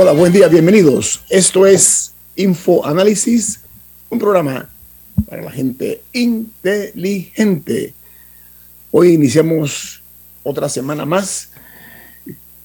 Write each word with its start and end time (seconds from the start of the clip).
Hola, 0.00 0.12
buen 0.12 0.32
día, 0.32 0.46
bienvenidos. 0.46 1.22
Esto 1.28 1.66
es 1.66 2.14
Info 2.36 2.86
Análisis, 2.86 3.62
un 4.08 4.20
programa 4.20 4.68
para 5.28 5.42
la 5.42 5.50
gente 5.50 6.02
inteligente. 6.12 7.94
Hoy 8.92 9.14
iniciamos 9.14 10.00
otra 10.44 10.68
semana 10.68 11.04
más. 11.04 11.50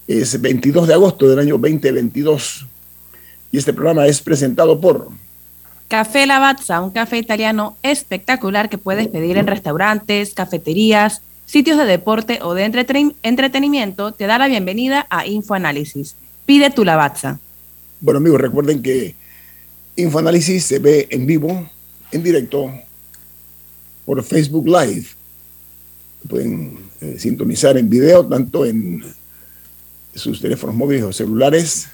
Es 0.07 0.39
22 0.39 0.87
de 0.87 0.93
agosto 0.93 1.27
del 1.27 1.39
año 1.39 1.57
2022 1.57 2.67
y 3.51 3.57
este 3.57 3.73
programa 3.73 4.05
es 4.05 4.21
presentado 4.21 4.79
por 4.79 5.09
Café 5.87 6.27
Lavazza, 6.27 6.81
un 6.81 6.91
café 6.91 7.17
italiano 7.17 7.77
espectacular 7.81 8.69
que 8.69 8.77
puedes 8.77 9.07
pedir 9.07 9.39
en 9.39 9.47
restaurantes, 9.47 10.35
cafeterías, 10.35 11.23
sitios 11.47 11.79
de 11.79 11.85
deporte 11.85 12.37
o 12.43 12.53
de 12.53 12.65
entretenimiento. 13.23 14.11
Te 14.11 14.27
da 14.27 14.37
la 14.37 14.47
bienvenida 14.47 15.07
a 15.09 15.25
Info 15.25 15.55
Análisis 15.55 16.15
Pide 16.45 16.69
tu 16.71 16.83
lavazza. 16.83 17.39
Bueno, 18.01 18.17
amigos, 18.17 18.41
recuerden 18.41 18.81
que 18.81 19.15
Infoanálisis 19.95 20.65
se 20.65 20.79
ve 20.79 21.07
en 21.11 21.25
vivo, 21.25 21.69
en 22.11 22.23
directo, 22.23 22.71
por 24.05 24.23
Facebook 24.23 24.67
Live. 24.67 25.05
Pueden 26.27 26.77
eh, 26.99 27.15
sintonizar 27.17 27.77
en 27.77 27.89
video, 27.89 28.25
tanto 28.25 28.65
en 28.65 29.03
sus 30.15 30.41
teléfonos 30.41 30.75
móviles 30.75 31.03
o 31.03 31.13
celulares, 31.13 31.87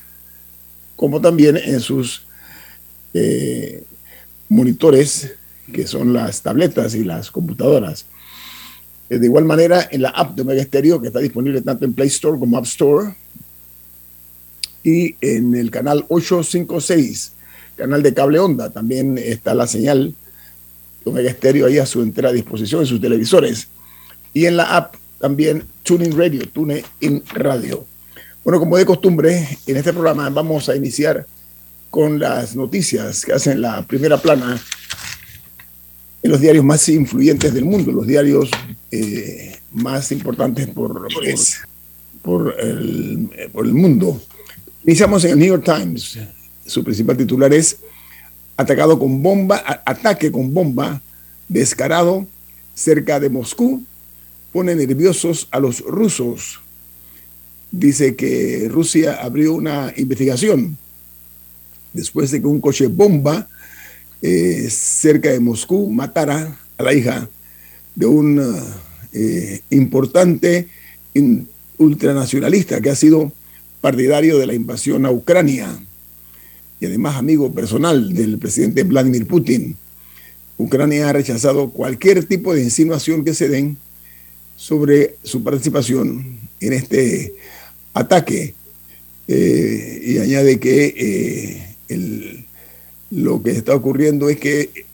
como 0.96 1.22
también 1.22 1.58
en 1.58 1.80
sus 1.80 2.24
eh, 3.14 3.84
monitores, 4.48 5.34
que 5.72 5.86
son 5.86 6.14
las 6.14 6.42
tabletas 6.42 6.96
y 6.96 7.04
las 7.04 7.32
computadoras. 7.32 8.06
Eh, 9.10 9.18
de 9.18 9.26
igual 9.26 9.46
manera, 9.46 9.88
en 9.92 10.04
la 10.04 10.10
app 10.10 10.36
de 10.36 10.42
Omega 10.42 10.64
Stereo, 10.64 11.02
que 11.02 11.08
está 11.08 11.20
disponible 11.20 11.62
tanto 11.62 11.86
en 11.86 11.94
Play 11.94 12.08
Store 12.08 12.40
como 12.40 12.58
App 12.58 12.66
Store, 12.66 13.16
y 14.90 15.16
en 15.22 15.56
el 15.56 15.70
canal 15.70 16.06
856, 16.10 17.34
canal 17.76 18.02
de 18.02 18.14
cable 18.14 18.40
onda, 18.40 18.70
también 18.70 19.18
está 19.18 19.54
la 19.54 19.68
señal 19.68 20.16
de 21.04 21.12
Omega 21.12 21.32
Stereo 21.32 21.68
ahí 21.68 21.78
a 21.78 21.86
su 21.86 22.02
entera 22.02 22.32
disposición 22.32 22.82
en 22.82 22.88
sus 22.88 23.00
televisores. 23.00 23.68
Y 24.34 24.46
en 24.46 24.58
la 24.58 24.76
app 24.76 24.96
también 25.20 25.64
Tuning 25.84 26.18
Radio, 26.18 26.48
TuneIn 26.50 27.24
Radio. 27.34 27.86
Bueno, 28.44 28.60
como 28.60 28.78
de 28.78 28.86
costumbre, 28.86 29.48
en 29.68 29.78
este 29.78 29.94
programa 29.94 30.30
vamos 30.30 30.70
a 30.70 30.76
iniciar 30.76 31.26
con 31.90 32.20
las 32.20 32.56
noticias 32.56 33.26
que 33.26 33.34
hacen 33.34 33.62
la 33.62 33.86
primera 33.86 34.18
plana 34.18 34.60
en 36.22 36.32
los 36.32 36.40
diarios 36.42 36.66
más 36.66 36.88
influyentes 36.90 37.54
del 37.54 37.66
mundo, 37.66 37.92
los 37.92 38.08
diarios 38.08 38.50
eh, 38.92 39.58
más 39.72 40.12
importantes 40.12 40.68
por, 40.68 41.08
por, 42.22 42.60
el, 42.60 43.30
por 43.52 43.66
el 43.66 43.74
mundo. 43.74 44.22
Iniciamos 44.86 45.26
en 45.26 45.32
el 45.32 45.40
New 45.40 45.48
York 45.48 45.66
Times. 45.66 46.18
Su 46.66 46.84
principal 46.84 47.18
titular 47.18 47.54
es 47.54 47.78
atacado 48.56 48.98
con 48.98 49.22
bomba, 49.22 49.62
ataque 49.86 50.32
con 50.32 50.54
bomba 50.54 51.02
descarado 51.50 52.26
cerca 52.74 53.20
de 53.20 53.30
Moscú, 53.30 53.84
pone 54.54 54.76
nerviosos 54.76 55.50
a 55.52 55.60
los 55.60 55.82
rusos. 55.82 56.62
Dice 57.72 58.16
que 58.16 58.68
Rusia 58.70 59.20
abrió 59.22 59.54
una 59.54 59.94
investigación 59.98 60.78
después 61.92 62.32
de 62.32 62.40
que 62.40 62.48
un 62.48 62.62
coche 62.62 62.88
bomba 62.88 63.50
eh, 64.22 64.68
cerca 64.70 65.30
de 65.30 65.42
Moscú 65.42 65.90
matara 65.90 66.58
a 66.78 66.84
la 66.84 66.94
hija 66.94 67.30
de 67.96 68.06
un 68.06 68.42
eh, 69.12 69.62
importante 69.72 70.68
ultranacionalista 71.78 72.80
que 72.80 72.90
ha 72.90 72.96
sido 72.96 73.34
partidario 73.82 74.38
de 74.38 74.48
la 74.48 74.54
invasión 74.54 75.06
a 75.06 75.12
Ucrania 75.12 75.80
y 76.80 76.86
además 76.86 77.16
amigo 77.18 77.52
personal 77.52 78.14
del 78.14 78.38
presidente 78.38 78.84
Vladimir 78.84 79.28
Putin. 79.28 79.76
Ucrania 80.58 81.10
ha 81.10 81.14
rechazado 81.14 81.70
cualquier 81.70 82.26
tipo 82.26 82.54
de 82.54 82.64
insinuación 82.64 83.24
que 83.24 83.34
se 83.34 83.50
den 83.50 83.78
sobre 84.56 85.16
su 85.24 85.44
participación 85.44 86.40
en 86.60 86.74
este 86.74 87.34
ataque 87.94 88.54
eh, 89.28 90.02
y 90.06 90.18
añade 90.18 90.60
que 90.60 91.66
eh, 91.90 92.46
lo 93.12 93.42
que 93.42 93.52
está 93.52 93.76
ocurriendo 93.76 94.30
es 94.30 94.38
que 94.38 94.86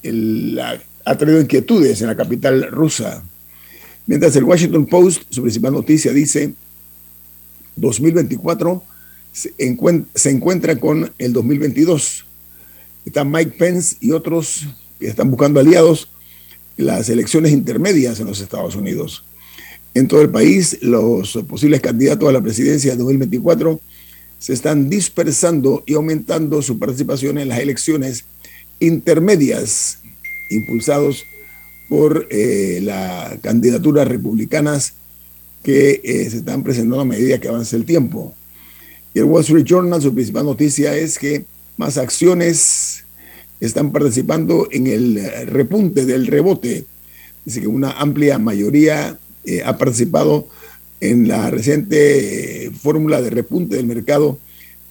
ha 1.06 1.18
traído 1.18 1.42
inquietudes 1.42 2.02
en 2.02 2.08
la 2.08 2.16
capital 2.16 2.72
rusa. 2.72 3.24
Mientras 4.08 4.36
el 4.36 4.44
Washington 4.44 4.86
Post, 4.86 5.24
su 5.30 5.42
principal 5.42 5.74
noticia, 5.74 6.14
dice 6.14 6.54
2024 7.76 8.84
se 9.32 9.54
encuentra, 9.58 10.80
con 10.80 11.12
el 11.18 11.34
2022. 11.34 12.26
Está 13.06 13.24
Mike 13.24 13.56
Pence 13.58 13.98
y 14.00 14.12
otros 14.12 14.66
que 15.00 15.08
están 15.08 15.30
buscando 15.30 15.60
aliados 15.60 16.10
las 16.78 17.10
elecciones 17.10 17.52
intermedias 17.52 18.20
en 18.20 18.28
los 18.28 18.40
Estados 18.40 18.76
Unidos. 18.76 19.26
En 19.94 20.08
todo 20.08 20.22
el 20.22 20.30
país, 20.30 20.78
los 20.82 21.34
posibles 21.48 21.82
candidatos 21.82 22.28
a 22.30 22.32
la 22.32 22.42
presidencia 22.42 22.92
de 22.92 22.98
2024 22.98 23.80
se 24.40 24.54
están 24.54 24.90
dispersando 24.90 25.84
y 25.86 25.96
aumentando 25.96 26.62
su 26.62 26.78
participación 26.80 27.38
en 27.38 27.50
las 27.50 27.60
elecciones 27.60 28.26
intermedias 28.80 30.00
impulsados 30.50 31.24
por 31.90 32.28
eh, 32.30 32.80
la 32.82 33.38
candidatura 33.42 34.06
republicanas 34.06 34.94
que 35.66 36.00
eh, 36.04 36.30
se 36.30 36.38
están 36.38 36.62
presentando 36.62 37.02
a 37.02 37.06
medida 37.06 37.40
que 37.40 37.48
avanza 37.48 37.76
el 37.76 37.86
tiempo. 37.86 38.36
Y 39.16 39.20
el 39.20 39.26
Wall 39.26 39.42
Street 39.42 39.66
Journal, 39.66 40.00
su 40.00 40.14
principal 40.14 40.46
noticia 40.46 40.96
es 40.96 41.18
que 41.18 41.46
más 41.76 41.98
acciones 41.98 43.04
están 43.60 43.92
participando 43.92 44.68
en 44.72 44.86
el 44.86 45.48
repunte 45.48 46.06
del 46.06 46.28
rebote. 46.28 46.86
Dice 47.44 47.62
que 47.62 47.68
una 47.68 47.94
amplia 47.94 48.38
mayoría 48.38 49.18
eh, 49.44 49.64
ha 49.66 49.76
participado 49.76 50.48
en 51.02 51.28
la 51.28 51.50
reciente 51.50 52.66
eh, 52.66 52.72
fórmula 52.72 53.20
de 53.24 53.32
repunte 53.32 53.76
del 53.76 53.88
mercado, 53.88 54.38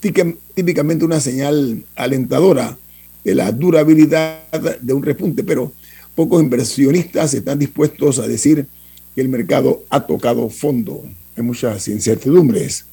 típicamente 0.01 1.05
una 1.05 1.21
señal 1.21 1.85
alentadora 1.95 2.77
de 3.23 3.35
la 3.37 3.53
durabilidad 3.53 4.41
de 4.81 4.93
un 4.93 5.05
repunte, 5.05 5.45
pero 5.45 5.73
pocos 6.17 6.43
inversionistas 6.43 7.33
están 7.33 7.61
dispuestos 7.61 8.19
a 8.19 8.27
decir 8.27 8.67
que 9.15 9.21
el 9.21 9.29
mercado 9.29 9.85
ha 9.91 10.07
tocado 10.07 10.49
fondo. 10.49 11.03
Hay 11.37 11.43
muchas 11.43 11.89
incertidumbres. 11.89 12.85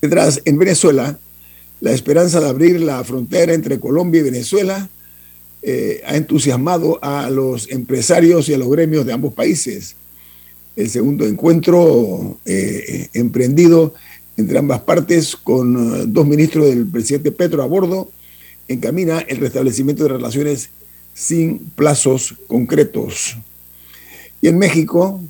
Detrás, 0.00 0.40
en 0.44 0.58
Venezuela, 0.58 1.18
la 1.80 1.92
esperanza 1.92 2.40
de 2.40 2.48
abrir 2.48 2.80
la 2.80 3.02
frontera 3.04 3.52
entre 3.52 3.80
Colombia 3.80 4.20
y 4.20 4.24
Venezuela 4.24 4.88
eh, 5.62 6.02
ha 6.06 6.16
entusiasmado 6.16 6.98
a 7.02 7.28
los 7.30 7.70
empresarios 7.70 8.48
y 8.48 8.54
a 8.54 8.58
los 8.58 8.70
gremios 8.70 9.04
de 9.04 9.12
ambos 9.12 9.34
países. 9.34 9.94
El 10.76 10.88
segundo 10.88 11.26
encuentro 11.26 12.38
eh, 12.46 13.08
emprendido 13.12 13.94
entre 14.36 14.58
ambas 14.58 14.80
partes 14.80 15.36
con 15.36 15.76
eh, 15.76 16.04
dos 16.06 16.26
ministros 16.26 16.66
del 16.66 16.86
presidente 16.86 17.32
Petro 17.32 17.62
a 17.62 17.66
bordo 17.66 18.10
encamina 18.68 19.20
el 19.20 19.38
restablecimiento 19.38 20.04
de 20.04 20.10
relaciones 20.10 20.70
sin 21.12 21.58
plazos 21.76 22.34
concretos. 22.46 23.36
Y 24.40 24.48
en 24.48 24.58
México, 24.58 25.20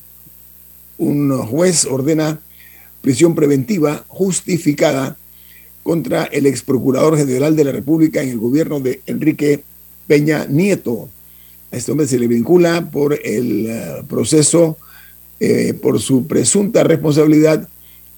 un 0.98 1.36
juez 1.46 1.84
ordena 1.86 2.40
prisión 3.00 3.34
preventiva 3.34 4.04
justificada 4.08 5.16
contra 5.82 6.24
el 6.24 6.46
ex 6.46 6.62
procurador 6.62 7.16
general 7.16 7.56
de 7.56 7.64
la 7.64 7.72
República 7.72 8.22
en 8.22 8.28
el 8.28 8.38
gobierno 8.38 8.80
de 8.80 9.00
Enrique 9.06 9.64
Peña 10.06 10.46
Nieto. 10.46 11.08
A 11.72 11.76
este 11.76 11.92
hombre 11.92 12.06
se 12.06 12.18
le 12.18 12.28
vincula 12.28 12.90
por 12.90 13.18
el 13.24 13.66
eh, 13.66 14.02
proceso, 14.08 14.76
eh, 15.38 15.72
por 15.74 16.00
su 16.00 16.26
presunta 16.26 16.84
responsabilidad 16.84 17.68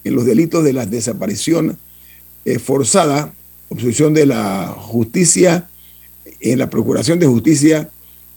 en 0.04 0.14
los 0.14 0.26
delitos 0.26 0.64
de 0.64 0.72
la 0.72 0.86
desaparición 0.86 1.78
eh, 2.44 2.58
forzada, 2.58 3.32
obstrucción 3.68 4.14
de 4.14 4.26
la 4.26 4.74
justicia, 4.76 5.68
en 6.40 6.58
la 6.58 6.68
procuración 6.68 7.18
de 7.20 7.26
justicia, 7.26 7.90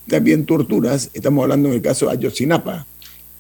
también 0.08 0.46
torturas. 0.46 1.10
Estamos 1.14 1.44
hablando 1.44 1.70
en 1.70 1.76
el 1.76 1.82
caso 1.82 2.10
Ayotzinapa, 2.10 2.86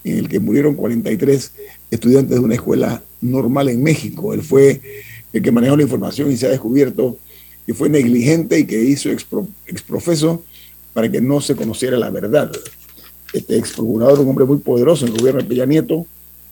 en 0.04 0.18
el 0.18 0.30
que 0.30 0.40
murieron 0.40 0.76
43 0.76 1.52
estudiantes 1.92 2.38
de 2.38 2.44
una 2.44 2.56
escuela 2.56 3.04
normal 3.22 3.70
en 3.70 3.84
México. 3.84 4.34
Él 4.34 4.42
fue 4.42 4.82
el 5.34 5.42
que 5.42 5.52
manejó 5.52 5.76
la 5.76 5.84
información 5.84 6.32
y 6.32 6.38
se 6.38 6.48
ha 6.48 6.50
descubierto 6.50 7.18
que 7.66 7.74
fue 7.74 7.90
negligente 7.90 8.60
y 8.60 8.66
que 8.66 8.82
hizo 8.84 9.10
exprofeso 9.10 10.44
para 10.94 11.10
que 11.12 11.20
no 11.20 11.42
se 11.42 11.56
conociera 11.56 11.98
la 11.98 12.10
verdad. 12.10 12.52
Este 13.34 13.58
ex 13.58 13.74
procurador, 13.74 14.20
un 14.20 14.30
hombre 14.30 14.46
muy 14.46 14.58
poderoso 14.60 15.06
en 15.06 15.14
el 15.14 15.20
gobierno 15.20 15.42
de 15.42 15.48
Peña 15.48 15.66
Nieto, 15.66 16.06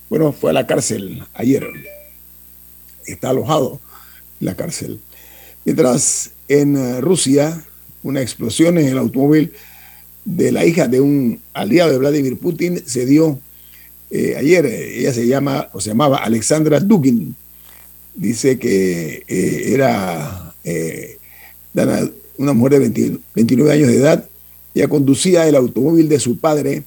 bueno, 0.10 0.32
fue 0.32 0.50
a 0.50 0.54
la 0.54 0.68
cárcel 0.68 1.24
ayer. 1.34 1.66
Está 3.06 3.30
alojado 3.30 3.80
en 4.40 4.46
la 4.46 4.56
cárcel. 4.56 5.00
Mientras 5.66 6.32
en 6.48 6.76
eh, 6.76 7.02
Rusia, 7.02 7.64
una 8.04 8.22
explosión 8.22 8.78
en 8.78 8.88
el 8.88 8.98
automóvil 8.98 9.54
de 10.26 10.52
la 10.52 10.66
hija 10.66 10.88
de 10.88 11.02
un 11.02 11.40
aliado 11.54 11.92
de 11.92 11.98
Vladimir 11.98 12.38
Putin 12.38 12.82
se 12.86 13.06
dio 13.06 13.40
eh, 14.12 14.36
ayer. 14.38 14.66
Ella 14.66 15.14
se 15.14 15.28
llama 15.28 15.70
o 15.74 15.82
se 15.82 15.90
llamaba 15.90 16.18
Alexandra 16.18 16.80
Dugin. 16.80 17.36
Dice 18.16 18.60
que 18.60 19.24
eh, 19.28 19.74
era 19.74 20.54
una 22.38 22.54
mujer 22.54 22.80
de 22.80 23.20
29 23.36 23.72
años 23.72 23.88
de 23.88 23.98
edad. 23.98 24.30
Ella 24.74 24.88
conducía 24.88 25.48
el 25.48 25.56
automóvil 25.56 26.10
de 26.10 26.20
su 26.20 26.38
padre 26.38 26.84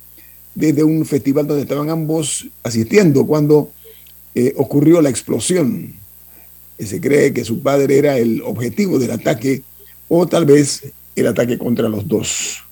desde 0.55 0.83
un 0.83 1.05
festival 1.05 1.47
donde 1.47 1.63
estaban 1.63 1.91
ambos 1.91 2.47
asistiendo 2.63 3.27
cuando 3.27 3.71
eh, 4.35 4.55
ocurrió 4.57 5.01
la 5.01 5.11
explosión. 5.11 5.95
Se 6.79 7.01
cree 7.01 7.33
que 7.33 7.45
su 7.45 7.63
padre 7.63 7.99
era 7.99 8.19
el 8.19 8.43
objetivo 8.43 8.99
del 8.99 9.13
ataque 9.13 9.63
o 10.09 10.27
tal 10.27 10.45
vez 10.45 10.83
el 11.15 11.27
ataque 11.27 11.59
contra 11.59 11.89
los 11.89 12.07
dos. 12.09 12.66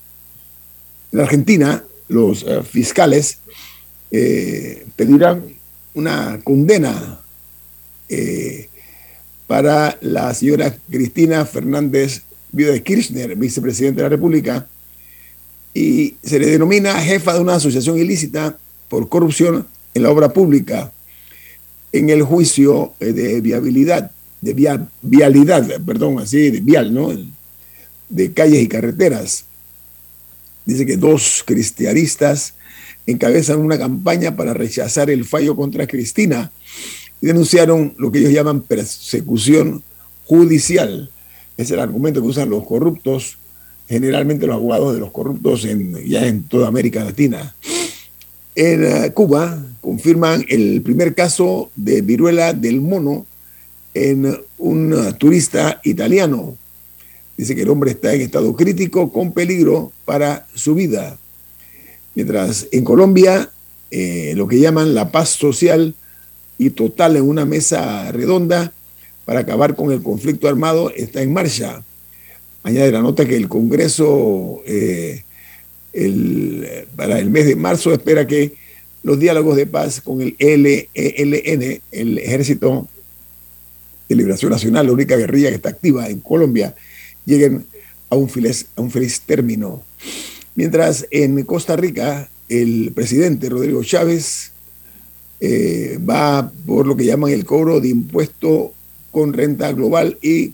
En 1.15 1.21
Argentina, 1.21 1.81
los 2.09 2.43
eh, 2.43 2.61
fiscales 2.61 3.37
eh, 4.11 4.85
pedirán 4.97 5.45
una 5.93 6.41
condena 6.43 7.21
para 9.47 9.97
la 10.01 10.33
señora 10.33 10.75
Cristina 10.91 11.45
Fernández, 11.45 12.21
viuda 12.51 12.73
de 12.73 12.83
Kirchner, 12.83 13.33
vicepresidente 13.37 14.01
de 14.01 14.03
la 14.03 14.09
República, 14.09 14.67
y 15.73 16.15
se 16.21 16.37
le 16.37 16.47
denomina 16.47 16.99
jefa 16.99 17.33
de 17.33 17.39
una 17.39 17.55
asociación 17.55 17.97
ilícita 17.97 18.57
por 18.89 19.07
corrupción 19.07 19.65
en 19.93 20.03
la 20.03 20.11
obra 20.11 20.33
pública 20.33 20.91
en 21.93 22.09
el 22.09 22.23
juicio 22.23 22.93
eh, 22.99 23.13
de 23.13 23.39
viabilidad, 23.39 24.11
de 24.41 24.87
vialidad, 25.01 25.81
perdón, 25.85 26.19
así, 26.19 26.51
de 26.51 26.59
vial, 26.59 26.93
¿no? 26.93 27.09
De 28.09 28.33
calles 28.33 28.61
y 28.61 28.67
carreteras. 28.67 29.45
Dice 30.65 30.85
que 30.85 30.97
dos 30.97 31.43
cristianistas 31.45 32.55
encabezan 33.05 33.59
una 33.59 33.77
campaña 33.77 34.35
para 34.35 34.53
rechazar 34.53 35.09
el 35.09 35.25
fallo 35.25 35.55
contra 35.55 35.87
Cristina 35.87 36.51
y 37.21 37.27
denunciaron 37.27 37.93
lo 37.97 38.11
que 38.11 38.19
ellos 38.19 38.33
llaman 38.33 38.61
persecución 38.61 39.83
judicial. 40.25 41.09
Es 41.57 41.71
el 41.71 41.79
argumento 41.79 42.21
que 42.21 42.27
usan 42.27 42.49
los 42.49 42.65
corruptos 42.65 43.37
generalmente 43.87 44.47
los 44.47 44.55
abogados 44.55 44.93
de 44.93 44.99
los 44.99 45.11
corruptos 45.11 45.67
ya 46.05 46.25
en 46.25 46.43
toda 46.43 46.67
América 46.67 47.03
Latina. 47.03 47.55
En 48.55 48.83
eh, 48.83 49.11
Cuba 49.13 49.61
confirman 49.81 50.45
el 50.47 50.81
primer 50.81 51.13
caso 51.13 51.69
de 51.75 52.01
viruela 52.01 52.53
del 52.53 52.81
mono 52.81 53.25
en 53.93 54.37
un 54.57 55.15
turista 55.17 55.81
italiano. 55.83 56.57
Dice 57.37 57.55
que 57.55 57.63
el 57.63 57.69
hombre 57.69 57.91
está 57.91 58.13
en 58.13 58.21
estado 58.21 58.55
crítico 58.55 59.11
con 59.11 59.33
peligro 59.33 59.91
para 60.05 60.47
su 60.53 60.75
vida. 60.75 61.17
Mientras 62.13 62.67
en 62.71 62.83
Colombia 62.83 63.49
eh, 63.91 64.33
lo 64.35 64.47
que 64.47 64.59
llaman 64.59 64.93
la 64.93 65.11
paz 65.11 65.29
social 65.29 65.95
y 66.57 66.69
total 66.69 67.17
en 67.17 67.23
una 67.23 67.45
mesa 67.45 68.11
redonda 68.11 68.73
para 69.25 69.41
acabar 69.41 69.75
con 69.75 69.91
el 69.91 70.01
conflicto 70.01 70.47
armado 70.47 70.91
está 70.91 71.21
en 71.21 71.33
marcha. 71.33 71.83
Añade 72.63 72.91
la 72.91 73.01
nota 73.01 73.25
que 73.25 73.35
el 73.35 73.47
Congreso 73.47 74.61
eh, 74.65 75.23
para 76.95 77.19
el 77.19 77.29
mes 77.29 77.45
de 77.45 77.55
marzo 77.55 77.93
espera 77.93 78.27
que 78.27 78.53
los 79.03 79.19
diálogos 79.19 79.55
de 79.55 79.67
paz 79.67 80.01
con 80.01 80.21
el 80.21 80.35
ELN, 80.39 81.81
el 81.91 82.17
Ejército 82.17 82.87
de 84.09 84.15
Liberación 84.15 84.51
Nacional, 84.51 84.87
la 84.87 84.93
única 84.93 85.15
guerrilla 85.15 85.49
que 85.49 85.55
está 85.55 85.69
activa 85.69 86.09
en 86.09 86.19
Colombia, 86.21 86.75
lleguen 87.25 87.65
a 88.09 88.15
un 88.15 88.29
feliz, 88.29 88.67
a 88.75 88.81
un 88.81 88.91
feliz 88.91 89.21
término. 89.21 89.83
Mientras 90.55 91.05
en 91.11 91.43
Costa 91.43 91.75
Rica 91.75 92.29
el 92.47 92.91
presidente 92.93 93.49
Rodrigo 93.49 93.83
Chávez 93.83 94.51
eh, 95.39 95.99
va 96.07 96.51
por 96.65 96.87
lo 96.87 96.95
que 96.95 97.05
llaman 97.05 97.31
el 97.31 97.45
cobro 97.45 97.81
de 97.81 97.89
impuesto 97.89 98.73
con 99.11 99.33
renta 99.33 99.71
global 99.71 100.17
y 100.21 100.53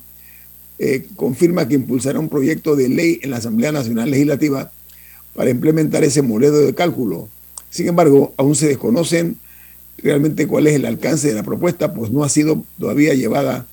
eh, 0.79 1.07
confirma 1.15 1.67
que 1.67 1.75
impulsará 1.75 2.19
un 2.19 2.29
proyecto 2.29 2.75
de 2.75 2.89
ley 2.89 3.19
en 3.21 3.31
la 3.31 3.37
Asamblea 3.37 3.71
Nacional 3.71 4.09
Legislativa 4.09 4.71
para 5.35 5.49
implementar 5.49 6.03
ese 6.03 6.21
modelo 6.21 6.57
de 6.57 6.73
cálculo. 6.73 7.29
Sin 7.69 7.87
embargo, 7.87 8.33
aún 8.37 8.55
se 8.55 8.67
desconocen 8.67 9.37
realmente 9.97 10.47
cuál 10.47 10.67
es 10.67 10.73
el 10.73 10.85
alcance 10.85 11.27
de 11.27 11.35
la 11.35 11.43
propuesta, 11.43 11.93
pues 11.93 12.11
no 12.11 12.23
ha 12.23 12.29
sido 12.29 12.65
todavía 12.79 13.13
llevada 13.13 13.67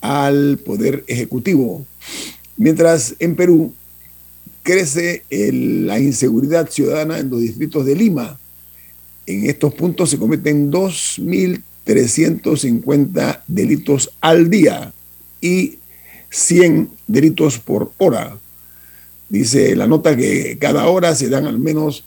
al 0.00 0.58
Poder 0.58 1.04
Ejecutivo. 1.06 1.86
Mientras 2.56 3.14
en 3.18 3.36
Perú 3.36 3.74
crece 4.68 5.24
la 5.30 5.98
inseguridad 5.98 6.68
ciudadana 6.68 7.18
en 7.18 7.30
los 7.30 7.40
distritos 7.40 7.86
de 7.86 7.96
Lima. 7.96 8.38
En 9.24 9.48
estos 9.48 9.72
puntos 9.72 10.10
se 10.10 10.18
cometen 10.18 10.70
2.350 10.70 13.40
delitos 13.46 14.10
al 14.20 14.50
día 14.50 14.92
y 15.40 15.78
100 16.28 16.90
delitos 17.06 17.58
por 17.58 17.92
hora. 17.96 18.36
Dice 19.30 19.74
la 19.74 19.86
nota 19.86 20.14
que 20.14 20.58
cada 20.60 20.86
hora 20.88 21.14
se 21.14 21.30
dan 21.30 21.46
al 21.46 21.58
menos 21.58 22.04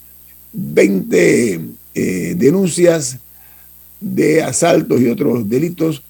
20 0.54 1.62
eh, 1.96 2.36
denuncias 2.38 3.18
de 4.00 4.44
asaltos 4.44 5.02
y 5.02 5.08
otros 5.08 5.50
delitos, 5.50 6.04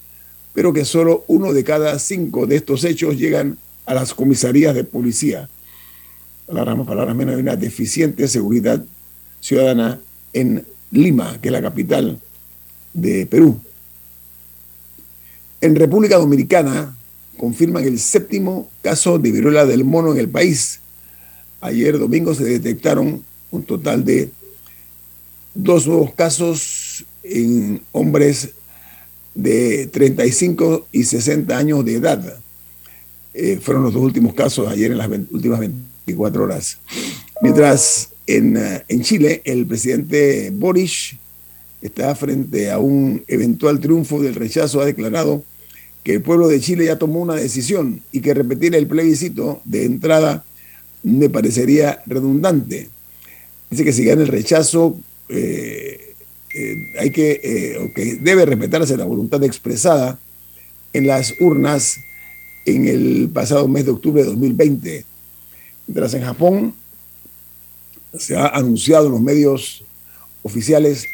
pero 0.54 0.74
que 0.74 0.86
solo 0.86 1.24
uno 1.28 1.54
de 1.54 1.64
cada 1.64 1.98
cinco 2.00 2.46
de 2.46 2.58
estos 2.58 2.84
hechos 2.84 3.18
llegan 3.18 3.58
a 3.86 3.94
las 3.94 4.14
comisarías 4.14 4.76
de 4.76 4.84
policía. 4.84 5.50
Palabras 6.48 6.86
palabras 6.86 7.16
menos, 7.16 7.36
hay 7.36 7.42
una 7.42 7.56
deficiente 7.56 8.28
seguridad 8.28 8.84
ciudadana 9.40 10.00
en 10.34 10.66
Lima, 10.92 11.40
que 11.42 11.48
es 11.48 11.52
la 11.52 11.62
capital 11.62 12.20
de 12.94 13.26
Perú. 13.26 13.60
En 15.62 15.76
República 15.76 16.18
Dominicana, 16.18 16.96
confirman 17.38 17.84
el 17.86 18.00
séptimo 18.00 18.70
caso 18.82 19.18
de 19.18 19.32
viruela 19.32 19.66
del 19.66 19.84
mono 19.84 20.12
en 20.12 20.20
el 20.20 20.30
país. 20.30 20.80
Ayer 21.62 21.98
domingo 21.98 22.36
se 22.36 22.44
detectaron 22.44 23.24
un 23.52 23.64
total 23.64 24.04
de 24.04 24.32
dos 25.54 25.88
nuevos 25.88 26.14
casos 26.14 27.06
en 27.24 27.82
hombres 27.92 28.52
de 29.34 29.88
35 29.88 30.88
y 30.92 31.04
60 31.04 31.58
años 31.58 31.86
de 31.86 31.96
edad. 31.96 32.40
Eh, 33.34 33.60
fueron 33.62 33.84
los 33.84 33.94
dos 33.94 34.04
últimos 34.04 34.34
casos 34.34 34.68
ayer 34.68 34.92
en 34.92 34.98
las 34.98 35.10
últimas 35.32 35.60
24 35.60 36.44
horas. 36.44 36.78
Mientras 37.42 38.10
en, 38.28 38.58
eh, 38.58 38.84
en 38.88 39.02
Chile 39.02 39.42
el 39.46 39.66
presidente 39.66 40.52
Boris 40.54 41.16
está 41.82 42.14
frente 42.16 42.70
a 42.70 42.78
un 42.78 43.24
eventual 43.28 43.80
triunfo 43.80 44.22
del 44.22 44.36
rechazo, 44.36 44.82
ha 44.82 44.86
declarado 44.86 45.44
que 46.04 46.14
el 46.14 46.22
pueblo 46.22 46.48
de 46.48 46.60
Chile 46.60 46.86
ya 46.86 46.98
tomó 46.98 47.20
una 47.20 47.36
decisión 47.36 48.02
y 48.12 48.22
que 48.22 48.34
repetir 48.34 48.76
el 48.76 48.88
plebiscito 48.88 49.62
de 49.66 49.86
entrada 49.86 50.44
me 51.04 51.30
parecería 51.30 52.02
redundante. 52.06 52.90
Dice 53.70 53.84
que 53.84 53.94
si 53.94 54.04
gana 54.04 54.22
el 54.22 54.28
rechazo, 54.28 55.00
eh, 55.30 55.91
eh, 56.54 56.94
hay 57.00 57.12
que, 57.12 57.40
eh, 57.44 57.92
que 57.96 58.16
debe 58.16 58.46
respetarse 58.46 58.98
la 58.98 59.06
voluntad 59.06 59.44
expresada 59.44 60.20
en 60.94 61.08
las 61.08 61.34
urnas 61.40 61.98
en 62.66 62.88
el 62.88 63.30
pasado 63.34 63.68
mes 63.68 63.86
de 63.86 63.92
octubre 63.92 64.22
de 64.22 64.30
2020. 64.30 65.06
Mientras 65.88 66.14
en 66.14 66.24
Japón 66.24 66.74
se 68.18 68.36
ha 68.36 68.48
anunciado 68.48 69.08
en 69.08 69.14
los 69.14 69.22
medios 69.22 69.84
oficiales 70.44 71.06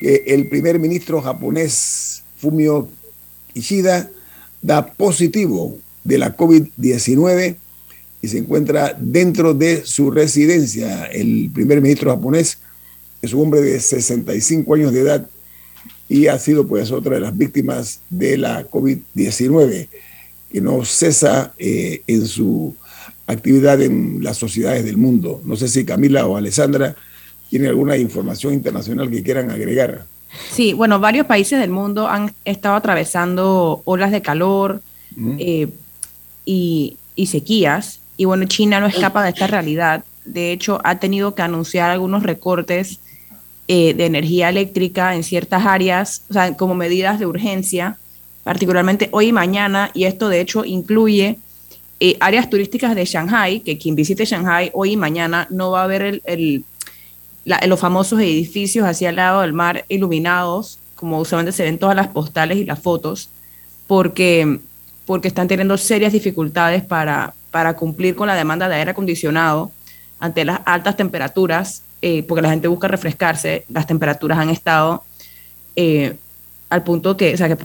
que 0.00 0.24
el 0.26 0.48
primer 0.48 0.78
ministro 0.78 1.22
japonés 1.22 2.22
Fumio 2.36 2.88
Kishida 3.52 4.10
da 4.60 4.86
positivo 4.86 5.78
de 6.02 6.18
la 6.18 6.36
COVID-19 6.36 7.56
y 8.20 8.28
se 8.28 8.38
encuentra 8.38 8.96
dentro 8.98 9.54
de 9.54 9.84
su 9.84 10.10
residencia. 10.10 11.06
El 11.06 11.50
primer 11.52 11.80
ministro 11.80 12.10
japonés 12.10 12.58
es 13.24 13.32
un 13.32 13.42
hombre 13.42 13.62
de 13.62 13.80
65 13.80 14.74
años 14.74 14.92
de 14.92 15.00
edad 15.00 15.26
y 16.08 16.26
ha 16.26 16.38
sido 16.38 16.66
pues 16.66 16.90
otra 16.90 17.14
de 17.14 17.20
las 17.20 17.36
víctimas 17.36 18.00
de 18.10 18.36
la 18.36 18.68
COVID-19, 18.68 19.88
que 20.52 20.60
no 20.60 20.84
cesa 20.84 21.54
eh, 21.58 22.02
en 22.06 22.26
su 22.26 22.74
actividad 23.26 23.80
en 23.80 24.22
las 24.22 24.36
sociedades 24.36 24.84
del 24.84 24.96
mundo. 24.96 25.40
No 25.44 25.56
sé 25.56 25.68
si 25.68 25.84
Camila 25.84 26.26
o 26.26 26.36
Alessandra 26.36 26.94
tienen 27.48 27.70
alguna 27.70 27.96
información 27.96 28.52
internacional 28.52 29.10
que 29.10 29.22
quieran 29.22 29.50
agregar. 29.50 30.06
Sí, 30.50 30.72
bueno, 30.72 31.00
varios 31.00 31.26
países 31.26 31.58
del 31.60 31.70
mundo 31.70 32.08
han 32.08 32.32
estado 32.44 32.74
atravesando 32.74 33.82
olas 33.84 34.10
de 34.10 34.20
calor 34.20 34.82
eh, 35.38 35.68
y, 36.44 36.96
y 37.14 37.26
sequías, 37.26 38.00
y 38.16 38.24
bueno, 38.24 38.44
China 38.46 38.80
no 38.80 38.86
escapa 38.86 39.22
de 39.22 39.30
esta 39.30 39.46
realidad. 39.46 40.04
De 40.24 40.52
hecho, 40.52 40.80
ha 40.84 40.98
tenido 40.98 41.34
que 41.34 41.42
anunciar 41.42 41.90
algunos 41.90 42.22
recortes 42.22 43.00
eh, 43.66 43.94
de 43.94 44.06
energía 44.06 44.50
eléctrica 44.50 45.14
en 45.14 45.22
ciertas 45.22 45.64
áreas, 45.64 46.22
o 46.28 46.34
sea, 46.34 46.54
como 46.56 46.74
medidas 46.74 47.18
de 47.18 47.26
urgencia, 47.26 47.98
particularmente 48.42 49.08
hoy 49.10 49.28
y 49.28 49.32
mañana, 49.32 49.90
y 49.94 50.04
esto 50.04 50.28
de 50.28 50.40
hecho 50.40 50.64
incluye 50.66 51.38
eh, 52.00 52.16
áreas 52.20 52.50
turísticas 52.50 52.94
de 52.94 53.06
Shanghai, 53.06 53.60
que 53.60 53.78
quien 53.78 53.94
visite 53.94 54.26
Shanghai 54.26 54.70
hoy 54.74 54.92
y 54.92 54.96
mañana 54.96 55.46
no 55.48 55.70
va 55.70 55.84
a 55.84 55.86
ver 55.86 56.20
el, 56.24 56.64
los 57.66 57.80
famosos 57.80 58.20
edificios 58.20 58.86
hacia 58.86 59.08
el 59.08 59.16
lado 59.16 59.40
del 59.40 59.54
mar 59.54 59.86
iluminados, 59.88 60.78
como 60.94 61.18
usualmente 61.18 61.52
se 61.52 61.62
ven 61.62 61.78
todas 61.78 61.96
las 61.96 62.08
postales 62.08 62.58
y 62.58 62.66
las 62.66 62.80
fotos, 62.80 63.30
porque, 63.86 64.58
porque 65.06 65.28
están 65.28 65.48
teniendo 65.48 65.78
serias 65.78 66.12
dificultades 66.12 66.82
para, 66.82 67.32
para 67.50 67.76
cumplir 67.76 68.14
con 68.14 68.26
la 68.26 68.34
demanda 68.34 68.68
de 68.68 68.74
aire 68.74 68.90
acondicionado 68.90 69.70
ante 70.18 70.44
las 70.44 70.60
altas 70.66 70.96
temperaturas 70.96 71.82
eh, 72.06 72.22
porque 72.22 72.42
la 72.42 72.50
gente 72.50 72.68
busca 72.68 72.86
refrescarse, 72.86 73.64
las 73.70 73.86
temperaturas 73.86 74.36
han 74.36 74.50
estado 74.50 75.02
eh, 75.74 76.14
al 76.68 76.84
punto 76.84 77.16
que, 77.16 77.32
o 77.32 77.36
sea, 77.38 77.48
que 77.48 77.64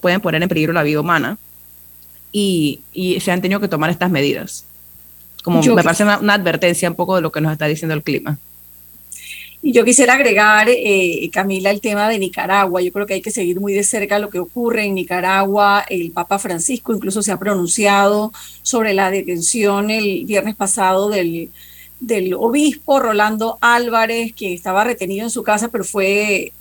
pueden 0.00 0.20
poner 0.20 0.40
en 0.44 0.48
peligro 0.48 0.72
la 0.72 0.84
vida 0.84 1.00
humana 1.00 1.36
y, 2.30 2.82
se 3.20 3.32
han 3.32 3.42
tenido 3.42 3.58
que 3.58 3.66
tomar 3.66 3.90
estas 3.90 4.12
medidas. 4.12 4.64
Como 5.42 5.60
me 5.60 5.82
parece 5.82 6.04
una, 6.04 6.34
advertencia 6.34 6.88
un 6.88 6.94
poco 6.94 7.16
de 7.16 7.22
lo 7.22 7.32
que 7.32 7.40
nos 7.40 7.50
está 7.50 7.66
diciendo 7.66 7.96
el 7.96 8.04
clima. 8.04 8.38
Y 9.60 9.72
yo 9.72 9.84
quisiera 9.84 10.14
agregar, 10.14 10.68
eh, 10.70 11.28
Camila, 11.32 11.72
el 11.72 11.80
tema 11.80 12.08
de 12.08 12.20
Nicaragua. 12.20 12.80
Yo 12.80 12.92
creo 12.92 13.06
que 13.06 13.14
hay 13.14 13.22
que 13.22 13.32
seguir 13.32 13.58
muy 13.58 13.72
de 13.72 13.82
cerca 13.82 14.20
lo 14.20 14.30
que 14.30 14.38
ocurre 14.38 14.84
en 14.84 14.94
Nicaragua. 14.94 15.84
El 15.88 16.12
Papa 16.12 16.38
Francisco 16.38 16.94
incluso 16.94 17.22
se 17.22 17.32
ha 17.32 17.40
pronunciado 17.40 18.32
sobre 18.62 18.94
la 18.94 19.10
detención 19.10 19.90
el 19.90 20.26
viernes 20.26 20.54
pasado 20.54 21.10
del 21.10 21.50
del 22.02 22.34
obispo 22.34 22.98
Rolando 22.98 23.58
Álvarez, 23.60 24.32
que 24.32 24.52
estaba 24.52 24.82
retenido 24.82 25.22
en 25.22 25.30
su 25.30 25.44
casa, 25.44 25.68
pero 25.68 25.84
fue, 25.84 26.52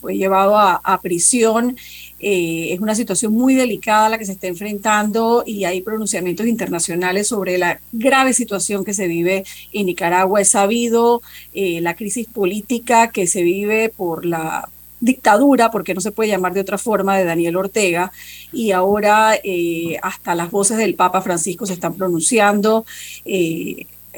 fue 0.00 0.16
llevado 0.16 0.58
a, 0.58 1.00
prisión. 1.00 1.76
Eh, 2.18 2.70
es 2.72 2.80
una 2.80 2.96
situación 2.96 3.32
muy 3.32 3.54
delicada 3.54 4.08
la 4.08 4.18
que 4.18 4.26
se 4.26 4.32
está 4.32 4.48
enfrentando 4.48 5.44
y 5.46 5.64
hay 5.64 5.82
pronunciamientos 5.82 6.48
internacionales 6.48 7.28
sobre 7.28 7.58
la 7.58 7.80
grave 7.92 8.32
situación 8.32 8.84
que 8.84 8.92
se 8.92 9.06
vive 9.06 9.44
en 9.72 9.86
Nicaragua. 9.86 10.40
Es 10.40 10.48
sabido 10.48 11.22
eh, 11.54 11.80
la 11.80 11.94
crisis 11.94 12.26
política 12.26 13.12
que 13.12 13.28
se 13.28 13.44
vive 13.44 13.90
por 13.96 14.26
la 14.26 14.68
dictadura, 14.98 15.70
porque 15.70 15.94
no 15.94 16.00
se 16.00 16.10
puede 16.10 16.30
llamar 16.30 16.54
de 16.54 16.60
otra 16.60 16.76
forma, 16.76 17.16
de 17.16 17.24
Daniel 17.24 17.54
Ortega, 17.54 18.10
y 18.52 18.72
ahora 18.72 19.38
eh, 19.44 19.96
hasta 20.02 20.34
las 20.34 20.50
voces 20.50 20.76
del 20.76 20.96
Papa 20.96 21.22
Francisco 21.22 21.66
se 21.66 21.74
están 21.74 21.94
pronunciando 21.94 22.84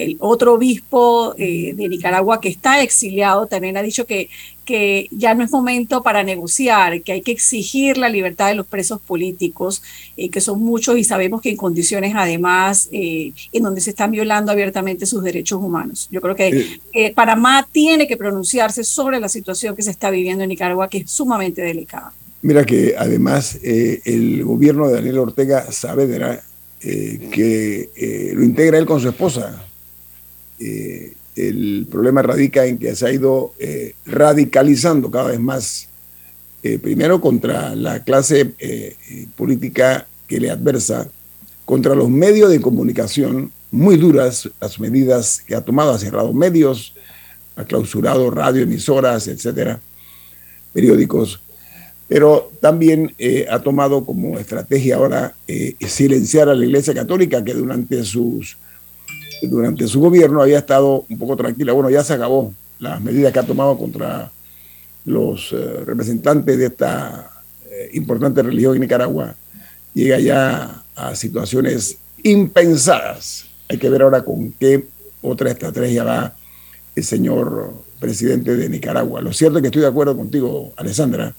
el 0.01 0.17
otro 0.19 0.55
obispo 0.55 1.35
eh, 1.37 1.75
de 1.77 1.89
Nicaragua 1.89 2.41
que 2.41 2.49
está 2.49 2.83
exiliado 2.83 3.47
también 3.47 3.77
ha 3.77 3.83
dicho 3.83 4.07
que, 4.07 4.29
que 4.65 5.09
ya 5.11 5.35
no 5.35 5.45
es 5.45 5.51
momento 5.51 6.03
para 6.03 6.23
negociar, 6.23 7.03
que 7.03 7.13
hay 7.13 7.21
que 7.23 7.33
exigir 7.33 7.99
la 7.99 8.09
libertad 8.09 8.49
de 8.49 8.55
los 8.55 8.67
presos 8.67 9.01
políticos, 9.01 9.83
eh, 10.17 10.31
que 10.31 10.41
son 10.41 10.63
muchos 10.63 10.97
y 10.97 11.05
sabemos 11.05 11.43
que 11.43 11.51
en 11.51 11.57
condiciones 11.57 12.15
además 12.17 12.89
eh, 12.93 13.33
en 13.53 13.63
donde 13.63 13.81
se 13.81 13.91
están 13.91 14.11
violando 14.11 14.53
abiertamente 14.53 15.07
sus 15.07 15.23
derechos 15.23 15.61
humanos. 15.63 16.09
Yo 16.11 16.21
creo 16.21 16.35
que 16.35 17.13
Panamá 17.15 17.69
tiene 17.71 18.07
que 18.09 18.17
pronunciarse 18.17 18.85
sobre 18.85 19.21
la 19.21 19.29
situación 19.29 19.77
que 19.77 19.83
se 19.83 19.91
está 19.91 20.11
viviendo 20.11 20.45
en 20.45 20.49
Nicaragua, 20.49 20.89
que 20.89 20.99
es 20.99 21.11
sumamente 21.11 21.63
delicada. 21.63 22.13
Mira 22.43 22.65
que 22.65 22.95
además 22.97 23.59
el 23.63 24.45
gobierno 24.45 24.89
de 24.89 24.95
Daniel 24.95 25.19
Ortega 25.19 25.71
sabe 25.71 26.41
que 26.81 28.33
lo 28.35 28.43
integra 28.43 28.79
él 28.79 28.87
con 28.87 29.01
su 29.01 29.09
esposa, 29.09 29.67
eh, 30.61 31.15
el 31.37 31.87
problema 31.91 32.21
radica 32.21 32.67
en 32.67 32.77
que 32.77 32.95
se 32.95 33.07
ha 33.07 33.13
ido 33.13 33.55
eh, 33.59 33.95
radicalizando 34.05 35.11
cada 35.11 35.31
vez 35.31 35.41
más, 35.41 35.89
eh, 36.63 36.79
primero 36.79 37.21
contra 37.21 37.75
la 37.75 38.05
clase 38.05 38.55
política 39.37 40.07
que 40.27 40.39
le 40.39 40.51
adversa, 40.51 41.09
contra 41.65 41.95
los 41.95 42.11
medios 42.11 42.51
de 42.51 42.61
comunicación, 42.61 43.53
muy 43.71 43.97
duras 43.97 44.51
las 44.61 44.79
medidas 44.79 45.43
que 45.47 45.55
ha 45.55 45.63
tomado, 45.63 45.93
ha 45.93 45.99
cerrado 45.99 46.35
medios, 46.35 46.95
ha 47.57 47.65
clausurado 47.65 48.31
radio, 48.31 48.63
emisoras, 48.63 49.29
etcétera, 49.29 49.81
periódicos, 50.75 51.41
pero 52.09 52.51
también 52.61 53.15
ha 53.49 53.61
tomado 53.61 54.05
como 54.05 54.39
estrategia 54.39 54.97
ahora 54.97 55.35
silenciar 55.87 56.49
a 56.49 56.55
la 56.55 56.65
Iglesia 56.67 56.93
Católica, 56.93 57.43
que 57.43 57.55
durante 57.55 58.05
sus 58.05 58.59
durante 59.43 59.87
su 59.89 60.01
gobierno 60.01 60.43
había 60.43 60.59
estado 60.59 61.05
un 61.09 61.19
poco 61.19 61.37
tranquila. 61.37 61.73
Bueno, 61.73 61.91
ya 61.91 62.05
se 62.05 62.15
acabó 62.15 62.53
las 62.79 63.01
medidas 63.01 63.33
que 63.33 63.39
ha 63.39 63.47
tomado 63.47 63.77
contra 63.77 64.31
los 65.05 65.53
eh, 65.53 65.85
representantes 65.85 66.59
de 66.59 66.67
esta 66.67 67.31
eh, 67.71 67.91
importante 67.95 68.43
religión 68.43 68.75
en 68.75 68.83
Nicaragua. 68.83 69.35
Llega 69.95 70.19
ya 70.19 70.83
a 70.95 71.15
situaciones 71.15 71.97
impensadas. 72.23 73.47
Hay 73.69 73.79
que 73.79 73.89
ver 73.89 74.03
ahora 74.03 74.23
con 74.23 74.53
qué 74.53 74.87
otra 75.23 75.51
estrategia 75.51 76.05
va 76.05 76.35
el 76.95 77.05
señor 77.05 77.73
presidente 77.99 78.57
de 78.57 78.69
Nicaragua. 78.69 79.21
Lo 79.21 79.33
cierto 79.33 79.59
es 79.59 79.63
que 79.63 79.69
estoy 79.69 79.83
de 79.83 79.89
acuerdo 79.89 80.17
contigo, 80.17 80.73
Alessandra, 80.77 81.35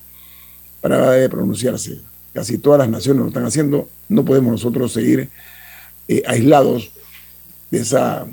para 0.80 1.12
de 1.12 1.30
pronunciarse. 1.30 2.00
Casi 2.34 2.58
todas 2.58 2.80
las 2.80 2.90
naciones 2.90 3.22
lo 3.22 3.28
están 3.28 3.46
haciendo. 3.46 3.90
No 4.08 4.24
podemos 4.24 4.52
nosotros 4.52 4.94
seguir 4.94 5.30
eh, 6.08 6.24
aislados 6.26 6.92
de 7.72 7.80
esa 7.80 8.28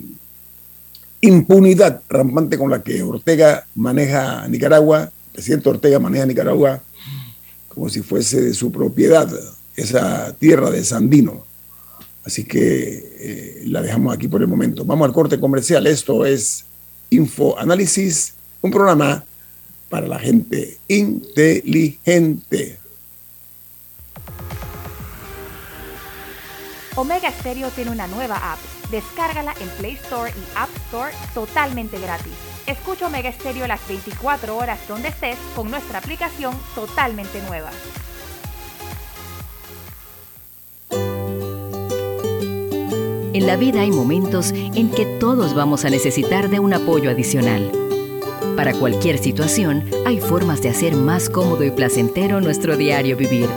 impunidad 1.20 2.02
rampante 2.08 2.58
con 2.58 2.70
la 2.70 2.82
que 2.82 3.02
Ortega 3.02 3.66
maneja 3.74 4.46
Nicaragua, 4.48 5.04
el 5.04 5.32
presidente 5.32 5.68
Ortega 5.68 5.98
maneja 5.98 6.26
Nicaragua 6.26 6.82
como 7.68 7.88
si 7.88 8.02
fuese 8.02 8.40
de 8.40 8.54
su 8.54 8.72
propiedad, 8.72 9.28
esa 9.76 10.34
tierra 10.34 10.70
de 10.70 10.82
Sandino. 10.82 11.46
Así 12.24 12.44
que 12.44 13.06
eh, 13.20 13.62
la 13.66 13.80
dejamos 13.80 14.12
aquí 14.12 14.26
por 14.26 14.42
el 14.42 14.48
momento. 14.48 14.84
Vamos 14.84 15.06
al 15.06 15.14
corte 15.14 15.38
comercial. 15.38 15.86
Esto 15.86 16.26
es 16.26 16.64
Info 17.10 17.58
Análisis, 17.58 18.34
un 18.60 18.70
programa 18.72 19.24
para 19.88 20.08
la 20.08 20.18
gente 20.18 20.78
inteligente. 20.88 22.78
Omega 26.96 27.30
Stereo 27.30 27.70
tiene 27.70 27.92
una 27.92 28.08
nueva 28.08 28.52
app. 28.52 28.58
Descárgala 28.90 29.54
en 29.60 29.68
Play 29.70 29.94
Store 29.94 30.30
y 30.30 30.58
App 30.58 30.70
Store 30.86 31.12
totalmente 31.34 31.98
gratis. 31.98 32.32
Escucha 32.66 33.06
Omega 33.06 33.32
Stereo 33.32 33.66
las 33.66 33.86
24 33.88 34.56
horas 34.56 34.78
donde 34.88 35.08
estés 35.08 35.38
con 35.54 35.70
nuestra 35.70 35.98
aplicación 35.98 36.54
totalmente 36.74 37.40
nueva. 37.42 37.70
En 43.38 43.46
la 43.46 43.56
vida 43.56 43.82
hay 43.82 43.90
momentos 43.90 44.50
en 44.50 44.90
que 44.90 45.06
todos 45.06 45.54
vamos 45.54 45.84
a 45.84 45.90
necesitar 45.90 46.50
de 46.50 46.58
un 46.58 46.74
apoyo 46.74 47.08
adicional. 47.08 47.70
Para 48.56 48.72
cualquier 48.72 49.18
situación, 49.18 49.88
hay 50.04 50.18
formas 50.18 50.60
de 50.60 50.70
hacer 50.70 50.96
más 50.96 51.30
cómodo 51.30 51.62
y 51.62 51.70
placentero 51.70 52.40
nuestro 52.40 52.76
diario 52.76 53.16
vivir. 53.16 53.48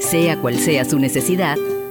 Sea 0.00 0.38
cual 0.42 0.58
sea 0.58 0.84
su 0.84 0.98
necesidad, 0.98 1.56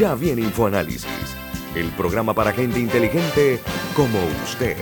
Ya 0.00 0.14
viene 0.14 0.40
InfoAnálisis, 0.40 1.04
el 1.74 1.90
programa 1.90 2.32
para 2.32 2.52
gente 2.52 2.80
inteligente 2.80 3.60
como 3.94 4.18
usted. 4.42 4.78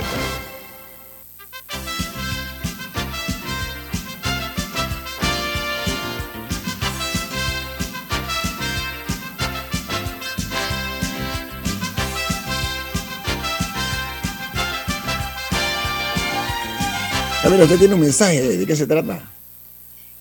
A 17.43 17.49
ver, 17.49 17.61
usted 17.61 17.77
tiene 17.77 17.95
un 17.95 18.01
mensaje, 18.03 18.41
¿de 18.41 18.65
qué 18.65 18.77
se 18.77 18.87
trata? 18.87 19.38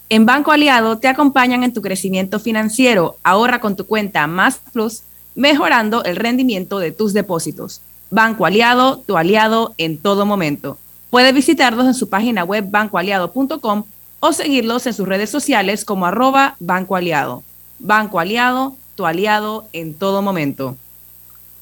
En 0.10 0.26
Banco 0.26 0.54
Aliado 0.54 1.00
te 1.00 1.10
acompañan 1.10 1.64
en 1.64 1.74
tu 1.74 1.82
crecimiento 1.82 2.40
financiero. 2.40 3.18
Ahorra 3.24 3.60
con 3.60 3.76
tu 3.76 3.86
cuenta 3.86 4.26
Más 4.26 4.62
Plus, 4.72 5.04
mejorando 5.36 6.04
el 6.06 6.16
rendimiento 6.16 6.80
de 6.80 6.94
tus 6.94 7.12
depósitos. 7.12 7.82
Banco 8.10 8.46
Aliado, 8.46 9.00
tu 9.06 9.18
aliado 9.18 9.76
en 9.78 9.98
todo 9.98 10.26
momento. 10.26 10.78
Puedes 11.10 11.34
visitarlos 11.34 11.86
en 11.88 11.94
su 11.94 12.08
página 12.08 12.46
web 12.46 12.66
bancoaliado.com 12.70 13.84
o 14.22 14.34
seguirlos 14.34 14.88
en 14.88 14.94
sus 14.94 15.08
redes 15.08 15.30
sociales 15.30 15.84
como 15.84 16.06
arroba 16.06 16.56
Banco 16.62 16.96
Aliado. 16.96 17.44
Banco 17.80 18.22
Aliado, 18.22 18.78
tu 18.96 19.06
aliado 19.06 19.68
en 19.74 19.94
todo 19.94 20.22
momento. 20.22 20.78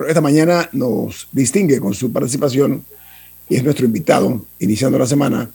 Esta 0.08 0.22
mañana 0.22 0.70
nos 0.72 1.28
distingue 1.32 1.80
con 1.80 1.96
su 1.96 2.12
participación 2.12 2.86
y 3.50 3.56
es 3.56 3.64
nuestro 3.64 3.86
invitado, 3.86 4.46
iniciando 4.60 5.00
la 5.00 5.08
semana, 5.08 5.50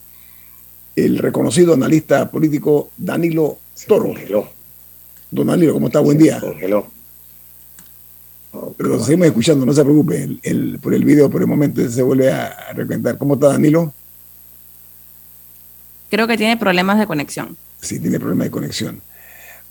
el 0.97 1.19
reconocido 1.19 1.75
analista 1.75 2.31
político 2.31 2.91
Danilo 2.97 3.59
Toro. 3.87 4.15
Don 5.31 5.47
Danilo, 5.47 5.73
¿cómo 5.73 5.87
está? 5.87 6.01
Buen 6.01 6.19
día. 6.19 6.41
Pero 8.77 8.89
lo 8.89 9.01
seguimos 9.01 9.29
escuchando, 9.29 9.65
no 9.65 9.73
se 9.73 9.85
preocupe, 9.85 10.39
el, 10.43 10.79
por 10.81 10.93
el 10.93 11.05
video 11.05 11.31
por 11.31 11.41
el 11.41 11.47
momento 11.47 11.89
se 11.89 12.03
vuelve 12.03 12.33
a, 12.33 12.47
a 12.49 13.19
¿Cómo 13.19 13.35
está 13.35 13.49
Danilo? 13.49 13.93
Creo 16.11 16.27
que 16.27 16.37
tiene 16.37 16.57
problemas 16.57 16.99
de 16.99 17.07
conexión. 17.07 17.57
Sí, 17.81 18.01
tiene 18.01 18.19
problemas 18.19 18.47
de 18.47 18.51
conexión. 18.51 19.01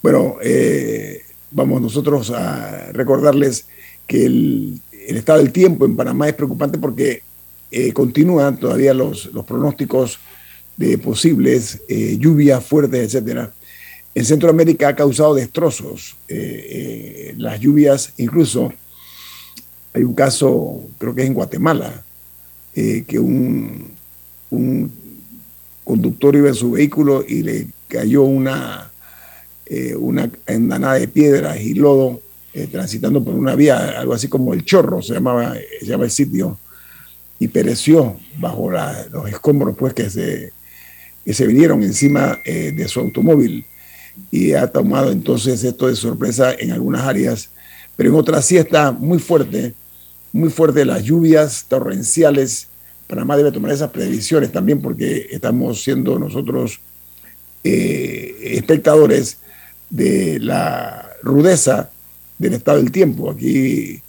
Bueno, 0.02 0.38
eh, 0.42 1.24
vamos 1.52 1.82
nosotros 1.82 2.32
a 2.32 2.92
recordarles 2.94 3.68
que 4.08 4.26
el, 4.26 4.82
estado 4.92 5.40
del 5.40 5.52
tiempo 5.52 5.86
en 5.86 5.98
Panamá 5.98 6.30
es 6.30 6.36
preocupante 6.36 6.78
porque 6.78 7.22
eh, 7.72 7.92
continúan 7.92 8.58
todavía 8.58 8.94
los, 8.94 9.26
los 9.34 9.44
pronósticos 9.44 10.20
de 10.80 10.98
posibles 10.98 11.82
eh, 11.90 12.16
lluvias 12.18 12.64
fuertes, 12.64 13.02
etcétera. 13.14 13.52
En 14.16 14.24
Centroamérica 14.24 14.88
ha 14.88 14.96
causado 14.96 15.36
destrozos. 15.36 16.16
Eh, 16.30 17.36
las 17.38 17.60
lluvias, 17.60 18.14
incluso 18.16 18.74
hay 19.94 20.04
un 20.04 20.14
caso, 20.14 20.82
creo 20.98 21.14
que 21.14 21.24
es 21.24 21.28
en 21.28 21.34
Guatemala, 21.34 22.04
que 22.74 23.20
un, 23.20 23.92
un, 24.52 24.90
conductor 25.84 26.34
iba 26.34 26.48
en 26.48 26.56
su 26.56 26.72
vehículo 26.72 27.26
y 27.28 27.42
le 27.44 27.68
cayó 27.90 28.24
una, 28.24 28.90
una 29.98 30.32
andanada 30.48 30.94
de 30.94 31.10
piedras 31.10 31.60
y 31.60 31.74
lodo 31.74 32.22
transitando 32.72 33.22
por 33.22 33.34
una 33.34 33.56
vía, 33.56 34.00
algo 34.00 34.14
así 34.14 34.30
como 34.30 34.54
el 34.54 34.64
Chorro, 34.64 35.02
se, 35.02 35.16
llamaba, 35.16 35.56
se 35.82 35.94
el 35.94 36.12
sitio, 36.12 36.58
y 37.38 37.50
pereció 37.50 38.18
bajo 38.38 38.72
los 38.72 39.30
escombros 39.30 39.76
pues, 39.76 39.94
que 39.94 40.10
se 40.10 40.54
que 41.26 41.34
se 41.34 41.48
vinieron 41.48 41.84
encima 41.84 42.40
eh, 42.46 42.72
de 42.76 42.88
su 42.88 43.00
automóvil 43.00 43.66
y 44.32 44.54
ha 44.54 44.68
tomado 44.68 45.12
entonces 45.12 45.64
esto 45.64 45.88
de 45.88 45.96
sorpresa 45.96 46.54
en 46.54 46.72
algunas 46.72 47.04
áreas, 47.04 47.50
pero 47.96 48.10
en 48.10 48.16
otras 48.16 48.46
sí 48.46 48.58
está 48.58 48.92
muy 48.92 49.20
fuerte, 49.20 49.74
muy 50.32 50.50
fuerte 50.50 50.86
las 50.86 51.04
lluvias 51.04 51.66
torrenciales. 51.68 52.68
Panamá 53.08 53.38
debe 53.38 53.52
tomar 53.52 53.72
esas 53.72 53.92
previsiones 53.92 54.52
también 54.52 54.82
porque 54.82 55.28
estamos 55.32 55.84
siendo 55.84 56.20
nosotros 56.20 56.80
eh, 57.64 58.36
espectadores 58.42 59.38
de 59.90 60.40
la 60.40 61.10
rudeza 61.24 61.90
del 62.38 62.54
estado 62.54 62.78
del 62.78 62.92
tiempo. 62.92 63.32
Aquí 63.32 64.02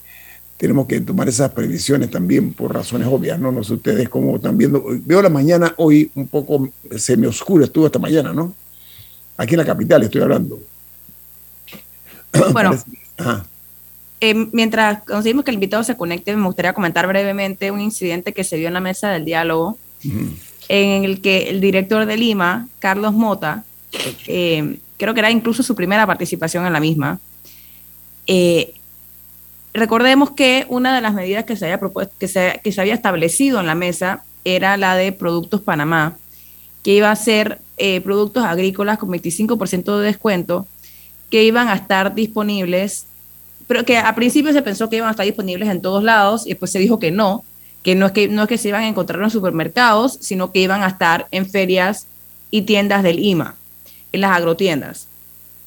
tenemos 0.61 0.87
que 0.87 1.01
tomar 1.01 1.27
esas 1.27 1.51
previsiones 1.53 2.11
también 2.11 2.53
por 2.53 2.75
razones 2.75 3.09
obvias, 3.09 3.39
¿no? 3.39 3.51
No 3.51 3.65
sé 3.65 3.73
ustedes 3.73 4.11
cómo 4.11 4.37
están 4.37 4.59
viendo. 4.59 4.85
Veo 5.07 5.23
la 5.23 5.31
mañana 5.31 5.73
hoy 5.79 6.11
un 6.15 6.29
poco 6.29 6.69
semi-oscura, 6.95 7.65
estuvo 7.65 7.87
esta 7.87 7.99
mañana, 7.99 8.35
¿no? 8.35 8.53
Aquí 9.39 9.55
en 9.55 9.61
la 9.61 9.65
capital 9.65 10.03
estoy 10.03 10.21
hablando. 10.21 10.61
Bueno, 12.53 12.79
eh, 14.21 14.35
mientras 14.53 15.03
conseguimos 15.05 15.47
que 15.47 15.51
el 15.51 15.55
invitado 15.55 15.83
se 15.83 15.97
conecte, 15.97 16.37
me 16.37 16.45
gustaría 16.45 16.75
comentar 16.75 17.07
brevemente 17.07 17.71
un 17.71 17.81
incidente 17.81 18.35
que 18.35 18.45
se 18.45 18.59
dio 18.59 18.69
en 18.69 18.75
la 18.75 18.81
mesa 18.81 19.09
del 19.09 19.25
diálogo, 19.25 19.79
en 20.69 21.05
el 21.05 21.23
que 21.23 21.49
el 21.49 21.63
director 21.63 22.05
de 22.05 22.19
Lima, 22.19 22.69
Carlos 22.81 23.15
Mota, 23.15 23.65
eh, 24.27 24.77
creo 24.99 25.15
que 25.15 25.21
era 25.21 25.31
incluso 25.31 25.63
su 25.63 25.75
primera 25.75 26.07
participación 26.07 26.67
en 26.67 26.75
la 26.75 26.81
misma, 26.81 27.19
eh, 28.27 28.75
recordemos 29.73 30.33
que 30.33 30.67
una 30.69 30.95
de 30.95 31.01
las 31.01 31.15
medidas 31.15 31.45
que 31.45 31.57
se 31.57 31.67
había 31.67 31.79
propuesto, 31.79 32.15
que 32.19 32.29
se, 32.29 32.61
que 32.63 32.73
se 32.73 32.81
había 32.81 32.95
establecido 32.95 33.61
en 33.61 33.67
la 33.67 33.75
mesa 33.75 34.25
era 34.45 34.77
la 34.77 34.97
de 34.97 35.13
Productos 35.13 35.61
Panamá, 35.61 36.17
que 36.83 36.95
iba 36.95 37.11
a 37.11 37.17
ser 37.17 37.61
eh, 37.77 38.01
productos 38.01 38.45
agrícolas 38.45 38.99
con 38.99 39.11
25% 39.11 39.99
de 39.99 40.05
descuento, 40.05 40.67
que 41.31 41.45
iban 41.45 41.69
a 41.69 41.75
estar 41.75 42.15
disponibles, 42.15 43.07
pero 43.67 43.85
que 43.85 43.99
a 43.99 44.15
principio 44.15 44.53
se 44.53 44.63
pensó 44.63 44.89
que 44.89 44.97
iban 44.97 45.09
a 45.09 45.13
estar 45.13 45.27
disponibles 45.27 45.69
en 45.69 45.81
todos 45.81 46.03
lados 46.03 46.47
y 46.47 46.51
después 46.51 46.73
se 46.73 46.79
dijo 46.79 46.99
que 46.99 47.11
no, 47.11 47.45
que 47.83 47.95
no 47.95 48.07
es 48.07 48.13
que, 48.13 48.29
no 48.29 48.43
es 48.43 48.49
que 48.49 48.59
se 48.59 48.69
iban 48.69 48.83
a 48.83 48.89
encontrar 48.89 49.23
en 49.23 49.31
supermercados, 49.31 50.19
sino 50.21 50.51
que 50.51 50.61
iban 50.61 50.83
a 50.83 50.89
estar 50.89 51.29
en 51.31 51.49
ferias 51.49 52.07
y 52.51 52.63
tiendas 52.63 53.03
del 53.03 53.21
IMA, 53.21 53.55
en 54.13 54.23
las 54.23 54.37
agrotiendas 54.37 55.10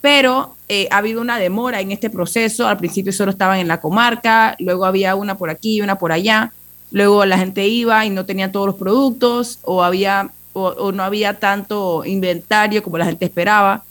pero 0.04 0.58
eh, 0.68 0.90
ha 0.92 0.98
habido 0.98 1.22
una 1.22 1.40
demora 1.40 1.80
en 1.80 1.94
este 1.94 2.10
proceso. 2.10 2.68
Al 2.68 2.76
principio 2.76 3.14
solo 3.14 3.32
estaban 3.32 3.60
en 3.60 3.70
la 3.70 3.80
comarca, 3.80 4.54
luego 4.60 4.84
había 4.84 5.16
una 5.16 5.38
por 5.38 5.50
aquí 5.50 5.78
y 5.78 5.82
una 5.82 5.98
por 5.98 6.12
allá. 6.12 6.52
Luego 6.92 7.24
la 7.24 7.38
gente 7.38 7.70
iba 7.70 8.06
y 8.06 8.10
no 8.10 8.26
tenía 8.26 8.52
todos 8.52 8.66
los 8.66 8.76
productos 8.76 9.60
o, 9.62 9.82
había, 9.82 10.30
o, 10.52 10.92
no 10.92 11.04
había 11.04 11.40
tanto 11.40 12.04
inventario 12.04 12.84
como 12.84 12.98
la 12.98 13.06
gente 13.06 13.24
esperaba. 13.24 13.86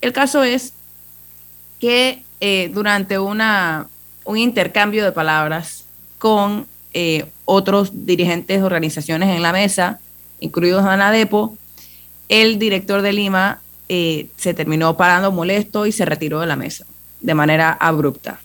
El 0.00 0.12
caso 0.12 0.44
es 0.44 0.74
que 1.80 2.22
eh, 2.38 2.70
durante 2.72 3.18
una, 3.18 3.88
un 4.24 4.38
intercambio 4.38 5.04
de 5.04 5.10
palabras 5.10 5.86
con 6.18 6.68
eh, 6.94 7.26
otros 7.46 8.06
dirigentes 8.06 8.60
de 8.60 8.64
organizaciones 8.64 9.34
en 9.34 9.42
la 9.42 9.52
mesa, 9.52 9.98
incluidos 10.38 10.84
Anadepo, 10.84 11.56
el 12.28 12.60
director 12.60 13.02
de 13.02 13.12
Lima 13.12 13.60
eh, 13.88 14.26
se 14.36 14.52
terminó 14.52 14.96
parando 14.98 15.32
molesto 15.32 15.86
y 15.86 15.92
se 15.92 16.04
retiró 16.04 16.40
de 16.40 16.46
la 16.46 16.56
mesa 16.56 16.84
de 17.20 17.34
manera 17.34 17.72
abrupta. 17.72 18.40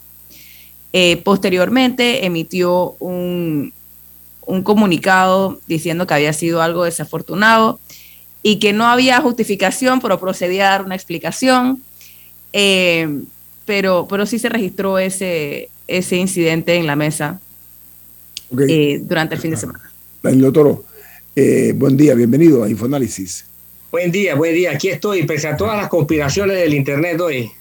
Eh, 0.93 1.17
posteriormente 1.17 2.25
emitió 2.25 2.95
un, 2.99 3.73
un, 4.45 4.63
comunicado 4.63 5.59
diciendo 5.67 6.07
que 6.07 6.13
había 6.13 6.31
sido 6.31 6.61
algo 6.61 6.85
desafortunado 6.85 7.79
y 8.41 8.59
que 8.59 8.71
no 8.71 8.85
había 8.85 9.19
justificación, 9.19 9.99
pero 9.99 10.19
procedía 10.19 10.67
a 10.67 10.71
dar 10.71 10.85
una 10.85 10.95
explicación. 10.95 11.81
Eh, 12.53 13.23
pero, 13.65 14.07
pero 14.09 14.25
sí 14.25 14.39
se 14.39 14.49
registró 14.49 14.97
ese, 14.97 15.69
ese 15.87 16.15
incidente 16.15 16.75
en 16.75 16.87
la 16.87 16.95
mesa 16.95 17.39
durante 18.49 19.35
el 19.35 19.41
fin 19.41 19.51
de 19.51 19.57
semana. 19.57 19.91
Daniel 20.21 20.53
Toro, 20.53 20.85
buen 21.75 21.97
día, 21.97 22.13
bienvenido 22.13 22.63
a 22.63 22.69
Infoanálisis. 22.69 23.45
Buen 23.93 24.11
día, 24.11 24.33
buen 24.33 24.55
día. 24.55 24.71
Aquí 24.71 24.89
estoy, 24.89 25.21
pese 25.21 25.47
a 25.47 25.55
todas 25.55 25.77
las 25.77 25.87
conspiraciones 25.87 26.57
del 26.57 26.73
Internet 26.73 27.21
hoy. 27.21 27.51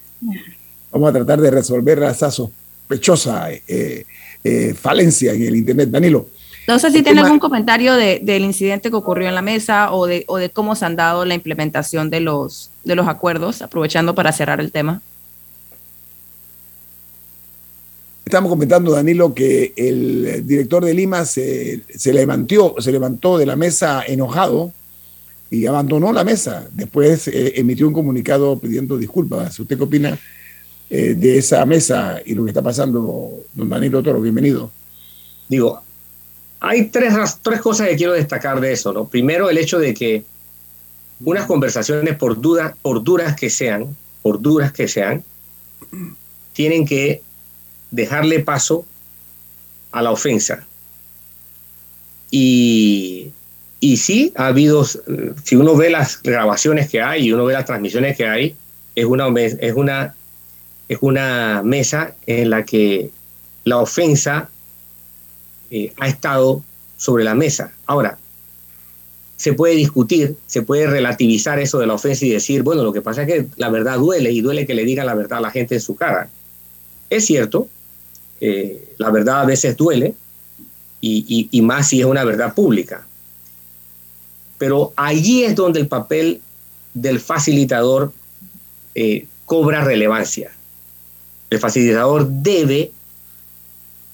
Vamos 0.90 1.11
a 1.11 1.12
tratar 1.12 1.38
de 1.42 1.51
resolver 1.51 2.03
esa 2.05 2.31
sospechosa 2.31 3.53
eh, 3.53 4.07
eh, 4.42 4.73
falencia 4.73 5.35
en 5.35 5.42
el 5.42 5.57
Internet. 5.57 5.90
Danilo. 5.90 6.27
No 6.66 6.79
sé 6.79 6.90
si 6.90 7.03
tiene 7.03 7.21
algún 7.21 7.38
comentario 7.38 7.92
del 7.97 8.45
incidente 8.45 8.88
que 8.88 8.97
ocurrió 8.97 9.29
en 9.29 9.35
la 9.35 9.42
mesa 9.42 9.92
o 9.92 10.07
de, 10.07 10.25
o 10.27 10.38
de 10.38 10.49
cómo 10.49 10.75
se 10.75 10.87
han 10.87 10.97
dado 10.97 11.27
la 11.27 11.35
implementación 11.35 12.09
de 12.09 12.21
los, 12.21 12.71
de 12.83 12.95
los 12.95 13.09
acuerdos, 13.09 13.61
aprovechando 13.61 14.14
para 14.14 14.33
cerrar 14.33 14.59
el 14.59 14.73
tema. 14.73 15.03
Estamos 18.25 18.49
comentando, 18.49 18.92
Danilo, 18.92 19.35
que 19.35 19.75
el 19.77 20.47
director 20.47 20.83
de 20.83 20.95
Lima 20.95 21.27
se, 21.27 21.83
se, 21.95 22.14
levantó, 22.14 22.77
se 22.79 22.90
levantó 22.90 23.37
de 23.37 23.45
la 23.45 23.55
mesa 23.55 24.03
enojado 24.07 24.73
y 25.52 25.66
abandonó 25.66 26.14
la 26.14 26.24
mesa. 26.24 26.66
Después 26.72 27.28
eh, 27.28 27.52
emitió 27.56 27.86
un 27.86 27.92
comunicado 27.92 28.58
pidiendo 28.58 28.96
disculpas. 28.96 29.60
¿Usted 29.60 29.76
qué 29.76 29.84
opina 29.84 30.18
eh, 30.88 31.14
de 31.14 31.36
esa 31.36 31.64
mesa 31.66 32.22
y 32.24 32.34
lo 32.34 32.44
que 32.44 32.50
está 32.50 32.62
pasando, 32.62 33.44
don 33.52 33.68
Danilo 33.68 34.02
Toro? 34.02 34.22
Bienvenido. 34.22 34.72
Digo, 35.50 35.82
hay 36.58 36.86
tres, 36.86 37.14
tres 37.42 37.60
cosas 37.60 37.88
que 37.88 37.96
quiero 37.96 38.14
destacar 38.14 38.62
de 38.62 38.72
eso. 38.72 38.94
¿no? 38.94 39.06
Primero, 39.06 39.50
el 39.50 39.58
hecho 39.58 39.78
de 39.78 39.92
que 39.92 40.24
unas 41.22 41.44
conversaciones, 41.44 42.16
por, 42.16 42.40
duda, 42.40 42.74
por 42.80 43.04
duras 43.04 43.36
que 43.36 43.50
sean, 43.50 43.94
por 44.22 44.40
duras 44.40 44.72
que 44.72 44.88
sean, 44.88 45.22
tienen 46.54 46.86
que 46.86 47.20
dejarle 47.90 48.40
paso 48.40 48.86
a 49.90 50.00
la 50.00 50.12
ofensa. 50.12 50.66
Y 52.30 53.32
y 53.85 53.97
sí, 53.97 54.33
ha 54.37 54.47
habido, 54.47 54.85
si 54.85 55.57
uno 55.57 55.75
ve 55.75 55.90
las 55.90 56.23
grabaciones 56.23 56.88
que 56.88 57.03
hay 57.03 57.27
y 57.27 57.33
uno 57.33 57.45
ve 57.45 57.55
las 57.55 57.64
transmisiones 57.64 58.16
que 58.16 58.29
hay, 58.29 58.55
es 58.95 59.05
una, 59.05 59.27
es 59.40 59.75
una, 59.75 60.14
es 60.88 60.99
una 61.01 61.62
mesa 61.64 62.14
en 62.27 62.51
la 62.51 62.64
que 62.64 63.11
la 63.64 63.79
ofensa 63.79 64.49
eh, 65.73 65.92
ha 65.99 66.07
estado 66.07 66.62
sobre 66.97 67.25
la 67.25 67.35
mesa. 67.35 67.73
Ahora, 67.87 68.18
se 69.35 69.53
puede 69.53 69.75
discutir, 69.75 70.37
se 70.47 70.62
puede 70.62 70.87
relativizar 70.87 71.59
eso 71.59 71.81
de 71.81 71.88
la 71.88 71.95
ofensa 71.95 72.25
y 72.25 72.31
decir, 72.31 72.62
bueno, 72.62 72.85
lo 72.85 72.92
que 72.92 73.03
pasa 73.03 73.23
es 73.23 73.27
que 73.27 73.47
la 73.57 73.68
verdad 73.68 73.99
duele 73.99 74.31
y 74.31 74.42
duele 74.42 74.64
que 74.64 74.75
le 74.75 74.85
diga 74.85 75.03
la 75.03 75.16
verdad 75.16 75.38
a 75.38 75.42
la 75.42 75.51
gente 75.51 75.75
en 75.75 75.81
su 75.81 75.97
cara. 75.97 76.31
Es 77.11 77.27
cierto, 77.27 77.66
eh, 78.40 78.95
la 78.99 79.11
verdad 79.11 79.40
a 79.40 79.45
veces 79.45 79.77
duele 79.77 80.14
y, 81.01 81.61
más 81.62 81.88
si 81.88 81.99
es 81.99 82.07
una 82.07 82.23
verdad 82.23 82.55
pública. 82.55 83.09
Pero 84.62 84.92
allí 84.94 85.42
es 85.42 85.57
donde 85.57 85.81
el 85.81 85.88
papel 85.88 86.40
del 86.94 87.18
facilitador 87.18 88.12
eh, 88.94 89.27
cobra 89.44 89.83
relevancia. 89.83 90.53
El 91.51 91.59
facilitador 91.59 92.29
debe, 92.29 92.92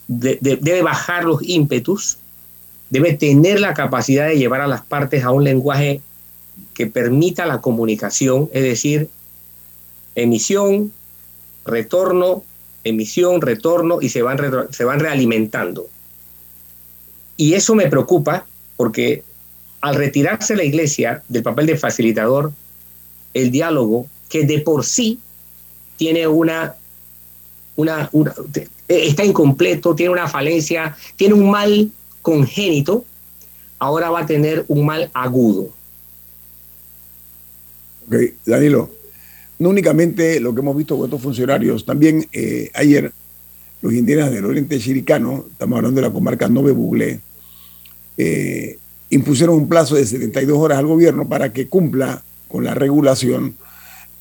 debe 0.06 0.80
bajar 0.80 1.24
los 1.24 1.42
ímpetus 1.42 2.16
debe 2.88 3.12
tener 3.12 3.60
la 3.60 3.74
capacidad 3.74 4.26
de 4.26 4.38
llevar 4.38 4.62
a 4.62 4.66
las 4.66 4.80
partes 4.80 5.22
a 5.22 5.32
un 5.32 5.44
lenguaje 5.44 6.00
que 6.72 6.86
permita 6.86 7.44
la 7.44 7.60
comunicación, 7.60 8.48
es 8.54 8.62
decir, 8.62 9.10
emisión, 10.14 10.94
retorno, 11.66 12.42
emisión, 12.84 13.42
retorno, 13.42 13.98
y 14.00 14.08
se 14.08 14.22
van, 14.22 14.38
se 14.70 14.84
van 14.84 14.98
realimentando. 14.98 15.88
Y 17.36 17.52
eso 17.52 17.74
me 17.74 17.88
preocupa 17.88 18.46
porque 18.78 19.27
al 19.80 19.94
retirarse 19.94 20.56
la 20.56 20.64
iglesia 20.64 21.22
del 21.28 21.42
papel 21.42 21.66
de 21.66 21.76
facilitador, 21.76 22.52
el 23.34 23.50
diálogo, 23.50 24.06
que 24.28 24.44
de 24.44 24.60
por 24.60 24.84
sí 24.84 25.18
tiene 25.96 26.26
una, 26.26 26.76
está 28.88 29.24
incompleto, 29.24 29.94
tiene 29.94 30.12
una 30.12 30.28
falencia, 30.28 30.96
tiene 31.16 31.34
un 31.34 31.50
mal 31.50 31.90
congénito, 32.22 33.04
ahora 33.78 34.10
va 34.10 34.20
a 34.20 34.26
tener 34.26 34.64
un 34.68 34.86
mal 34.86 35.10
agudo. 35.14 35.70
Ok, 38.06 38.16
Danilo, 38.46 38.90
no 39.58 39.68
únicamente 39.68 40.40
lo 40.40 40.54
que 40.54 40.60
hemos 40.60 40.76
visto 40.76 40.96
con 40.96 41.06
estos 41.06 41.22
funcionarios, 41.22 41.84
también 41.84 42.26
eh, 42.32 42.70
ayer 42.74 43.12
los 43.80 43.92
indígenas 43.92 44.32
del 44.32 44.44
oriente 44.44 44.78
chiricano, 44.78 45.46
estamos 45.52 45.76
hablando 45.76 46.00
de 46.00 46.06
la 46.06 46.12
comarca 46.12 46.48
Nove 46.48 46.72
Buglé, 46.72 47.20
eh, 48.16 48.78
impusieron 49.10 49.56
un 49.56 49.68
plazo 49.68 49.94
de 49.94 50.06
72 50.06 50.58
horas 50.58 50.78
al 50.78 50.86
gobierno 50.86 51.28
para 51.28 51.52
que 51.52 51.68
cumpla 51.68 52.22
con 52.48 52.64
la 52.64 52.74
regulación 52.74 53.56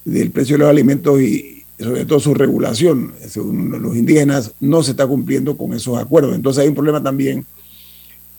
del 0.06 0.32
precio 0.32 0.56
de 0.56 0.60
los 0.60 0.70
alimentos 0.70 1.22
y 1.22 1.66
sobre 1.80 2.06
todo 2.06 2.20
su 2.20 2.34
regulación. 2.34 3.14
Según 3.28 3.82
los 3.82 3.96
indígenas, 3.96 4.52
no 4.60 4.84
se 4.84 4.92
está 4.92 5.06
cumpliendo 5.06 5.58
con 5.58 5.74
esos 5.74 5.98
acuerdos. 5.98 6.36
Entonces 6.36 6.64
hay 6.64 6.70
un 6.70 6.76
problema 6.76 7.04
también 7.04 7.46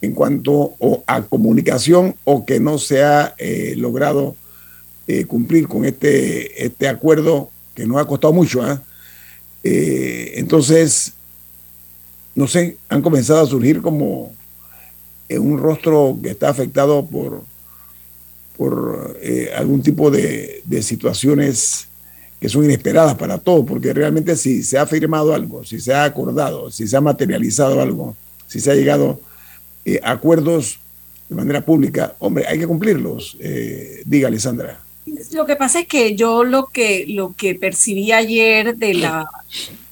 en 0.01 0.13
cuanto 0.13 0.73
a 1.07 1.21
comunicación 1.23 2.15
o 2.23 2.45
que 2.45 2.59
no 2.59 2.77
se 2.77 3.03
ha 3.03 3.35
eh, 3.37 3.75
logrado 3.77 4.35
eh, 5.07 5.25
cumplir 5.25 5.67
con 5.67 5.85
este, 5.85 6.65
este 6.65 6.87
acuerdo 6.87 7.49
que 7.75 7.85
nos 7.85 7.97
ha 7.97 8.05
costado 8.05 8.33
mucho. 8.33 8.61
¿ah? 8.61 8.81
Eh, 9.63 10.33
entonces, 10.35 11.13
no 12.35 12.47
sé, 12.47 12.77
han 12.87 13.01
comenzado 13.01 13.41
a 13.41 13.45
surgir 13.45 13.81
como 13.81 14.31
un 15.37 15.59
rostro 15.59 16.17
que 16.23 16.31
está 16.31 16.49
afectado 16.49 17.05
por, 17.05 17.43
por 18.57 19.19
algún 19.55 19.81
tipo 19.83 20.09
de, 20.09 20.61
de 20.65 20.81
situaciones 20.81 21.89
que 22.39 22.49
son 22.49 22.63
inesperadas 22.63 23.15
para 23.15 23.37
todos, 23.37 23.65
porque 23.65 23.93
realmente 23.93 24.35
si 24.35 24.63
se 24.63 24.77
ha 24.77 24.85
firmado 24.85 25.33
algo, 25.33 25.63
si 25.65 25.79
se 25.79 25.93
ha 25.93 26.05
acordado, 26.05 26.71
si 26.71 26.87
se 26.87 26.95
ha 26.95 27.01
materializado 27.01 27.81
algo, 27.81 28.15
si 28.47 28.59
se 28.59 28.71
ha 28.71 28.75
llegado 28.75 29.19
eh, 29.85 29.99
acuerdos 30.03 30.79
de 31.27 31.35
manera 31.35 31.61
pública, 31.61 32.15
hombre, 32.19 32.45
hay 32.47 32.57
que 32.57 32.67
cumplirlos. 32.67 33.37
Eh, 33.39 34.01
diga, 34.05 34.29
Alessandra. 34.29 34.79
Lo 35.33 35.45
que 35.45 35.55
pasa 35.55 35.81
es 35.81 35.87
que 35.87 36.15
yo 36.15 36.43
lo 36.43 36.67
que, 36.67 37.05
lo 37.07 37.33
que 37.35 37.55
percibí 37.55 38.11
ayer 38.11 38.75
de 38.77 38.93
la, 38.93 39.29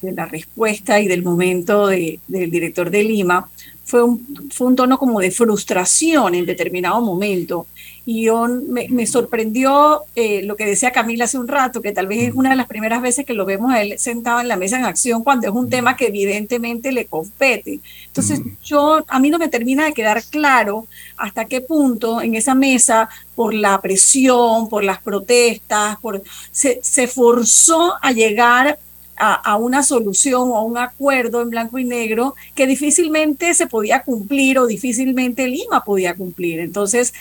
de 0.02 0.12
la 0.14 0.26
respuesta 0.26 1.00
y 1.00 1.08
del 1.08 1.24
momento 1.24 1.88
del 1.88 2.20
director 2.28 2.90
de 2.90 3.04
Lima 3.04 3.50
fue 3.88 4.04
un, 4.04 4.50
fue 4.52 4.68
un 4.68 4.76
tono 4.76 4.98
como 4.98 5.22
de 5.22 5.32
frustración 5.32 6.36
en 6.36 6.46
determinado 6.46 7.00
momento. 7.02 7.66
Y 8.06 8.24
yo, 8.24 8.48
me, 8.48 9.06
sorprendió 9.06 10.04
eh, 10.16 10.42
lo 10.44 10.58
que 10.58 10.66
decía 10.66 10.92
Camila 10.92 11.24
hace 11.24 11.38
un 11.38 11.48
rato, 11.48 11.82
que 11.82 11.94
tal 11.94 12.08
vez 12.08 12.30
es 12.30 12.34
una 12.34 12.50
de 12.50 12.58
las 12.58 12.68
primeras 12.68 13.02
veces 13.02 13.26
que 13.26 13.34
lo 13.34 13.46
vemos 13.46 13.72
a 13.72 13.82
él 13.82 13.98
sentado 13.98 14.42
en 14.42 14.50
la 14.50 14.58
mesa 14.58 14.78
en 14.78 14.84
acción 14.84 15.24
cuando 15.24 15.48
es 15.48 15.54
un 15.54 15.70
tema 15.70 15.96
que 15.96 16.08
evidentemente 16.08 16.92
le 16.92 17.06
compete. 17.06 17.80
Entonces, 18.08 18.42
yo, 18.64 19.06
a 19.08 19.20
mí 19.20 19.30
no 19.30 19.40
me 19.40 19.48
termina 19.48 19.86
de 19.86 19.94
quedar 19.94 20.22
claro 20.24 20.86
hasta 21.16 21.46
qué 21.46 21.62
punto 21.62 22.22
en 22.22 22.36
esa 22.36 22.56
mesa, 22.56 23.08
por 23.36 23.54
la 23.54 23.80
presión, 23.80 24.68
por 24.68 24.84
las 24.84 25.02
protestas, 25.02 25.98
por, 26.02 26.24
se, 26.52 26.80
se 26.82 27.08
forzó 27.08 27.94
a 28.02 28.12
llegar 28.12 28.80
a, 29.18 29.56
una 29.58 29.84
solución 29.84 30.52
o 30.52 30.58
a 30.58 30.64
un 30.64 30.78
acuerdo 30.78 31.42
en 31.42 31.50
blanco 31.50 31.80
y 31.80 31.86
negro 31.86 32.36
que 32.56 32.68
difícilmente 32.68 33.54
se 33.54 33.68
podía 33.68 34.04
cumplir 34.04 34.60
o 34.60 34.68
difícilmente 34.68 35.48
Lima 35.48 35.84
podía 35.84 36.16
cumplir. 36.16 36.60
Entonces, 36.60 37.14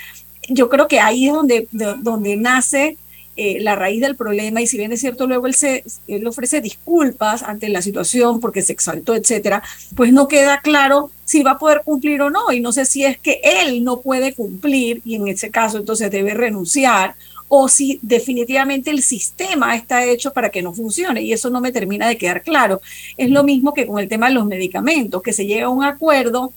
yo 0.49 0.69
creo 0.69 0.89
que 0.89 1.01
ahí 1.01 1.27
es 1.27 1.33
donde, 1.33 1.69
donde 1.71 2.37
nace 2.37 2.97
eh, 3.39 3.59
la 3.61 3.77
raíz 3.77 4.01
del 4.01 4.17
problema 4.17 4.63
y 4.63 4.67
si 4.67 4.79
bien 4.79 4.93
es 4.93 5.01
cierto 5.01 5.27
luego 5.27 5.47
él 5.47 5.55
se 5.55 5.85
él 6.09 6.27
ofrece 6.27 6.63
disculpas 6.63 7.43
ante 7.43 7.69
la 7.69 7.83
situación 7.83 8.41
porque 8.41 8.63
se 8.63 8.73
exaltó 8.73 9.15
etcétera 9.15 9.63
pues 9.95 10.11
no 10.11 10.27
queda 10.27 10.63
claro 10.63 11.11
si 11.27 11.43
va 11.43 11.51
a 11.51 11.59
poder 11.59 11.83
cumplir 11.85 12.23
o 12.23 12.31
no 12.31 12.51
y 12.51 12.61
no 12.61 12.73
sé 12.73 12.87
si 12.87 13.05
es 13.05 13.19
que 13.19 13.43
él 13.45 13.85
no 13.85 14.01
puede 14.01 14.33
cumplir 14.33 15.03
y 15.05 15.17
en 15.17 15.29
ese 15.29 15.51
caso 15.51 15.77
entonces 15.77 16.11
debe 16.11 16.33
renunciar 16.33 17.15
o 17.49 17.69
si 17.69 17.99
definitivamente 18.03 18.91
el 18.91 19.03
sistema 19.03 19.77
está 19.77 20.05
hecho 20.05 20.33
para 20.33 20.51
que 20.51 20.63
no 20.63 20.73
funcione 20.73 21.23
y 21.23 21.33
eso 21.33 21.51
no 21.51 21.61
me 21.61 21.73
termina 21.73 22.09
de 22.09 22.19
quedar 22.19 22.43
claro 22.43 22.81
es 23.17 23.31
lo 23.31 23.45
mismo 23.45 23.73
que 23.73 23.87
con 23.87 23.99
el 23.99 24.09
tema 24.09 24.29
de 24.29 24.35
los 24.35 24.47
medicamentos 24.47 25.23
que 25.23 25.33
se 25.33 25.47
llega 25.47 25.67
a 25.67 25.71
un 25.71 25.85
acuerdo 25.85 26.53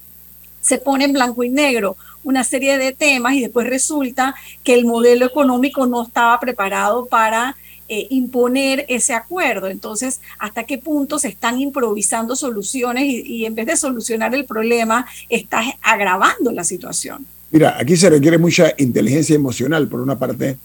se 0.62 0.78
pone 0.78 1.06
en 1.06 1.14
blanco 1.14 1.44
y 1.44 1.50
negro 1.50 1.96
una 2.24 2.44
serie 2.44 2.78
de 2.78 2.92
temas 2.92 3.34
y 3.34 3.42
después 3.42 3.68
resulta 3.68 4.36
que 4.64 4.74
el 4.74 4.86
modelo 4.86 5.26
económico 5.26 5.86
no 5.86 6.04
estaba 6.04 6.40
preparado 6.40 7.06
para 7.06 7.56
eh, 7.92 8.06
imponer 8.12 8.86
ese 8.88 9.14
acuerdo. 9.14 9.68
Entonces, 9.68 10.22
¿hasta 10.38 10.64
qué 10.64 10.78
punto 10.78 11.18
se 11.18 11.30
están 11.30 11.60
improvisando 11.60 12.36
soluciones 12.36 13.06
y, 13.06 13.46
en 13.46 13.56
vez 13.56 13.66
de 13.66 13.78
solucionar 13.78 14.36
el 14.36 14.46
problema, 14.46 15.08
estás 15.28 15.66
agravando 15.82 16.52
la 16.52 16.64
situación? 16.64 17.26
Mira, 17.50 17.78
aquí 17.80 17.98
se 17.98 18.12
requiere 18.12 18.38
mucha 18.38 18.74
inteligencia 18.78 19.36
emocional, 19.36 19.88
por 19.88 20.02
una 20.02 20.20
parte. 20.20 20.58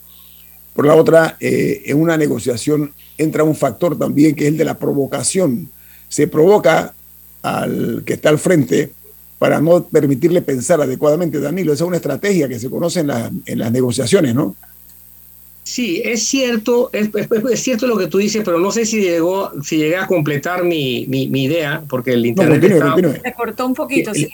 Por 0.75 0.85
la 0.85 0.95
otra, 0.95 1.37
eh, 1.39 1.83
en 1.85 1.99
una 1.99 2.17
negociación 2.17 2.93
entra 3.17 3.43
un 3.43 3.55
factor 3.55 3.97
también 3.97 4.35
que 4.35 4.43
es 4.43 4.51
el 4.51 4.57
de 4.57 4.65
la 4.65 4.77
provocación. 4.77 5.69
Se 6.09 6.27
provoca 6.27 6.93
al 7.41 8.03
que 8.05 8.13
está 8.13 8.29
al 8.29 8.37
frente 8.37 8.91
para 9.39 9.61
no 9.61 9.85
permitirle 9.85 10.41
pensar 10.41 10.81
adecuadamente. 10.81 11.39
Danilo, 11.39 11.73
esa 11.73 11.85
es 11.85 11.87
una 11.87 11.97
estrategia 11.97 12.47
que 12.49 12.59
se 12.59 12.69
conoce 12.69 12.99
en, 12.99 13.11
en 13.45 13.59
las 13.59 13.71
negociaciones, 13.71 14.35
¿no? 14.35 14.55
Sí, 15.65 15.99
es 16.05 16.23
cierto, 16.27 16.91
es, 16.93 17.09
cierto 17.59 17.87
lo 17.87 17.97
que 17.97 18.05
tú 18.05 18.19
dices, 18.19 18.43
pero 18.45 18.59
no 18.59 18.71
sé 18.71 18.85
si 18.85 19.01
llegó, 19.01 19.51
si 19.63 19.77
llegué 19.77 19.97
a 19.97 20.05
completar 20.05 20.63
mi, 20.63 21.07
mi, 21.07 21.43
idea, 21.43 21.83
porque 21.89 22.13
el 22.13 22.23
internet 22.23 22.63
está, 22.63 22.95
Se 23.23 23.33
cortó 23.33 23.65
un 23.65 23.73
poquito. 23.73 24.11
El, 24.11 24.15
sí. 24.15 24.29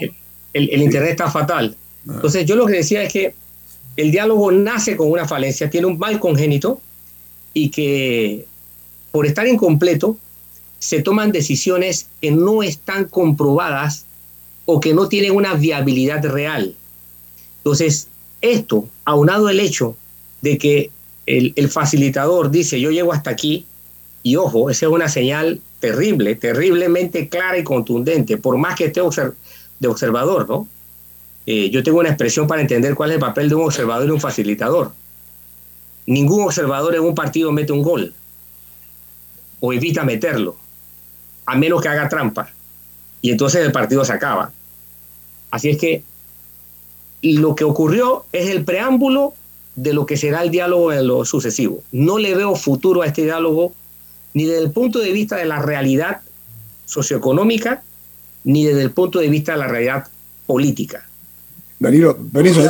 el, 0.52 0.82
internet 0.82 1.12
está 1.12 1.32
fatal. 1.32 1.78
Ah. 2.06 2.14
Entonces, 2.16 2.46
yo 2.46 2.58
lo 2.58 2.66
que 2.66 2.74
decía 2.74 3.02
es 3.04 3.14
que 3.14 3.34
el 3.98 4.12
diálogo 4.12 4.52
nace 4.52 4.96
con 4.96 5.12
una 5.12 5.28
falencia, 5.28 5.70
tiene 5.70 5.88
un 5.88 5.98
mal 5.98 6.20
congénito 6.20 6.82
y 7.54 7.70
que 7.70 8.46
por 9.12 9.26
estar 9.26 9.48
incompleto 9.48 10.18
se 10.80 11.02
toman 11.02 11.32
decisiones 11.32 12.08
que 12.22 12.32
no 12.32 12.64
están 12.64 13.06
comprobadas 13.06 14.06
o 14.66 14.80
que 14.80 14.94
no 14.94 15.08
tienen 15.10 15.36
una 15.36 15.54
viabilidad 15.54 16.24
real. 16.26 16.76
Entonces, 17.58 18.08
esto, 18.42 18.88
aunado 19.06 19.50
el 19.50 19.60
hecho 19.60 19.96
de 20.42 20.58
que 20.58 20.92
el, 21.26 21.70
facilitador 21.70 22.50
dice, 22.50 22.80
yo 22.80 22.90
llego 22.90 23.14
hasta 23.14 23.30
aquí, 23.30 23.66
y 24.24 24.36
ojo, 24.36 24.70
esa 24.70 24.88
es 24.88 24.92
una 24.92 25.08
señal 25.08 25.62
terrible, 25.80 26.36
terriblemente 26.36 27.30
clara 27.30 27.58
y 27.58 27.64
contundente, 27.64 28.38
por 28.38 28.58
más 28.58 28.76
que 28.76 28.86
esté 28.86 29.02
de 29.80 29.88
observador, 29.88 30.48
¿no? 30.48 30.68
Eh, 31.54 31.70
yo 31.70 31.84
tengo 31.84 32.00
una 32.00 32.08
expresión 32.08 32.48
para 32.48 32.62
entender 32.62 32.96
cuál 32.96 33.10
es 33.10 33.16
el 33.16 33.20
papel 33.20 33.50
de 33.50 33.56
un 33.56 33.66
observador 33.66 34.08
y 34.08 34.12
un 34.12 34.22
facilitador. 34.22 34.94
Ningún 36.06 36.46
observador 36.46 36.96
en 36.96 37.02
un 37.02 37.14
partido 37.14 37.52
mete 37.52 37.74
un 37.74 37.82
gol 37.82 38.14
o 39.60 39.74
evita 39.74 40.06
meterlo, 40.06 40.56
a 41.46 41.58
menos 41.58 41.82
que 41.82 41.90
haga 41.90 42.08
trampa. 42.08 42.50
Y 43.22 43.32
entonces 43.32 43.66
el 43.66 43.74
partido 43.74 44.06
se 44.06 44.14
acaba. 44.14 44.54
Así 45.50 45.72
es 45.72 45.78
que 45.78 46.04
lo 47.22 47.54
que 47.54 47.66
ocurrió 47.66 48.24
es 48.32 48.50
el 48.50 48.64
preámbulo 48.64 49.34
de 49.76 49.92
lo 49.92 50.06
que 50.06 50.16
será 50.16 50.44
el 50.44 50.52
diálogo 50.52 50.94
en 50.94 51.06
lo 51.06 51.26
sucesivo. 51.26 51.84
No 51.92 52.18
le 52.18 52.34
veo 52.34 52.56
futuro 52.56 53.02
a 53.02 53.08
este 53.08 53.24
diálogo 53.24 53.74
ni 54.34 54.46
desde 54.46 54.64
el 54.64 54.72
punto 54.72 55.00
de 55.00 55.12
vista 55.12 55.36
de 55.36 55.46
la 55.48 55.62
realidad 55.62 56.22
socioeconómica, 56.86 57.84
ni 58.46 58.64
desde 58.64 58.84
el 58.84 58.92
punto 58.92 59.20
de 59.20 59.28
vista 59.28 59.52
de 59.52 59.58
la 59.58 59.68
realidad 59.68 60.08
política. 60.48 61.11
Danilo, 61.82 62.15
permiso, 62.32 62.62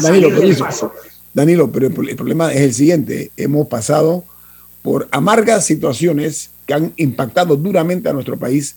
Danilo, 0.00 0.28
permiso. 0.28 0.92
Danilo, 1.34 1.72
pero 1.72 1.88
el 1.88 2.16
problema 2.16 2.52
es 2.52 2.60
el 2.60 2.72
siguiente. 2.72 3.32
Hemos 3.36 3.66
pasado 3.66 4.22
por 4.80 5.08
amargas 5.10 5.66
situaciones 5.66 6.50
que 6.64 6.74
han 6.74 6.92
impactado 6.96 7.56
duramente 7.56 8.08
a 8.08 8.12
nuestro 8.12 8.36
país. 8.36 8.76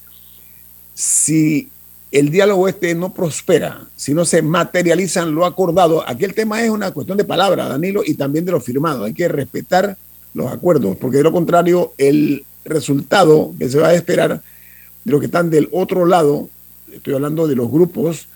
Si 0.95 1.69
el 2.11 2.31
diálogo 2.31 2.67
este 2.67 2.95
no 2.95 3.13
prospera, 3.13 3.85
si 3.95 4.15
no 4.15 4.25
se 4.25 4.41
materializan 4.41 5.35
lo 5.35 5.45
acordado, 5.45 6.03
aquí 6.09 6.25
el 6.25 6.33
tema 6.33 6.63
es 6.63 6.71
una 6.71 6.89
cuestión 6.89 7.19
de 7.19 7.23
palabra, 7.23 7.67
Danilo, 7.67 8.01
y 8.03 8.15
también 8.15 8.45
de 8.45 8.53
lo 8.53 8.59
firmado. 8.59 9.03
Hay 9.03 9.13
que 9.13 9.27
respetar 9.27 9.95
los 10.33 10.51
acuerdos, 10.51 10.97
porque 10.97 11.17
de 11.17 11.23
lo 11.23 11.31
contrario, 11.31 11.93
el 11.99 12.43
resultado 12.65 13.53
que 13.59 13.69
se 13.69 13.77
va 13.77 13.89
a 13.89 13.93
esperar 13.93 14.41
de 15.03 15.11
los 15.11 15.19
que 15.19 15.27
están 15.27 15.51
del 15.51 15.69
otro 15.71 16.07
lado, 16.07 16.49
estoy 16.91 17.13
hablando 17.13 17.47
de 17.47 17.55
los 17.55 17.69
grupos, 17.69 18.27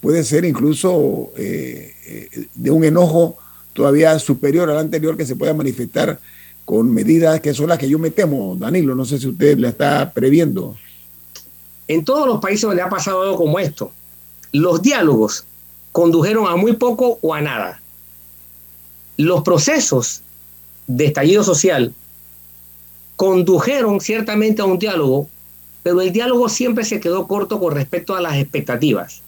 puede 0.00 0.22
ser 0.24 0.44
incluso 0.44 1.32
eh, 1.36 1.94
eh, 2.06 2.46
de 2.54 2.70
un 2.70 2.84
enojo 2.84 3.36
todavía 3.72 4.18
superior 4.18 4.70
al 4.70 4.78
anterior 4.78 5.16
que 5.16 5.26
se 5.26 5.36
pueda 5.36 5.54
manifestar 5.54 6.20
con 6.64 6.92
medidas 6.92 7.40
que 7.40 7.54
son 7.54 7.68
las 7.68 7.78
que 7.78 7.88
yo 7.88 7.98
me 7.98 8.10
temo, 8.10 8.56
Danilo. 8.58 8.94
No 8.94 9.04
sé 9.04 9.18
si 9.18 9.28
usted 9.28 9.58
la 9.58 9.70
está 9.70 10.12
previendo. 10.12 10.76
En 11.88 12.04
todos 12.04 12.26
los 12.26 12.40
países 12.40 12.62
donde 12.62 12.82
ha 12.82 12.88
pasado 12.88 13.22
algo 13.22 13.36
como 13.36 13.58
esto, 13.58 13.92
los 14.52 14.80
diálogos 14.80 15.44
condujeron 15.92 16.46
a 16.46 16.56
muy 16.56 16.74
poco 16.74 17.18
o 17.20 17.34
a 17.34 17.40
nada. 17.40 17.82
Los 19.16 19.42
procesos 19.42 20.22
de 20.86 21.06
estallido 21.06 21.44
social 21.44 21.94
condujeron 23.16 24.00
ciertamente 24.00 24.62
a 24.62 24.64
un 24.64 24.78
diálogo, 24.78 25.28
pero 25.82 26.00
el 26.00 26.12
diálogo 26.12 26.48
siempre 26.48 26.84
se 26.84 27.00
quedó 27.00 27.26
corto 27.26 27.60
con 27.60 27.74
respecto 27.74 28.14
a 28.14 28.20
las 28.20 28.36
expectativas. 28.36 29.23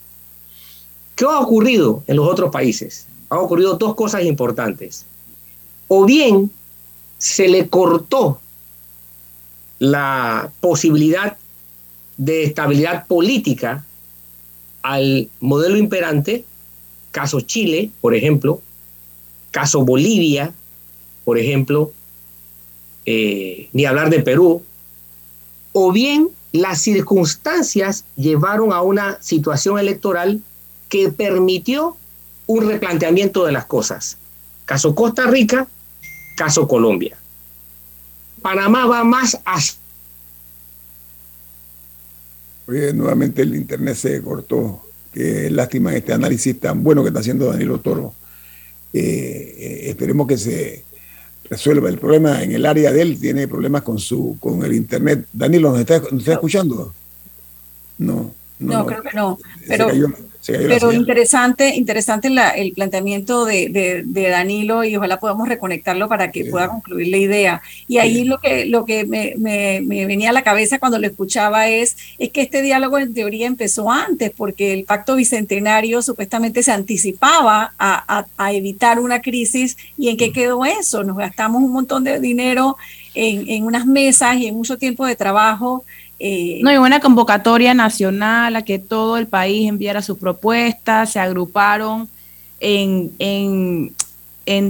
¿Qué 1.16 1.24
ha 1.24 1.40
ocurrido 1.40 2.05
en 2.07 2.16
los 2.16 2.29
otros 2.29 2.52
países? 2.52 3.07
Han 3.31 3.38
ocurrido 3.38 3.76
dos 3.79 3.94
cosas 3.94 4.22
importantes. 4.24 5.07
O 5.88 6.05
bien 6.05 6.50
se 7.18 7.48
le 7.48 7.68
cortó 7.68 8.38
la 9.79 10.52
posibilidad 10.61 11.38
de 12.18 12.44
estabilidad 12.44 13.07
política 13.07 13.85
al 14.83 15.29
modelo 15.40 15.79
imperante, 15.79 16.44
caso 17.11 17.40
Chile, 17.40 17.90
por 18.02 18.14
ejemplo, 18.14 18.61
caso 19.50 19.85
Bolivia, 19.85 20.52
por 21.24 21.38
ejemplo, 21.38 21.92
eh, 23.07 23.70
ni 23.72 23.87
hablar 23.87 24.11
de 24.11 24.20
Perú, 24.20 24.62
o 25.72 25.92
bien 25.92 26.29
las 26.52 26.81
circunstancias 26.83 28.05
llevaron 28.16 28.72
a 28.72 28.83
una 28.83 29.20
situación 29.22 29.79
electoral 29.79 30.42
que 30.88 31.11
permitió 31.11 31.96
un 32.46 32.68
replanteamiento 32.68 33.44
de 33.44 33.53
las 33.53 33.66
cosas. 33.66 34.18
Caso 34.64 34.94
Costa 34.94 35.27
Rica, 35.27 35.66
caso 36.37 36.66
Colombia. 36.68 37.16
Panamá 38.42 38.87
va 38.87 39.05
más 39.05 39.38
a... 39.44 39.59
Oye, 42.68 42.92
nuevamente 42.92 43.42
el 43.42 43.55
internet 43.55 43.96
se 43.96 44.22
cortó. 44.22 44.83
Qué 45.12 45.51
lástima 45.51 45.94
este 45.94 46.12
análisis 46.12 46.61
tan 46.61 46.83
bueno 46.83 47.03
que 47.03 47.09
está 47.09 47.20
haciendo 47.20 47.46
Danilo 47.46 47.79
Toro. 47.79 48.14
Eh, 48.92 49.55
eh, 49.59 49.90
esperemos 49.90 50.27
que 50.27 50.37
se 50.37 50.85
resuelva 51.49 51.88
el 51.88 51.99
problema 51.99 52.42
en 52.42 52.53
el 52.53 52.66
área 52.66 52.92
de 52.92 53.03
él. 53.03 53.18
Tiene 53.18 53.49
problemas 53.49 53.83
con 53.83 53.99
su 53.99 54.37
con 54.40 54.64
el 54.64 54.75
internet. 54.75 55.27
Danilo, 55.33 55.70
¿nos 55.70 55.81
está, 55.81 56.03
escuchando? 56.33 56.92
No, 57.99 58.35
no, 58.59 58.87
creo 58.87 59.03
que 59.03 59.12
no. 59.14 59.38
Pero, 59.66 59.88
pero 60.46 60.92
interesante, 60.92 61.74
interesante 61.74 62.28
el 62.56 62.72
planteamiento 62.72 63.44
de, 63.44 64.04
Danilo 64.30 64.85
y 64.85 64.96
ojalá 64.96 65.18
podamos 65.18 65.48
reconectarlo 65.48 66.09
para 66.09 66.30
que 66.30 66.44
pueda 66.46 66.68
concluir 66.68 67.09
la 67.09 67.16
idea. 67.16 67.62
Y 67.88 67.98
ahí 67.98 68.24
lo 68.24 68.38
que, 68.38 68.66
lo 68.66 68.85
que 68.85 69.04
me, 69.04 69.80
venía 70.06 70.30
a 70.30 70.32
la 70.32 70.42
cabeza 70.42 70.78
cuando 70.78 70.98
lo 70.98 71.06
escuchaba 71.06 71.68
es, 71.68 71.96
es 72.18 72.30
que 72.30 72.42
este 72.42 72.62
diálogo 72.62 72.98
en 72.98 73.14
teoría 73.14 73.46
empezó 73.46 73.90
antes, 73.90 74.30
porque 74.37 74.72
el 74.72 74.85
pacto 74.85 75.16
bicentenario 75.16 76.02
supuestamente 76.02 76.62
se 76.62 76.72
anticipaba 76.72 77.72
a, 77.78 78.26
evitar 78.52 79.00
una 79.00 79.20
crisis. 79.20 79.76
¿Y 79.96 80.09
en 80.09 80.16
qué 80.16 80.30
mm. 80.30 80.32
quedó 80.32 80.64
eso? 80.64 81.04
Nos 81.04 81.16
gastamos 81.16 81.62
un 81.62 81.72
montón 81.72 82.04
de 82.04 82.20
dinero 82.20 82.76
en, 83.14 83.48
en 83.48 83.64
unas 83.64 83.87
mesas 83.87 84.37
y 84.37 84.46
en 84.46 84.54
mucho 84.54 84.78
tiempo 84.78 85.06
de 85.06 85.16
trabajo 85.16 85.85
eh, 86.18 86.61
no, 86.62 86.70
hay 86.70 86.79
una 86.79 87.00
convocatoria 87.00 87.74
nacional 87.74 88.57
a 88.57 88.62
que 88.62 88.79
todo 88.79 89.18
el 89.18 89.26
país 89.26 89.68
enviara 89.68 90.00
sus 90.00 90.18
propuestas, 90.18 91.12
se 91.12 91.20
agruparon 91.20 92.09
en, 92.59 93.12
en, 93.18 93.92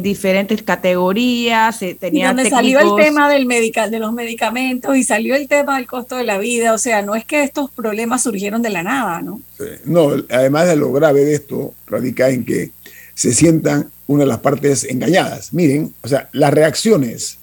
diferentes 0.03 0.63
categorías, 0.63 1.79
se 1.79 1.95
tenía 1.95 2.29
donde 2.29 2.51
salió 2.51 2.81
el 2.81 3.05
tema 3.05 3.31
del 3.31 3.47
medical, 3.47 3.91
de 3.91 3.99
los 3.99 4.13
medicamentos 4.13 4.97
y 4.97 5.05
salió 5.05 5.37
el 5.37 5.47
tema 5.47 5.77
del 5.77 5.87
costo 5.87 6.17
de 6.17 6.25
la 6.25 6.39
vida, 6.39 6.73
o 6.73 6.79
sea, 6.79 7.03
no 7.03 7.15
es 7.15 7.25
que 7.25 7.43
estos 7.43 7.71
problemas 7.71 8.23
surgieron 8.23 8.63
de 8.63 8.71
la 8.71 8.83
nada, 8.83 9.21
¿no? 9.21 9.41
No, 9.85 10.13
además 10.31 10.67
de 10.67 10.77
lo 10.77 10.91
grave 10.93 11.25
de 11.25 11.35
esto, 11.35 11.75
radica 11.87 12.31
en 12.31 12.45
que 12.45 12.71
se 13.15 13.33
sientan 13.33 13.91
una 14.07 14.25
de 14.25 14.29
las 14.29 14.39
partes 14.39 14.85
engañadas. 14.85 15.53
Miren, 15.53 15.93
o 16.03 16.09
sea, 16.09 16.29
las 16.33 16.53
reacciones 16.53 17.39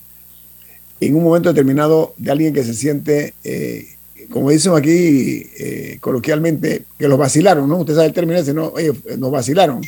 en 1.00 1.16
un 1.16 1.24
momento 1.24 1.50
determinado 1.50 2.14
de 2.18 2.32
alguien 2.32 2.54
que 2.54 2.64
se 2.64 2.74
siente 2.74 3.34
eh, 3.44 3.93
como 4.30 4.50
dicen 4.50 4.74
aquí 4.74 5.50
eh, 5.58 5.98
coloquialmente, 6.02 6.86
que 6.98 7.08
los 7.08 7.18
vacilaron, 7.18 7.68
¿no? 7.68 7.78
Usted 7.78 7.96
sabe 7.96 8.08
el 8.08 8.14
término 8.14 8.40
ese, 8.40 8.54
¿no? 8.54 8.68
Oye, 8.68 8.92
nos 9.18 9.32
vacilaron. 9.32 9.82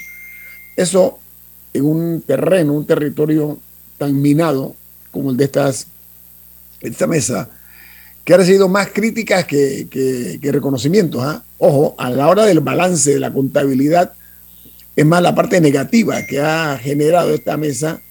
Eso 0.75 1.19
en 1.73 1.85
un 1.85 2.21
terreno, 2.21 2.73
un 2.73 2.85
territorio 2.85 3.59
tan 3.97 4.21
minado 4.21 4.75
como 5.11 5.31
el 5.31 5.37
de 5.37 5.45
estas, 5.45 5.87
esta 6.81 7.07
mesa, 7.07 7.49
que 8.23 8.33
ha 8.33 8.37
recibido 8.37 8.67
más 8.67 8.89
críticas 8.93 9.45
que, 9.45 9.87
que, 9.89 10.51
reconocimientos. 10.51 11.21
¿ah? 11.23 11.43
Ojo, 11.57 11.95
a 11.97 12.09
la 12.09 12.27
hora 12.27 12.45
del 12.45 12.59
balance 12.59 13.13
de 13.13 13.19
la 13.19 13.31
contabilidad, 13.31 14.13
es 14.95 15.05
más 15.05 15.21
la 15.21 15.35
parte 15.35 15.59
negativa 15.61 16.25
que 16.25 16.39
ha 16.39 16.77
generado 16.77 17.33
esta 17.33 17.57
mesa 17.57 18.01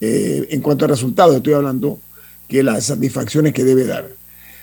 eh, 0.00 0.46
en 0.50 0.60
cuanto 0.60 0.84
a 0.84 0.88
resultados, 0.88 1.36
estoy 1.36 1.52
hablando, 1.52 2.00
que 2.48 2.62
las 2.62 2.86
satisfacciones 2.86 3.52
que 3.52 3.64
debe 3.64 3.84
dar. 3.84 4.08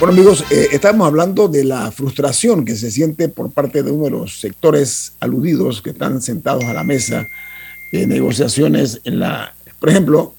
Bueno 0.00 0.12
amigos, 0.12 0.44
eh, 0.52 0.68
estamos 0.70 1.08
hablando 1.08 1.48
de 1.48 1.64
la 1.64 1.90
frustración 1.90 2.64
que 2.64 2.76
se 2.76 2.88
siente 2.88 3.28
por 3.28 3.50
parte 3.50 3.82
de 3.82 3.90
uno 3.90 4.04
de 4.04 4.10
los 4.12 4.38
sectores 4.38 5.14
aludidos 5.18 5.82
que 5.82 5.90
están 5.90 6.22
sentados 6.22 6.62
a 6.66 6.72
la 6.72 6.84
mesa 6.84 7.26
de 7.90 8.06
negociaciones 8.06 9.00
en 9.02 9.18
la, 9.18 9.56
por 9.80 9.88
ejemplo, 9.88 10.34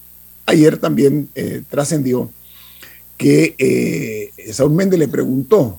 ayer 0.46 0.78
también 0.78 1.28
eh, 1.34 1.62
trascendió 1.68 2.30
que 3.18 3.54
eh, 3.58 4.30
Saúl 4.50 4.72
Méndez 4.72 4.98
le 4.98 5.08
preguntó 5.08 5.78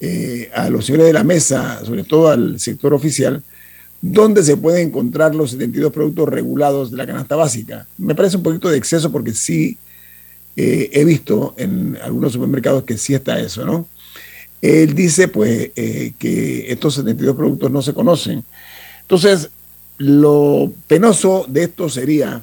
eh, 0.00 0.50
a 0.52 0.68
los 0.68 0.86
señores 0.86 1.06
de 1.06 1.12
la 1.12 1.22
mesa, 1.22 1.84
sobre 1.84 2.02
todo 2.02 2.30
al 2.30 2.58
sector 2.58 2.94
oficial, 2.94 3.44
dónde 4.00 4.42
se 4.42 4.56
pueden 4.56 4.88
encontrar 4.88 5.36
los 5.36 5.52
72 5.52 5.92
productos 5.92 6.28
regulados 6.28 6.90
de 6.90 6.96
la 6.96 7.06
canasta 7.06 7.36
básica. 7.36 7.86
Me 7.96 8.16
parece 8.16 8.38
un 8.38 8.42
poquito 8.42 8.68
de 8.68 8.76
exceso 8.76 9.12
porque 9.12 9.32
sí 9.32 9.78
eh, 10.60 10.90
he 10.92 11.04
visto 11.04 11.54
en 11.56 11.96
algunos 12.02 12.32
supermercados 12.32 12.82
que 12.82 12.98
sí 12.98 13.14
está 13.14 13.38
eso, 13.38 13.64
¿no? 13.64 13.86
Él 14.60 14.92
dice, 14.96 15.28
pues, 15.28 15.70
eh, 15.76 16.14
que 16.18 16.72
estos 16.72 16.94
72 16.94 17.36
productos 17.36 17.70
no 17.70 17.80
se 17.80 17.94
conocen. 17.94 18.42
Entonces, 19.02 19.50
lo 19.98 20.72
penoso 20.88 21.46
de 21.48 21.62
esto 21.62 21.88
sería 21.88 22.42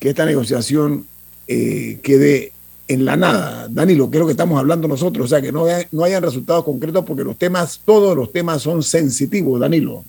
que 0.00 0.08
esta 0.08 0.24
negociación 0.24 1.06
eh, 1.48 1.98
quede 2.02 2.52
en 2.88 3.04
la 3.04 3.18
nada. 3.18 3.68
Danilo, 3.70 4.10
que 4.10 4.16
es 4.16 4.20
lo 4.20 4.26
que 4.26 4.32
estamos 4.32 4.58
hablando 4.58 4.88
nosotros, 4.88 5.26
o 5.26 5.28
sea, 5.28 5.42
que 5.42 5.52
no, 5.52 5.66
no 5.90 6.04
hayan 6.04 6.22
resultados 6.22 6.64
concretos 6.64 7.04
porque 7.04 7.24
los 7.24 7.36
temas, 7.36 7.78
todos 7.84 8.16
los 8.16 8.32
temas 8.32 8.62
son 8.62 8.82
sensitivos, 8.82 9.60
Danilo. 9.60 10.04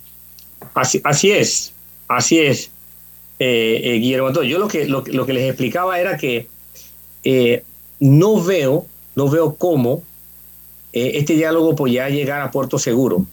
Así, 0.72 1.02
así 1.04 1.30
es, 1.32 1.72
así 2.08 2.38
es, 2.38 2.70
Guillermo. 3.38 4.32
Yo 4.42 4.58
lo, 4.58 4.68
que- 4.68 4.86
lo 4.86 5.02
que 5.26 5.32
les 5.34 5.50
explicaba 5.50 6.00
era 6.00 6.16
que 6.16 6.48
eh, 7.24 7.62
no 8.00 8.42
veo, 8.42 8.86
no 9.16 9.28
veo 9.28 9.54
cómo 9.56 10.02
eh, 10.92 11.12
este 11.14 11.34
diálogo 11.34 11.74
podía 11.74 12.08
llegar 12.10 12.40
a 12.40 12.50
puerto 12.50 12.78
seguro. 12.78 13.24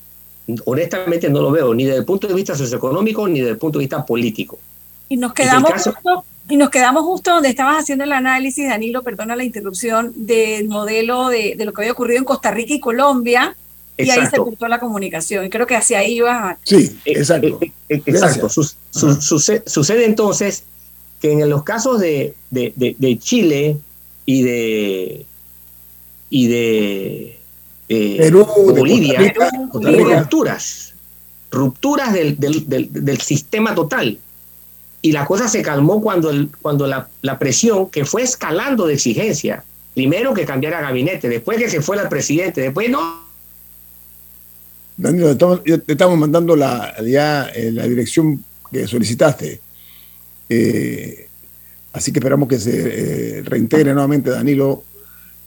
Honestamente 0.66 1.30
no 1.30 1.42
lo 1.42 1.52
veo, 1.52 1.74
ni 1.74 1.86
desde 1.86 2.00
el 2.00 2.06
punto 2.06 2.28
de 2.28 2.34
vista 2.34 2.56
socioeconómico 2.56 3.28
ni 3.28 3.40
desde 3.40 3.52
el 3.52 3.58
punto 3.58 3.80
de 3.80 3.84
vista 3.84 4.06
político. 4.06 4.60
Y 5.10 5.18
nos 5.18 5.34
quedamos 5.34 5.72
caso- 5.72 5.94
justo, 5.94 6.26
y 6.50 6.58
nos 6.58 6.70
quedamos 6.70 7.04
justo 7.04 7.32
donde 7.32 7.50
estabas 7.50 7.84
haciendo 7.84 8.04
el 8.04 8.12
análisis, 8.12 8.68
Danilo, 8.68 9.04
perdona 9.04 9.36
la 9.36 9.44
interrupción, 9.44 10.12
del 10.16 10.68
modelo 10.68 11.30
de, 11.30 11.56
de 11.58 11.66
lo 11.66 11.74
que 11.74 11.82
había 11.82 11.92
ocurrido 11.94 12.18
en 12.20 12.26
Costa 12.26 12.52
Rica 12.52 12.74
y 12.74 12.80
Colombia, 12.80 13.56
y 13.98 14.04
ahí 14.04 14.08
se 14.10 14.16
Exacto. 14.24 14.46
cortó 14.46 14.68
la 14.68 14.80
comunicación. 14.80 15.46
Y 15.46 15.50
creo 15.50 15.68
que 15.68 15.76
hacia 15.76 16.00
ahí 16.00 16.16
ibas. 16.16 16.58
Sí, 16.64 16.98
exacto. 17.06 17.60
Exacto. 17.88 18.50
Sus- 18.50 18.76
su- 18.90 19.22
suce- 19.22 19.64
sucede 19.68 20.06
entonces 20.06 20.64
que 21.22 21.32
en 21.32 21.50
los 21.50 21.64
casos 21.64 22.00
de, 22.02 22.34
de- 22.50 22.74
de- 22.76 22.96
de 22.98 23.20
Chile 23.20 23.78
y 24.26 24.44
de 24.44 25.26
y 26.30 26.48
de 26.48 27.38
Perú, 27.88 28.48
Bolivia 28.76 29.20
Rica. 29.20 29.50
rupturas, 30.20 30.94
rupturas 31.52 32.14
del, 32.14 32.40
del- 32.40 32.68
del- 32.68 32.90
del 32.92 33.22
sistema 33.22 33.76
total. 33.76 34.18
Y 35.04 35.12
la 35.12 35.26
cosa 35.26 35.48
se 35.48 35.62
calmó 35.62 36.00
cuando, 36.02 36.30
el, 36.30 36.50
cuando 36.62 36.88
la, 36.88 37.10
la 37.22 37.38
presión 37.40 37.90
que 37.90 38.06
fue 38.06 38.22
escalando 38.22 38.86
de 38.88 38.94
exigencia, 38.94 39.64
primero 39.94 40.34
que 40.34 40.46
cambiara 40.46 40.80
gabinete, 40.80 41.28
después 41.28 41.58
que 41.58 41.70
se 41.70 41.82
fuera 41.82 42.04
el 42.04 42.08
presidente, 42.10 42.62
después 42.62 42.90
no, 42.90 43.20
ya 45.66 45.78
te 45.80 45.92
estamos 45.94 46.18
mandando 46.18 46.56
la, 46.56 46.94
ya 47.04 47.48
eh, 47.56 47.72
la 47.72 47.88
dirección 47.88 48.44
que 48.72 48.88
solicitaste. 48.88 49.60
Eh, 50.54 51.30
así 51.94 52.12
que 52.12 52.20
esperamos 52.20 52.50
que 52.50 52.60
se 52.60 53.40
eh, 53.40 53.42
reintegre 53.44 53.94
nuevamente 53.94 54.32
Danilo. 54.32 54.84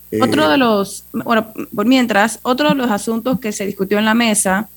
Eh, 0.09 0.19
Otro 0.19 0.49
de 0.49 0.57
los, 0.57 1.03
bueno, 1.11 1.53
por 1.75 1.85
mientras, 1.85 2.39
otro 2.41 2.69
de 2.69 2.75
los 2.75 2.89
asuntos 2.89 3.39
que 3.39 3.51
se 3.51 3.67
discutió 3.67 3.99
en 3.99 4.05
la 4.05 4.15
mesa, 4.15 4.67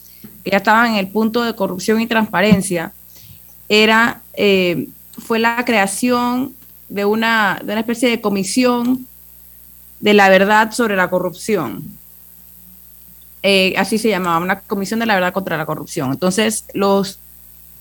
que 0.45 0.51
ya 0.51 0.59
estaban 0.59 0.91
en 0.91 0.97
el 0.97 1.09
punto 1.09 1.43
de 1.43 1.55
corrupción 1.55 2.03
y 2.03 2.07
transparencia, 2.07 2.93
era, 3.71 4.21
fue 5.19 5.39
la 5.39 5.65
creación 5.65 6.55
de 6.91 7.07
una, 7.07 7.61
de 7.65 7.73
una 7.73 7.81
especie 7.81 8.11
de 8.11 8.21
comisión 8.21 9.07
de 10.01 10.13
la 10.13 10.29
verdad 10.29 10.73
sobre 10.73 10.95
la 10.95 11.09
corrupción. 11.09 11.85
Así 13.77 13.97
se 13.97 14.11
llamaba, 14.11 14.39
una 14.39 14.61
comisión 14.61 15.01
de 15.01 15.07
la 15.07 15.15
verdad 15.15 15.33
contra 15.33 15.57
la 15.57 15.65
corrupción. 15.65 16.13
Entonces, 16.13 16.65
los, 16.75 17.19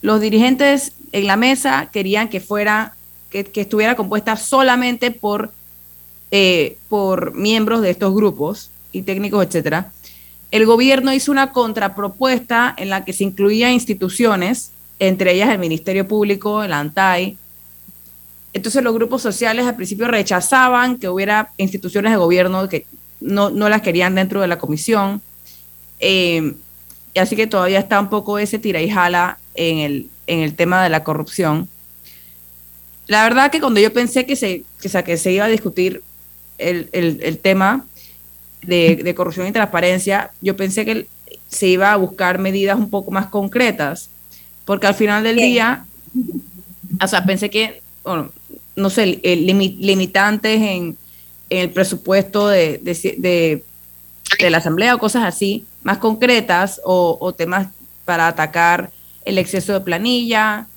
los 0.02 0.22
dirigentes 0.22 0.94
en 1.12 1.28
la 1.28 1.36
mesa 1.36 1.90
querían 1.92 2.30
que 2.30 2.40
fuera, 2.40 2.96
que, 3.30 3.50
estuviera 3.56 3.96
compuesta 3.96 4.36
solamente 4.38 5.12
por 5.12 5.52
eh, 6.30 6.78
por 6.90 7.36
miembros 7.36 7.82
de 7.82 7.90
estos 7.90 8.14
grupos 8.14 8.70
y 8.92 9.04
técnicos, 9.04 9.46
etcétera. 9.46 9.94
El 10.52 10.66
gobierno 10.66 11.14
hizo 11.14 11.32
una 11.32 11.54
contrapropuesta 11.54 12.74
en 12.78 12.90
la 12.90 13.06
que 13.06 13.14
se 13.14 13.24
incluía 13.24 13.72
instituciones, 13.72 14.72
entre 15.00 15.34
ellas 15.34 15.50
el 15.50 15.60
Ministerio 15.60 16.06
Público, 16.06 16.64
el 16.64 16.74
ANTAI. 16.74 17.38
Entonces 18.52 18.84
los 18.84 18.94
grupos 18.94 19.22
sociales 19.22 19.66
al 19.66 19.78
principio 19.78 20.08
rechazaban 20.08 20.98
que 20.98 21.08
hubiera 21.08 21.52
instituciones 21.56 22.12
de 22.12 22.18
gobierno 22.18 22.68
que 22.68 22.86
no, 23.22 23.50
no 23.50 23.70
las 23.70 23.82
querían 23.82 24.16
dentro 24.16 24.42
de 24.42 24.48
la 24.48 24.58
comisión. 24.58 25.22
Eh, 26.00 26.56
así 27.16 27.36
que 27.36 27.48
todavía 27.48 27.80
está 27.80 28.00
un 28.00 28.10
poco 28.10 28.38
ese 28.38 28.60
tira 28.60 28.82
y 28.82 28.90
jala 28.90 29.38
en 29.58 29.80
el, 29.80 30.08
en 30.28 30.40
el 30.40 30.56
tema 30.56 30.82
de 30.84 30.90
la 30.90 31.04
corrupción. 31.04 31.68
La 33.08 33.24
verdad 33.24 33.52
que 33.52 33.60
cuando 33.60 33.80
yo 33.80 33.92
pensé 33.94 34.26
que 34.26 34.36
se, 34.36 34.64
que, 34.82 34.88
o 34.88 34.92
sea, 34.92 35.04
que 35.04 35.18
se 35.18 35.32
iba 35.32 35.46
a 35.46 35.50
discutir 35.50 36.02
el, 36.58 36.90
el- 36.92 37.20
el 37.22 37.38
tema 37.40 37.86
de, 38.62 38.96
de 38.98 39.16
corrupción 39.16 39.48
y 39.48 39.52
transparencia, 39.52 40.32
yo 40.42 40.56
pensé 40.58 40.84
que 40.86 41.08
se 41.48 41.68
iba 41.68 41.92
a 41.94 41.96
buscar 41.98 42.40
medidas 42.40 42.78
un 42.78 42.90
poco 42.90 43.12
más 43.12 43.28
concretas, 43.28 44.10
porque 44.66 44.88
al 44.88 44.96
final 44.96 45.24
del 45.24 45.38
día, 45.38 45.86
o 47.02 47.08
sea, 47.08 47.24
pensé 47.26 47.50
que, 47.50 47.82
bueno, 48.04 48.32
no 48.76 48.90
sé, 48.90 49.06
limitantes 49.06 50.62
en, 50.62 50.98
en 51.50 51.60
el 51.60 51.70
presupuesto 51.70 52.48
de, 52.50 52.80
de, 52.80 52.94
de- 53.18 53.64
de 54.40 54.50
la 54.50 54.58
Asamblea 54.58 54.96
o 54.96 55.00
cosas 55.00 55.24
así, 55.24 55.66
más 55.84 56.00
concretas, 56.00 56.82
o, 56.84 57.18
o 57.22 57.34
temas 57.34 57.70
para 58.04 58.28
atacar 58.28 58.92
el 59.28 59.38
exceso 59.38 59.74
de 59.74 59.82
planilla, 59.82 60.68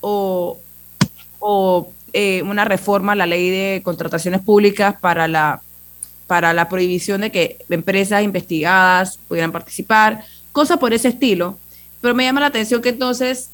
o, 0.00 0.58
o 1.38 1.90
eh, 2.12 2.42
una 2.42 2.64
reforma 2.64 3.12
a 3.12 3.16
la 3.16 3.26
ley 3.26 3.50
de 3.50 3.82
contrataciones 3.82 4.42
públicas 4.42 4.94
para 5.00 5.26
la, 5.26 5.62
para 6.26 6.52
la 6.52 6.68
prohibición 6.68 7.22
de 7.22 7.32
que 7.32 7.58
empresas 7.70 8.22
investigadas 8.22 9.18
pudieran 9.28 9.52
participar, 9.52 10.24
cosas 10.52 10.78
por 10.78 10.92
ese 10.92 11.08
estilo. 11.08 11.58
Pero 12.00 12.14
me 12.14 12.24
llama 12.24 12.40
la 12.40 12.46
atención 12.46 12.82
que 12.82 12.90
entonces 12.90 13.50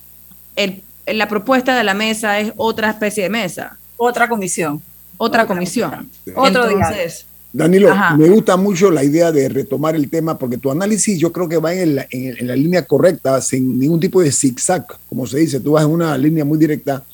el, 0.56 0.82
la 1.06 1.28
propuesta 1.28 1.76
de 1.76 1.84
la 1.84 1.94
mesa 1.94 2.40
es 2.40 2.52
otra 2.56 2.90
especie 2.90 3.22
de 3.22 3.30
mesa. 3.30 3.78
Otra 3.96 4.28
comisión. 4.28 4.82
Otra 5.16 5.46
comisión. 5.46 6.10
Otro 6.34 6.68
Entonces, 6.68 7.26
Danilo, 7.56 7.88
Ajá. 7.92 8.16
me 8.16 8.28
gusta 8.30 8.56
mucho 8.56 8.90
la 8.90 9.04
idea 9.04 9.30
de 9.30 9.48
retomar 9.48 9.94
el 9.94 10.10
tema 10.10 10.36
porque 10.36 10.58
tu 10.58 10.72
análisis 10.72 11.16
yo 11.20 11.32
creo 11.32 11.48
que 11.48 11.56
va 11.58 11.72
en 11.72 11.94
la, 11.94 12.06
en- 12.10 12.36
en 12.36 12.46
la 12.48 12.56
línea 12.56 12.84
correcta, 12.84 13.40
sin 13.40 13.78
ningún 13.78 14.00
tipo 14.00 14.20
de 14.20 14.32
zigzag, 14.32 14.84
como 15.08 15.24
se 15.24 15.38
dice. 15.38 15.60
Tú 15.60 15.72
vas 15.72 15.84
en 15.84 15.90
una 15.92 16.18
línea 16.18 16.44
muy 16.44 16.58
directa, 16.58 17.04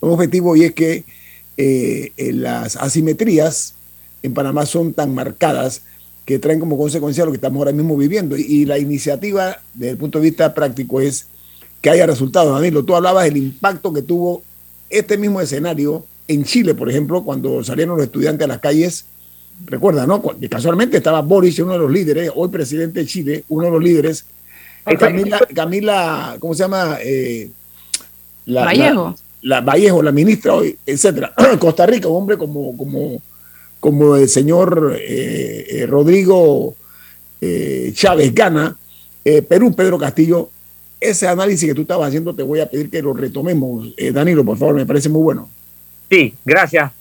un 0.00 0.10
objetivo 0.10 0.56
y 0.56 0.64
es 0.64 0.72
que 0.74 1.04
eh, 1.56 2.10
eh, 2.16 2.32
las 2.32 2.74
asimetrías 2.74 3.74
en 4.24 4.34
Panamá 4.34 4.66
son 4.66 4.92
tan 4.92 5.14
marcadas 5.14 5.82
que 6.24 6.40
traen 6.40 6.58
como 6.58 6.76
consecuencia 6.76 7.24
lo 7.24 7.30
que 7.30 7.36
estamos 7.36 7.58
ahora 7.60 7.70
mismo 7.70 7.96
viviendo. 7.96 8.36
Y, 8.36 8.42
y 8.42 8.64
la 8.64 8.78
iniciativa, 8.78 9.60
desde 9.74 9.92
el 9.92 9.96
punto 9.96 10.18
de 10.18 10.24
vista 10.24 10.52
práctico, 10.54 11.00
es 11.00 11.26
que 11.80 11.90
haya 11.90 12.04
resultados. 12.06 12.52
Danilo, 12.52 12.82
tú 12.84 12.96
hablabas 12.96 13.24
del 13.26 13.36
impacto 13.36 13.92
que 13.92 14.02
tuvo 14.02 14.42
este 14.90 15.16
mismo 15.18 15.40
escenario 15.40 16.04
en 16.26 16.42
Chile, 16.42 16.74
por 16.74 16.90
ejemplo, 16.90 17.22
cuando 17.22 17.62
salieron 17.62 17.96
los 17.96 18.06
estudiantes 18.06 18.44
a 18.46 18.48
las 18.48 18.58
calles. 18.58 19.04
Recuerda, 19.66 20.06
¿no? 20.06 20.22
Casualmente 20.50 20.98
estaba 20.98 21.22
Boris, 21.22 21.58
uno 21.58 21.72
de 21.72 21.78
los 21.78 21.90
líderes, 21.90 22.30
hoy 22.34 22.48
presidente 22.48 23.00
de 23.00 23.06
Chile, 23.06 23.44
uno 23.48 23.66
de 23.66 23.70
los 23.70 23.82
líderes. 23.82 24.26
Está. 24.84 25.06
Camila, 25.06 25.40
Camila 25.54 26.36
¿cómo 26.38 26.54
se 26.54 26.64
llama? 26.64 26.98
Eh, 27.00 27.48
la, 28.46 28.64
Vallejo. 28.64 29.14
la 29.42 29.60
Vallejo, 29.62 30.02
la 30.02 30.12
ministra 30.12 30.54
hoy, 30.54 30.76
etcétera. 30.84 31.32
Costa 31.58 31.86
Rica, 31.86 32.08
un 32.08 32.16
hombre 32.16 32.36
como, 32.36 32.76
como, 32.76 33.22
como 33.80 34.16
el 34.16 34.28
señor 34.28 34.96
eh, 34.98 35.66
eh, 35.70 35.86
Rodrigo 35.86 36.74
eh, 37.40 37.92
Chávez 37.94 38.34
Gana, 38.34 38.76
Perú, 39.48 39.74
Pedro 39.74 39.98
Castillo, 39.98 40.50
ese 41.00 41.26
análisis 41.26 41.66
que 41.66 41.74
tú 41.74 41.82
estabas 41.82 42.08
haciendo 42.08 42.34
te 42.34 42.42
voy 42.42 42.60
a 42.60 42.68
pedir 42.68 42.90
que 42.90 43.00
lo 43.00 43.14
retomemos. 43.14 43.94
Danilo, 44.12 44.44
por 44.44 44.58
favor, 44.58 44.74
me 44.74 44.84
parece 44.84 45.08
muy 45.08 45.22
bueno. 45.22 45.48
Sí, 46.10 46.34
gracias, 46.44 46.92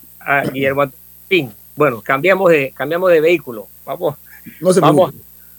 Guillermo. 0.54 0.86
Sí, 1.30 1.50
bueno, 1.76 2.02
cambiamos 2.02 2.52
de, 2.52 2.72
cambiamos 2.76 3.12
de 3.12 3.22
vehículo. 3.22 3.68
Vamos, 3.86 4.16
no 4.60 4.74
se 4.74 4.80
vamos, 4.80 5.14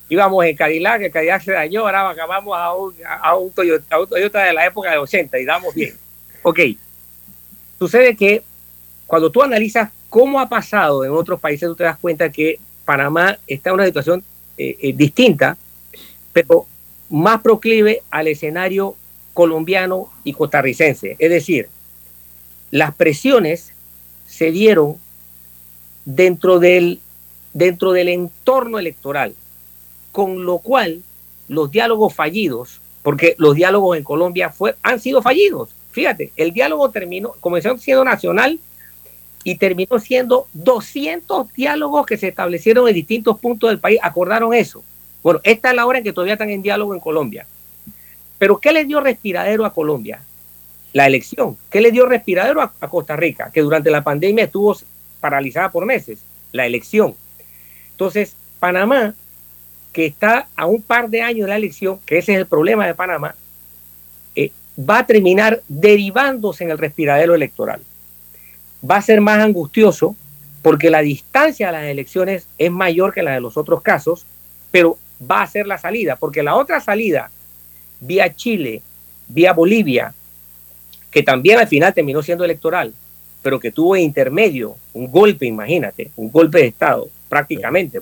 íbamos 0.08 0.44
en 0.44 0.56
Cadillac, 0.56 1.02
el 1.02 1.10
Cadillac 1.10 1.42
se 1.42 1.52
dañó, 1.52 1.82
ahora 1.82 2.10
acabamos 2.10 2.56
a 2.56 2.74
un, 2.74 2.94
a 3.06 3.36
un, 3.36 3.52
Toyota, 3.52 4.44
de 4.44 4.52
la 4.52 4.66
época 4.66 4.90
de 4.90 4.98
80 4.98 5.38
y 5.38 5.44
damos 5.44 5.74
bien. 5.74 5.94
Ok, 6.42 6.60
sucede 7.78 8.16
que 8.16 8.42
cuando 9.06 9.30
tú 9.30 9.42
analizas 9.42 9.90
cómo 10.08 10.40
ha 10.40 10.48
pasado 10.48 11.04
en 11.04 11.10
otros 11.10 11.40
países, 11.40 11.68
tú 11.68 11.74
te 11.74 11.84
das 11.84 11.98
cuenta 11.98 12.30
que 12.30 12.58
Panamá 12.84 13.38
está 13.46 13.70
en 13.70 13.74
una 13.74 13.86
situación 13.86 14.22
eh, 14.56 14.76
eh, 14.80 14.92
distinta, 14.92 15.56
pero 16.32 16.66
más 17.10 17.40
proclive 17.40 18.02
al 18.10 18.28
escenario 18.28 18.94
colombiano 19.32 20.12
y 20.22 20.32
costarricense. 20.32 21.16
Es 21.18 21.30
decir, 21.30 21.68
las 22.70 22.94
presiones 22.94 23.72
se 24.26 24.50
dieron 24.50 24.96
dentro 26.04 26.58
del, 26.58 27.00
dentro 27.52 27.92
del 27.92 28.08
entorno 28.08 28.78
electoral 28.78 29.34
con 30.14 30.44
lo 30.44 30.58
cual 30.58 31.02
los 31.48 31.72
diálogos 31.72 32.14
fallidos, 32.14 32.80
porque 33.02 33.34
los 33.36 33.56
diálogos 33.56 33.98
en 33.98 34.04
Colombia 34.04 34.48
fue, 34.48 34.76
han 34.80 35.00
sido 35.00 35.22
fallidos. 35.22 35.70
Fíjate, 35.90 36.30
el 36.36 36.52
diálogo 36.52 36.88
terminó, 36.90 37.34
comenzó 37.40 37.76
siendo 37.78 38.04
nacional 38.04 38.60
y 39.42 39.56
terminó 39.56 39.98
siendo 39.98 40.46
200 40.52 41.52
diálogos 41.52 42.06
que 42.06 42.16
se 42.16 42.28
establecieron 42.28 42.86
en 42.86 42.94
distintos 42.94 43.40
puntos 43.40 43.70
del 43.70 43.80
país, 43.80 43.98
acordaron 44.04 44.54
eso. 44.54 44.84
Bueno, 45.20 45.40
esta 45.42 45.70
es 45.70 45.74
la 45.74 45.84
hora 45.84 45.98
en 45.98 46.04
que 46.04 46.12
todavía 46.12 46.34
están 46.34 46.50
en 46.50 46.62
diálogo 46.62 46.94
en 46.94 47.00
Colombia. 47.00 47.44
Pero 48.38 48.58
¿qué 48.58 48.72
le 48.72 48.84
dio 48.84 49.00
respiradero 49.00 49.64
a 49.64 49.74
Colombia? 49.74 50.22
La 50.92 51.08
elección. 51.08 51.56
¿Qué 51.70 51.80
le 51.80 51.90
dio 51.90 52.06
respiradero 52.06 52.62
a, 52.62 52.72
a 52.78 52.88
Costa 52.88 53.16
Rica? 53.16 53.50
Que 53.52 53.62
durante 53.62 53.90
la 53.90 54.04
pandemia 54.04 54.44
estuvo 54.44 54.76
paralizada 55.24 55.72
por 55.72 55.86
meses. 55.86 56.18
La 56.52 56.66
elección. 56.66 57.14
Entonces, 57.92 58.36
Panamá 58.60 59.14
que 59.94 60.04
está 60.04 60.48
a 60.56 60.66
un 60.66 60.82
par 60.82 61.08
de 61.08 61.22
años 61.22 61.46
de 61.46 61.48
la 61.50 61.56
elección, 61.56 61.98
que 62.04 62.18
ese 62.18 62.32
es 62.32 62.38
el 62.40 62.46
problema 62.46 62.84
de 62.84 62.94
Panamá, 62.94 63.34
eh, 64.34 64.50
va 64.78 64.98
a 64.98 65.06
terminar 65.06 65.62
derivándose 65.68 66.64
en 66.64 66.70
el 66.72 66.78
respiradero 66.78 67.34
electoral. 67.34 67.80
Va 68.88 68.96
a 68.96 69.02
ser 69.02 69.20
más 69.20 69.38
angustioso 69.38 70.16
porque 70.62 70.90
la 70.90 71.00
distancia 71.00 71.68
a 71.68 71.72
las 71.72 71.84
elecciones 71.84 72.48
es 72.58 72.70
mayor 72.72 73.14
que 73.14 73.22
la 73.22 73.34
de 73.34 73.40
los 73.40 73.56
otros 73.56 73.82
casos, 73.82 74.26
pero 74.72 74.98
va 75.30 75.42
a 75.42 75.46
ser 75.46 75.68
la 75.68 75.78
salida, 75.78 76.16
porque 76.16 76.42
la 76.42 76.56
otra 76.56 76.80
salida, 76.80 77.30
vía 78.00 78.34
Chile, 78.34 78.82
vía 79.28 79.52
Bolivia, 79.52 80.12
que 81.12 81.22
también 81.22 81.60
al 81.60 81.68
final 81.68 81.94
terminó 81.94 82.20
siendo 82.20 82.44
electoral, 82.44 82.92
pero 83.44 83.60
que 83.60 83.70
tuvo 83.70 83.94
intermedio 83.94 84.76
un 84.92 85.08
golpe, 85.08 85.46
imagínate, 85.46 86.10
un 86.16 86.32
golpe 86.32 86.58
de 86.58 86.66
Estado, 86.66 87.08
prácticamente 87.28 88.00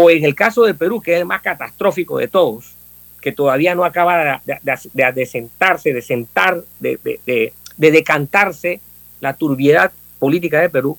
o 0.00 0.10
en 0.10 0.24
el 0.24 0.36
caso 0.36 0.62
de 0.62 0.74
Perú, 0.74 1.00
que 1.00 1.14
es 1.14 1.18
el 1.18 1.26
más 1.26 1.42
catastrófico 1.42 2.18
de 2.18 2.28
todos, 2.28 2.66
que 3.20 3.32
todavía 3.32 3.74
no 3.74 3.84
acaba 3.84 4.40
de, 4.44 5.26
sentarse, 5.26 5.92
de 5.92 6.02
sentar, 6.02 6.62
de, 6.78 7.52
decantarse 7.76 8.80
la 9.18 9.34
turbiedad 9.34 9.90
política 10.20 10.60
de 10.60 10.70
Perú, 10.70 10.96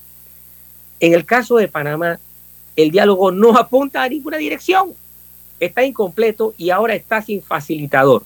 en 1.00 1.14
el 1.14 1.24
caso 1.24 1.56
de 1.56 1.70
Panamá, 1.70 2.20
el 2.76 2.92
diálogo 2.92 3.32
no 3.32 3.58
apunta 3.58 4.04
a 4.04 4.10
ninguna 4.10 4.36
dirección. 4.36 4.92
Está 5.62 5.86
incompleto 5.86 6.54
y 6.58 6.70
ahora 6.70 6.94
está 6.94 7.22
sin 7.22 7.42
facilitador. 7.42 8.24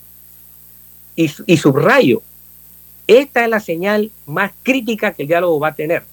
Y, 1.16 1.30
y 1.46 1.58
subrayo, 1.58 2.24
esta 3.08 3.44
es 3.44 3.50
la 3.50 3.60
señal 3.60 4.12
más 4.26 4.52
crítica 4.64 5.14
que 5.14 5.24
el 5.24 5.28
diálogo 5.28 5.60
va 5.60 5.70
a 5.70 5.76
tener. 5.76 6.04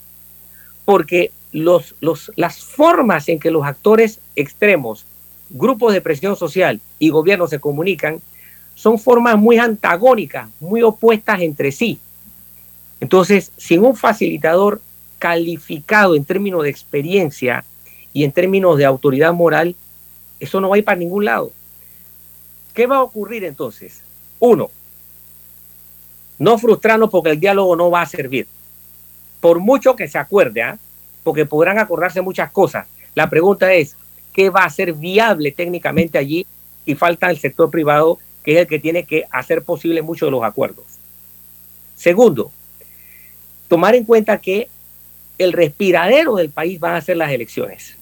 Porque 0.84 1.30
los, 1.52 1.94
las 2.36 2.62
formas 2.62 3.28
en 3.28 3.38
que 3.38 3.50
los 3.50 3.64
actores 3.64 4.20
extremos, 4.36 5.06
grupos 5.50 5.92
de 5.92 6.00
presión 6.00 6.36
social 6.36 6.80
y 6.98 7.10
gobierno 7.10 7.46
se 7.46 7.60
comunican, 7.60 8.20
son 8.74 8.98
formas 8.98 9.36
muy 9.36 9.58
antagónicas, 9.58 10.48
muy 10.58 10.82
opuestas 10.82 11.40
entre 11.40 11.70
sí. 11.70 11.98
Entonces, 13.00 13.52
sin 13.56 13.84
un 13.84 13.96
facilitador 13.96 14.80
calificado 15.18 16.14
en 16.14 16.24
términos 16.24 16.62
de 16.62 16.70
experiencia 16.70 17.64
y 18.12 18.24
en 18.24 18.32
términos 18.32 18.76
de 18.78 18.84
autoridad 18.84 19.32
moral, 19.32 19.76
eso 20.38 20.60
no 20.60 20.70
va 20.70 20.76
a 20.76 20.78
ir 20.78 20.84
para 20.84 20.98
ningún 20.98 21.26
lado. 21.26 21.52
¿Qué 22.74 22.86
va 22.86 22.96
a 22.96 23.02
ocurrir 23.02 23.44
entonces? 23.44 24.02
Uno, 24.38 24.70
no 26.40 26.58
frustrarnos 26.58 27.10
porque 27.10 27.30
el 27.30 27.38
diálogo 27.38 27.76
no 27.76 27.90
va 27.90 28.00
a 28.00 28.06
servir. 28.06 28.48
Por 29.40 29.60
mucho 29.60 29.94
que 29.94 30.08
se 30.08 30.18
acuerde, 30.18 30.62
¿ah? 30.62 30.78
porque 31.22 31.44
podrán 31.44 31.78
acordarse 31.78 32.22
muchas 32.22 32.50
cosas. 32.50 32.88
La 33.14 33.28
pregunta 33.28 33.72
es, 33.74 33.94
¿qué 34.32 34.48
va 34.48 34.64
a 34.64 34.70
ser 34.70 34.94
viable 34.94 35.52
técnicamente 35.52 36.16
allí? 36.16 36.46
Y 36.86 36.94
falta 36.94 37.30
el 37.30 37.38
sector 37.38 37.70
privado, 37.70 38.18
que 38.42 38.52
es 38.52 38.58
el 38.60 38.66
que 38.66 38.78
tiene 38.78 39.04
que 39.04 39.26
hacer 39.30 39.62
posible 39.62 40.00
muchos 40.00 40.28
de 40.28 40.30
los 40.30 40.42
acuerdos. 40.42 40.86
Segundo, 41.94 42.50
tomar 43.68 43.94
en 43.94 44.04
cuenta 44.04 44.38
que 44.38 44.68
el 45.36 45.52
respiradero 45.52 46.36
del 46.36 46.48
país 46.48 46.80
van 46.80 46.94
a 46.94 47.02
ser 47.02 47.18
las 47.18 47.30
elecciones. 47.32 47.96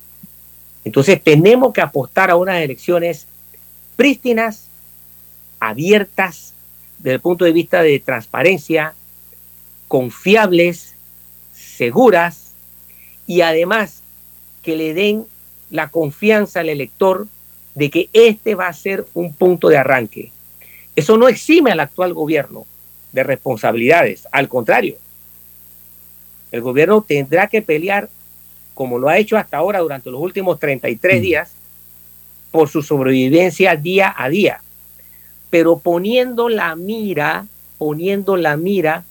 Entonces 0.85 1.21
tenemos 1.21 1.73
que 1.73 1.81
apostar 1.81 2.31
a 2.31 2.37
unas 2.37 2.63
elecciones 2.63 3.27
prístinas, 3.97 4.69
abiertas, 5.59 6.55
desde 6.99 7.15
el 7.15 7.21
punto 7.21 7.45
de 7.45 7.53
vista 7.53 7.83
de 7.83 7.99
transparencia, 8.01 8.95
confiables, 9.87 10.95
seguras, 11.53 12.53
y 13.27 13.43
además 13.43 14.03
que 14.63 14.77
le 14.77 14.95
den 14.95 15.27
la 15.71 15.89
confianza 15.89 16.61
al 16.61 16.69
elector 16.69 17.27
de 17.75 17.91
que 17.91 18.09
este 18.13 18.55
va 18.55 18.69
a 18.69 18.73
ser 18.73 19.07
un 19.15 19.33
punto 19.33 19.69
de 19.69 19.77
arranque. 19.77 20.33
Eso 20.97 21.17
no 21.17 21.29
exime 21.29 21.71
al 21.71 21.81
actual 21.81 22.15
gobierno 22.15 22.67
de 23.13 23.23
responsabilidades, 23.23 24.27
al 24.33 24.49
contrario, 24.49 24.97
el 26.51 26.61
gobierno 26.63 27.03
tendrá 27.03 27.47
que 27.47 27.63
pelear, 27.63 28.09
como 28.75 28.99
lo 28.99 29.09
ha 29.09 29.19
hecho 29.19 29.37
hasta 29.37 29.59
ahora 29.59 29.81
durante 29.81 30.11
los 30.11 30.21
últimos 30.21 30.59
33 30.59 31.19
mm. 31.19 31.23
días, 31.23 31.53
por 32.51 32.69
su 32.69 32.83
sobrevivencia 32.83 33.77
día 33.77 34.15
a 34.17 34.29
día, 34.29 34.63
pero 35.51 35.79
poniendo 35.79 36.49
la 36.49 36.77
mira, 36.77 37.47
poniendo 37.79 38.37
la 38.37 38.57
mira 38.57 39.05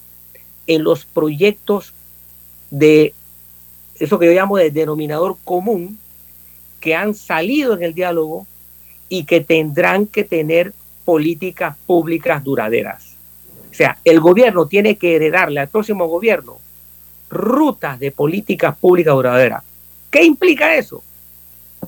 en 0.68 0.84
los 0.84 1.06
proyectos 1.06 1.94
de 2.70 3.14
eso 4.00 4.20
que 4.20 4.28
yo 4.28 4.34
llamo 4.34 4.58
de 4.58 4.72
denominador 4.72 5.38
común, 5.44 5.98
que 6.80 6.96
han 6.96 7.16
salido 7.16 7.74
en 7.74 7.84
el 7.84 7.94
diálogo 7.94 8.46
y 9.10 9.24
que 9.24 9.42
tendrán 9.42 10.06
que 10.06 10.24
tener 10.24 10.74
políticas 11.06 11.76
públicas 11.86 12.44
duraderas. 12.44 13.16
O 13.72 13.74
sea, 13.74 13.98
el 14.04 14.20
gobierno 14.20 14.68
tiene 14.68 14.98
que 14.98 15.16
heredarle 15.16 15.60
al 15.60 15.70
próximo 15.70 16.08
gobierno 16.08 16.58
rutas 17.30 18.00
de 18.00 18.12
políticas 18.12 18.78
públicas 18.78 19.14
duraderas. 19.14 19.64
¿Qué 20.10 20.24
implica 20.24 20.76
eso? 20.76 21.04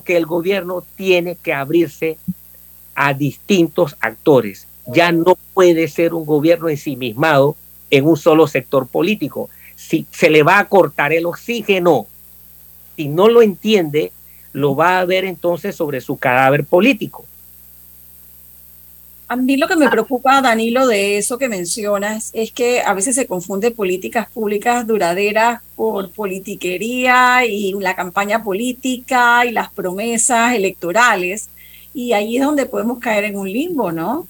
Que 0.04 0.16
el 0.16 0.26
gobierno 0.26 0.84
tiene 0.96 1.36
que 1.36 1.52
abrirse 1.52 2.18
a 2.94 3.14
distintos 3.14 3.96
actores. 4.00 4.66
Ya 4.86 5.12
no 5.12 5.36
puede 5.54 5.88
ser 5.88 6.14
un 6.14 6.24
gobierno 6.24 6.68
ensimismado 6.68 7.56
en 7.90 8.06
un 8.06 8.16
solo 8.16 8.46
sector 8.46 8.86
político 8.86 9.50
si 9.76 10.06
se 10.10 10.28
le 10.28 10.42
va 10.42 10.58
a 10.58 10.68
cortar 10.68 11.12
el 11.12 11.26
oxígeno. 11.26 12.06
Si 12.96 13.08
no 13.08 13.28
lo 13.28 13.40
entiende, 13.40 14.12
lo 14.52 14.76
va 14.76 15.00
a 15.00 15.04
ver 15.04 15.24
entonces 15.24 15.74
sobre 15.74 16.00
su 16.00 16.18
cadáver 16.18 16.64
político. 16.64 17.24
A 19.30 19.36
mí 19.36 19.56
lo 19.56 19.68
que 19.68 19.76
me 19.76 19.88
preocupa, 19.88 20.42
Danilo, 20.42 20.88
de 20.88 21.16
eso 21.16 21.38
que 21.38 21.48
mencionas 21.48 22.30
es 22.32 22.50
que 22.50 22.80
a 22.80 22.94
veces 22.94 23.14
se 23.14 23.28
confunde 23.28 23.70
políticas 23.70 24.28
públicas 24.28 24.84
duraderas 24.86 25.62
por 25.76 26.10
politiquería 26.10 27.46
y 27.46 27.72
la 27.74 27.94
campaña 27.94 28.42
política 28.42 29.46
y 29.46 29.52
las 29.52 29.70
promesas 29.70 30.54
electorales. 30.54 31.48
Y 31.92 32.12
ahí 32.12 32.36
es 32.36 32.44
donde 32.44 32.66
podemos 32.66 32.98
caer 32.98 33.24
en 33.24 33.36
un 33.36 33.50
limbo, 33.50 33.90
¿no? 33.92 34.26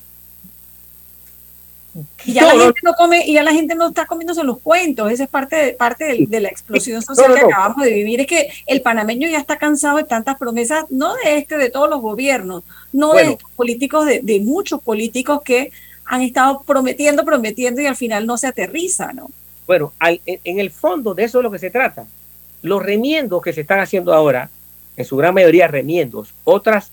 Y 2.25 2.35
ya, 2.35 2.45
la 2.45 2.53
gente 2.53 2.81
no 2.85 2.95
come, 2.95 3.27
y 3.27 3.35
ya 3.35 3.43
la 3.43 3.53
gente 3.53 3.75
no 3.75 3.89
está 3.89 4.07
comiéndose 4.07 4.45
los 4.45 4.61
cuentos, 4.61 5.11
esa 5.11 5.25
es 5.25 5.29
parte 5.29 5.57
de, 5.57 5.73
parte 5.73 6.27
de, 6.29 6.41
la 6.41 6.49
explosión 6.49 7.03
social 7.03 7.35
que 7.35 7.41
acabamos 7.41 7.85
de 7.85 7.93
vivir, 7.93 8.21
es 8.21 8.27
que 8.29 8.49
el 8.67 8.81
panameño 8.81 9.29
ya 9.29 9.39
está 9.39 9.59
cansado 9.59 9.97
de 9.97 10.05
tantas 10.05 10.39
promesas, 10.39 10.85
no 10.91 11.15
de 11.17 11.39
este, 11.39 11.59
de 11.59 11.69
todos 11.69 11.91
los 11.91 12.01
gobiernos, 12.01 12.63
no 12.93 13.15
de 13.15 13.37
políticos, 13.57 14.07
de, 14.07 14.41
muchos 14.41 14.81
políticos 14.81 15.43
que 15.45 15.73
han 16.05 16.23
estado 16.23 16.63
prometiendo, 16.65 17.25
prometiendo 17.25 17.81
y 17.81 17.87
al 17.87 17.97
final 17.97 18.25
no 18.25 18.37
se 18.37 18.47
aterriza, 18.47 19.13
¿no? 19.13 19.29
Bueno, 19.67 19.93
en, 20.01 20.59
el 20.59 20.71
fondo 20.71 21.15
de 21.15 21.25
eso 21.25 21.39
es 21.39 21.45
lo 21.45 21.51
que 21.51 21.59
se 21.59 21.71
trata. 21.71 22.07
Los 22.63 22.83
remiendos 22.83 23.43
que 23.43 23.53
se 23.53 23.63
están 23.63 23.81
haciendo 23.81 24.13
ahora, 24.13 24.49
en 24.97 25.05
su 25.05 25.17
gran 25.17 25.35
mayoría 25.35 25.67
remiendos, 25.67 26.35
otras, 26.45 26.91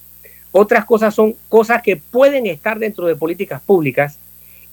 otras 0.57 0.85
cosas 0.85 1.13
son 1.13 1.35
cosas 1.49 1.83
que 1.83 1.97
pueden 1.97 2.47
estar 2.47 2.79
dentro 2.79 3.05
de 3.05 3.15
políticas 3.15 3.61
públicas, 3.61 4.17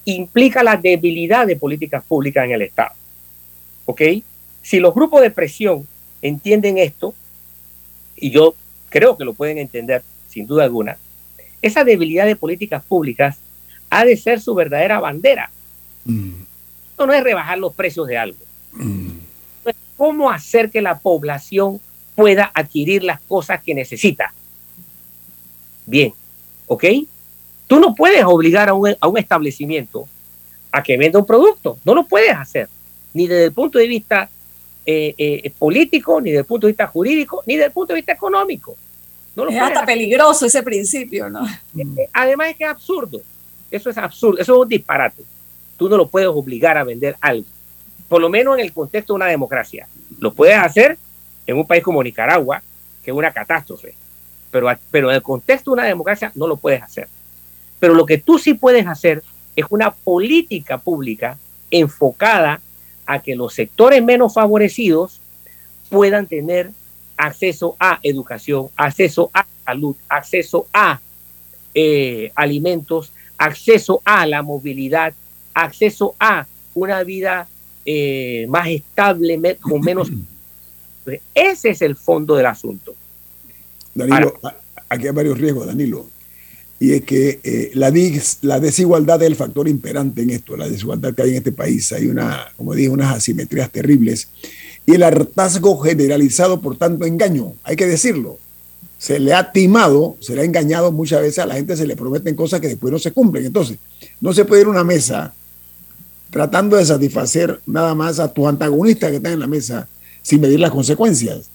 implica 0.07 0.63
la 0.63 0.77
debilidad 0.79 1.47
de 1.47 1.57
políticas 1.57 2.03
públicas 2.03 2.47
en 2.47 2.53
el 2.53 2.63
Estado. 2.63 2.93
¿Ok? 3.85 4.01
Si 4.63 4.81
los 4.81 4.95
grupos 4.95 5.21
de 5.21 5.31
presión 5.31 5.87
entienden 6.23 6.79
esto, 6.79 7.15
y 8.17 8.31
yo 8.31 8.55
creo 8.89 9.19
que 9.19 9.27
lo 9.27 9.35
pueden 9.35 9.59
entender 9.59 10.03
sin 10.29 10.47
duda 10.47 10.65
alguna, 10.65 10.97
esa 11.61 11.85
debilidad 11.85 12.25
de 12.25 12.37
políticas 12.37 12.83
públicas 12.83 13.37
ha 13.91 14.07
de 14.07 14.17
ser 14.17 14.41
su 14.41 14.55
verdadera 14.55 15.01
bandera. 15.01 15.51
Mm. 16.07 16.33
Esto 16.93 17.07
no 17.07 17.13
es 17.13 17.23
rebajar 17.23 17.59
los 17.59 17.75
precios 17.75 18.07
de 18.07 18.17
algo. 18.17 18.39
Mm. 18.73 19.11
Cómo 19.99 20.31
hacer 20.31 20.71
que 20.71 20.81
la 20.81 20.99
población 20.99 21.79
pueda 22.15 22.51
adquirir 22.55 23.05
las 23.05 23.21
cosas 23.21 23.63
que 23.63 23.75
necesita. 23.75 24.33
Bien, 25.87 26.13
¿ok? 26.67 26.85
Tú 27.67 27.81
no 27.81 27.95
puedes 27.95 28.25
obligar 28.25 28.69
a 28.69 28.75
un, 28.75 28.95
a 28.99 29.09
un 29.09 29.19
establecimiento 29.19 30.09
a 30.71 30.83
que 30.83 30.97
venda 30.97 31.19
un 31.19 31.27
producto. 31.27 31.79
No 31.85 31.95
lo 31.95 32.05
puedes 32.05 32.35
hacer, 32.37 32.69
ni 33.13 33.27
desde 33.27 33.47
el 33.47 33.53
punto 33.53 33.79
de 33.79 33.87
vista 33.87 34.29
eh, 34.87 35.15
eh, 35.17 35.51
político, 35.59 36.21
ni 36.21 36.31
desde 36.31 36.41
el 36.41 36.47
punto 36.47 36.67
de 36.67 36.73
vista 36.73 36.87
jurídico, 36.87 37.43
ni 37.47 37.55
desde 37.55 37.67
el 37.67 37.73
punto 37.73 37.93
de 37.93 38.01
vista 38.01 38.13
económico. 38.13 38.77
No 39.37 39.49
es 39.49 39.61
hasta 39.61 39.85
peligroso 39.85 40.47
ese 40.47 40.63
principio, 40.63 41.29
¿no? 41.29 41.47
Eh, 41.77 42.09
además 42.13 42.49
es 42.51 42.57
que 42.57 42.65
es 42.65 42.71
absurdo. 42.71 43.21
Eso 43.71 43.91
es 43.91 43.99
absurdo, 43.99 44.39
eso 44.39 44.53
es 44.53 44.59
un 44.61 44.69
disparate. 44.69 45.23
Tú 45.77 45.89
no 45.89 45.97
lo 45.97 46.09
puedes 46.09 46.29
obligar 46.29 46.77
a 46.77 46.85
vender 46.85 47.17
algo, 47.21 47.47
por 48.09 48.21
lo 48.21 48.29
menos 48.29 48.59
en 48.59 48.65
el 48.65 48.73
contexto 48.73 49.13
de 49.13 49.17
una 49.17 49.27
democracia. 49.27 49.89
Lo 50.19 50.33
puedes 50.33 50.57
hacer 50.57 50.99
en 51.47 51.57
un 51.57 51.67
país 51.67 51.83
como 51.83 52.03
Nicaragua, 52.03 52.63
que 53.03 53.11
es 53.11 53.17
una 53.17 53.33
catástrofe, 53.33 53.95
pero, 54.55 54.69
pero 54.89 55.11
en 55.11 55.17
el 55.17 55.23
contexto 55.23 55.73
de 55.73 55.81
una 55.81 55.85
democracia 55.85 56.31
no 56.37 56.47
lo 56.47 56.57
puedes 56.57 56.81
hacer. 56.81 57.09
Pero 57.81 57.93
lo 57.93 58.07
que 58.07 58.19
tú 58.19 58.39
sí 58.39 58.55
puedes 58.55 58.87
hacer 58.87 59.25
es 59.57 59.65
una 59.69 59.93
política 59.93 60.79
pública 60.79 61.37
enfocada 61.73 62.61
a 63.05 63.21
que 63.21 63.35
los 63.35 63.53
sectores 63.53 64.01
menos 64.01 64.35
favorecidos 64.35 65.21
puedan 65.91 66.29
tener 66.29 66.71
acceso 67.17 67.77
a 67.81 67.99
educación, 68.05 68.69
acceso 68.77 69.29
a 69.35 69.45
salud, 69.65 69.97
acceso 70.09 70.69
a 70.73 71.01
eh, 71.75 72.31
alimentos, 72.37 73.11
acceso 73.37 74.03
a 74.05 74.25
la 74.25 74.43
movilidad, 74.43 75.15
acceso 75.53 76.15
a 76.21 76.47
una 76.75 77.03
vida 77.03 77.49
eh, 77.85 78.47
más 78.49 78.69
estable, 78.69 79.59
con 79.61 79.81
menos... 79.81 80.13
Ese 81.35 81.71
es 81.71 81.83
el 81.83 81.97
fondo 81.97 82.37
del 82.37 82.47
asunto. 82.47 82.95
Danilo, 83.95 84.35
aquí 84.89 85.07
hay 85.07 85.13
varios 85.13 85.39
riesgos, 85.39 85.67
Danilo. 85.67 86.07
Y 86.81 86.93
es 86.93 87.03
que 87.03 87.41
eh, 87.43 87.71
la, 87.75 87.93
la 88.43 88.61
desigualdad 88.61 89.23
es 89.23 89.29
el 89.29 89.37
factor 89.37 89.69
imperante 89.69 90.23
en 90.23 90.31
esto, 90.31 90.57
la 90.57 90.69
desigualdad 90.69 91.15
que 91.15 91.23
hay 91.23 91.31
en 91.31 91.37
este 91.37 91.53
país. 91.53 91.93
Hay 91.93 92.07
una, 92.07 92.49
como 92.57 92.75
dije, 92.75 92.89
unas 92.89 93.17
asimetrías 93.17 93.71
terribles. 93.71 94.29
Y 94.85 94.95
el 94.95 95.03
hartazgo 95.03 95.79
generalizado 95.79 96.61
por 96.61 96.77
tanto 96.77 97.07
engaño, 97.07 97.55
hay 97.63 97.77
que 97.77 97.87
decirlo 97.87 98.39
se 99.05 99.19
le 99.19 99.35
ha 99.35 99.53
timado, 99.53 100.17
se 100.21 100.35
le 100.35 100.41
ha 100.41 100.45
engañado 100.45 100.91
muchas 100.91 101.21
veces 101.21 101.41
a 101.41 101.45
la 101.45 101.57
gente, 101.57 101.77
se 101.77 101.87
le 101.87 101.95
prometen 101.95 102.35
cosas 102.35 102.59
que 102.59 102.69
después 102.69 102.91
no 102.91 102.99
se 102.99 103.13
cumplen. 103.13 103.45
Entonces, 103.45 103.77
no 104.19 104.33
se 104.33 104.47
puede 104.47 104.63
ir 104.63 104.67
a 104.67 104.71
una 104.71 104.83
mesa 104.83 105.35
tratando 106.31 106.79
de 106.79 106.87
satisfacer 106.87 107.61
nada 107.67 107.95
más 107.95 108.19
a 108.19 108.33
tus 108.33 108.47
antagonistas 108.47 109.11
que 109.11 109.17
están 109.17 109.35
en 109.35 109.41
la 109.41 109.47
mesa 109.47 109.87
sin 110.23 110.41
medir 110.41 110.59
las 110.59 110.71
consecuencias. 110.71 111.51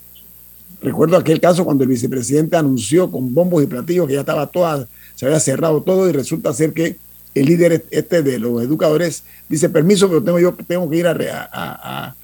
Recuerdo 0.82 1.18
aquel 1.18 1.40
caso 1.40 1.66
cuando 1.66 1.84
el 1.84 1.90
vicepresidente 1.90 2.56
anunció 2.56 3.12
con 3.12 3.34
bombos 3.34 3.64
y 3.64 3.68
platillos 3.68 4.08
que 4.08 4.14
ya 4.14 4.22
estaba 4.22 4.48
toda, 4.48 4.88
se 5.16 5.26
había 5.26 5.40
cerrado 5.40 5.82
todo 5.82 6.10
y 6.10 6.12
resulta 6.12 6.54
ser 6.54 6.74
que 6.74 6.98
el 7.36 7.46
líder 7.46 7.86
este 7.92 8.24
de 8.24 8.40
los 8.40 8.62
educadores 8.64 9.24
dice 9.48 9.70
permiso, 9.70 10.08
pero 10.08 10.24
tengo 10.24 10.40
yo 10.40 10.56
tengo 10.68 10.90
que 10.90 10.98
ir 10.98 11.08
a 11.08 12.16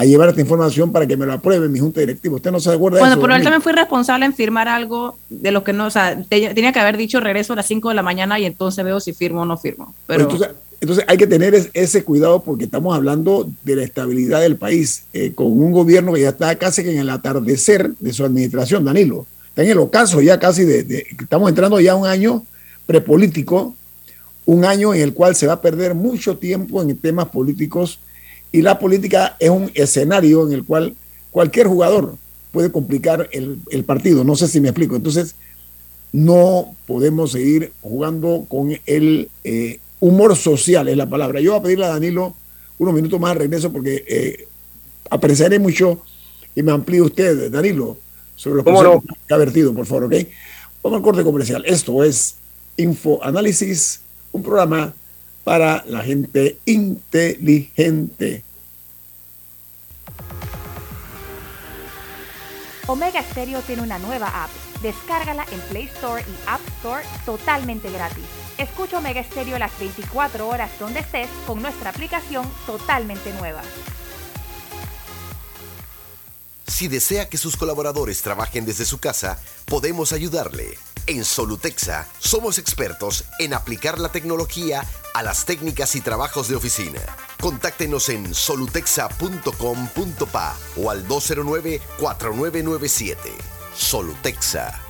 a 0.00 0.06
llevar 0.06 0.30
esta 0.30 0.40
información 0.40 0.92
para 0.92 1.06
que 1.06 1.14
me 1.14 1.26
lo 1.26 1.34
apruebe 1.34 1.68
mi 1.68 1.78
junta 1.78 2.00
directiva. 2.00 2.36
¿Usted 2.36 2.50
no 2.50 2.58
se 2.58 2.72
acuerda 2.72 2.96
de 2.96 3.02
eso? 3.02 3.06
Bueno, 3.10 3.20
pero 3.20 3.34
él 3.34 3.42
también 3.42 3.60
fui 3.60 3.72
responsable 3.72 4.24
en 4.24 4.32
firmar 4.32 4.66
algo 4.66 5.18
de 5.28 5.50
lo 5.50 5.62
que 5.62 5.74
no, 5.74 5.88
o 5.88 5.90
sea, 5.90 6.18
tenía 6.22 6.72
que 6.72 6.80
haber 6.80 6.96
dicho 6.96 7.20
regreso 7.20 7.52
a 7.52 7.56
las 7.56 7.66
5 7.66 7.90
de 7.90 7.94
la 7.94 8.02
mañana 8.02 8.38
y 8.38 8.46
entonces 8.46 8.82
veo 8.82 8.98
si 8.98 9.12
firmo 9.12 9.42
o 9.42 9.44
no 9.44 9.58
firmo. 9.58 9.94
Pero... 10.06 10.22
Entonces, 10.22 10.48
hay 11.06 11.18
que 11.18 11.26
tener 11.26 11.70
ese 11.74 12.04
cuidado 12.04 12.42
porque 12.42 12.64
estamos 12.64 12.94
hablando 12.96 13.50
de 13.64 13.76
la 13.76 13.82
estabilidad 13.82 14.40
del 14.40 14.56
país, 14.56 15.04
eh, 15.12 15.32
con 15.34 15.46
un 15.46 15.72
gobierno 15.72 16.14
que 16.14 16.22
ya 16.22 16.30
está 16.30 16.56
casi 16.56 16.82
que 16.82 16.92
en 16.92 16.98
el 16.98 17.10
atardecer 17.10 17.92
de 17.98 18.12
su 18.12 18.24
administración, 18.24 18.84
Danilo. 18.84 19.26
Está 19.48 19.62
en 19.62 19.70
el 19.70 19.78
ocaso 19.78 20.20
ya 20.22 20.38
casi 20.38 20.64
de, 20.64 21.06
estamos 21.20 21.48
entrando 21.48 21.80
ya 21.80 21.92
a 21.92 21.96
un 21.96 22.06
año 22.06 22.44
prepolítico, 22.86 23.76
un 24.46 24.64
año 24.64 24.94
en 24.94 25.02
el 25.02 25.12
cual 25.12 25.36
se 25.36 25.46
va 25.46 25.54
a 25.54 25.60
perder 25.60 25.94
mucho 25.94 26.38
tiempo 26.38 26.80
en 26.80 26.96
temas 26.96 27.28
políticos 27.28 28.00
y 28.52 28.62
la 28.62 28.78
política 28.78 29.36
es 29.38 29.50
un 29.50 29.70
escenario 29.74 30.46
en 30.46 30.52
el 30.52 30.64
cual 30.64 30.96
cualquier 31.30 31.66
jugador 31.66 32.16
puede 32.52 32.72
complicar 32.72 33.28
el, 33.32 33.84
partido. 33.84 34.24
No 34.24 34.34
sé 34.34 34.48
si 34.48 34.60
me 34.60 34.68
explico. 34.68 34.96
Entonces, 34.96 35.36
no 36.12 36.74
podemos 36.86 37.32
seguir 37.32 37.72
jugando 37.80 38.44
con 38.48 38.76
el 38.86 39.30
eh, 39.44 39.78
humor 40.00 40.36
social, 40.36 40.88
es 40.88 40.96
la 40.96 41.08
palabra. 41.08 41.40
Yo 41.40 41.52
voy 41.52 41.60
a 41.60 41.62
pedirle 41.62 41.84
a 41.84 41.90
Danilo 41.90 42.34
unos 42.78 42.94
minutos 42.94 43.20
más 43.20 43.34
de 43.34 43.40
regreso 43.40 43.70
porque 43.70 44.04
eh, 44.08 44.48
apreciaré 45.10 45.58
mucho 45.58 46.02
y 46.54 46.62
me 46.62 46.72
amplíe 46.72 47.02
usted, 47.02 47.50
Danilo, 47.50 47.98
sobre 48.36 48.62
lo 48.62 49.02
que 49.28 49.34
ha 49.34 49.36
vertido, 49.36 49.72
por 49.74 49.86
favor, 49.86 50.04
¿ok? 50.04 50.14
Vamos 50.82 50.96
al 50.96 51.02
corte 51.02 51.22
comercial. 51.22 51.62
Esto 51.66 52.02
es 52.02 52.36
Info 52.76 53.22
Análisis, 53.22 54.00
un 54.32 54.42
programa 54.42 54.94
para 55.44 55.84
la 55.86 56.02
gente 56.02 56.58
inteligente. 56.64 58.42
Omega 62.86 63.22
Stereo 63.22 63.60
tiene 63.60 63.82
una 63.82 63.98
nueva 63.98 64.44
app. 64.44 64.50
Descárgala 64.82 65.46
en 65.52 65.60
Play 65.68 65.84
Store 65.84 66.22
y 66.22 66.48
App 66.48 66.60
Store 66.78 67.04
totalmente 67.24 67.90
gratis. 67.90 68.24
Escucha 68.60 68.98
Omega 68.98 69.24
Stereo 69.24 69.58
las 69.58 69.76
24 69.78 70.46
horas 70.46 70.70
donde 70.78 71.00
estés 71.00 71.30
con 71.46 71.62
nuestra 71.62 71.88
aplicación 71.88 72.46
totalmente 72.66 73.32
nueva. 73.32 73.62
Si 76.66 76.86
desea 76.86 77.30
que 77.30 77.38
sus 77.38 77.56
colaboradores 77.56 78.20
trabajen 78.20 78.66
desde 78.66 78.84
su 78.84 78.98
casa, 78.98 79.38
podemos 79.64 80.12
ayudarle. 80.12 80.76
En 81.06 81.24
Solutexa 81.24 82.06
somos 82.18 82.58
expertos 82.58 83.24
en 83.38 83.54
aplicar 83.54 83.98
la 83.98 84.12
tecnología 84.12 84.84
a 85.14 85.22
las 85.22 85.46
técnicas 85.46 85.96
y 85.96 86.02
trabajos 86.02 86.48
de 86.48 86.56
oficina. 86.56 87.00
Contáctenos 87.40 88.10
en 88.10 88.34
solutexa.com.pa 88.34 90.56
o 90.76 90.90
al 90.90 91.08
209-4997. 91.08 93.16
Solutexa. 93.74 94.89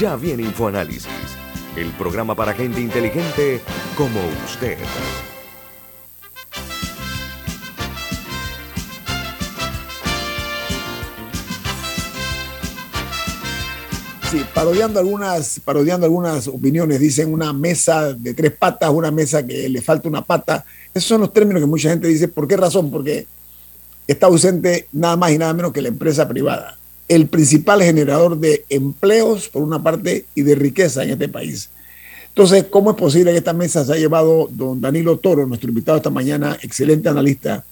Ya 0.00 0.16
viene 0.16 0.44
InfoAnálisis, 0.44 1.10
el 1.76 1.90
programa 1.90 2.34
para 2.34 2.54
gente 2.54 2.80
inteligente 2.80 3.60
como 3.98 4.18
usted. 4.46 4.78
Sí, 14.30 14.42
parodiando 14.54 15.00
algunas, 15.00 15.60
parodiando 15.62 16.06
algunas 16.06 16.48
opiniones, 16.48 16.98
dicen 16.98 17.30
una 17.30 17.52
mesa 17.52 18.14
de 18.14 18.32
tres 18.32 18.52
patas, 18.52 18.88
una 18.88 19.10
mesa 19.10 19.46
que 19.46 19.68
le 19.68 19.82
falta 19.82 20.08
una 20.08 20.22
pata. 20.22 20.64
Esos 20.94 21.08
son 21.08 21.20
los 21.20 21.32
términos 21.34 21.60
que 21.60 21.66
mucha 21.66 21.90
gente 21.90 22.08
dice. 22.08 22.26
¿Por 22.26 22.48
qué 22.48 22.56
razón? 22.56 22.90
Porque 22.90 23.26
está 24.06 24.28
ausente 24.28 24.88
nada 24.92 25.18
más 25.18 25.32
y 25.32 25.36
nada 25.36 25.52
menos 25.52 25.74
que 25.74 25.82
la 25.82 25.88
empresa 25.88 26.26
privada, 26.26 26.78
el 27.10 27.26
principal 27.26 27.82
generador 27.82 28.38
de 28.38 28.64
empleos, 28.68 29.48
por 29.48 29.64
una 29.64 29.82
parte, 29.82 30.26
y 30.36 30.42
de 30.42 30.54
riqueza 30.54 31.02
en 31.02 31.10
este 31.10 31.28
país. 31.28 31.68
Entonces, 32.28 32.66
¿cómo 32.70 32.92
es 32.92 32.96
posible 32.96 33.32
que 33.32 33.38
esta 33.38 33.52
mesa 33.52 33.84
se 33.84 33.92
ha 33.92 33.96
llevado 33.96 34.48
don 34.48 34.80
Danilo 34.80 35.18
Toro, 35.18 35.44
nuestro 35.44 35.70
invitado 35.70 35.98
esta 35.98 36.10
mañana, 36.10 36.56
excelente 36.62 37.08
analista, 37.08 37.64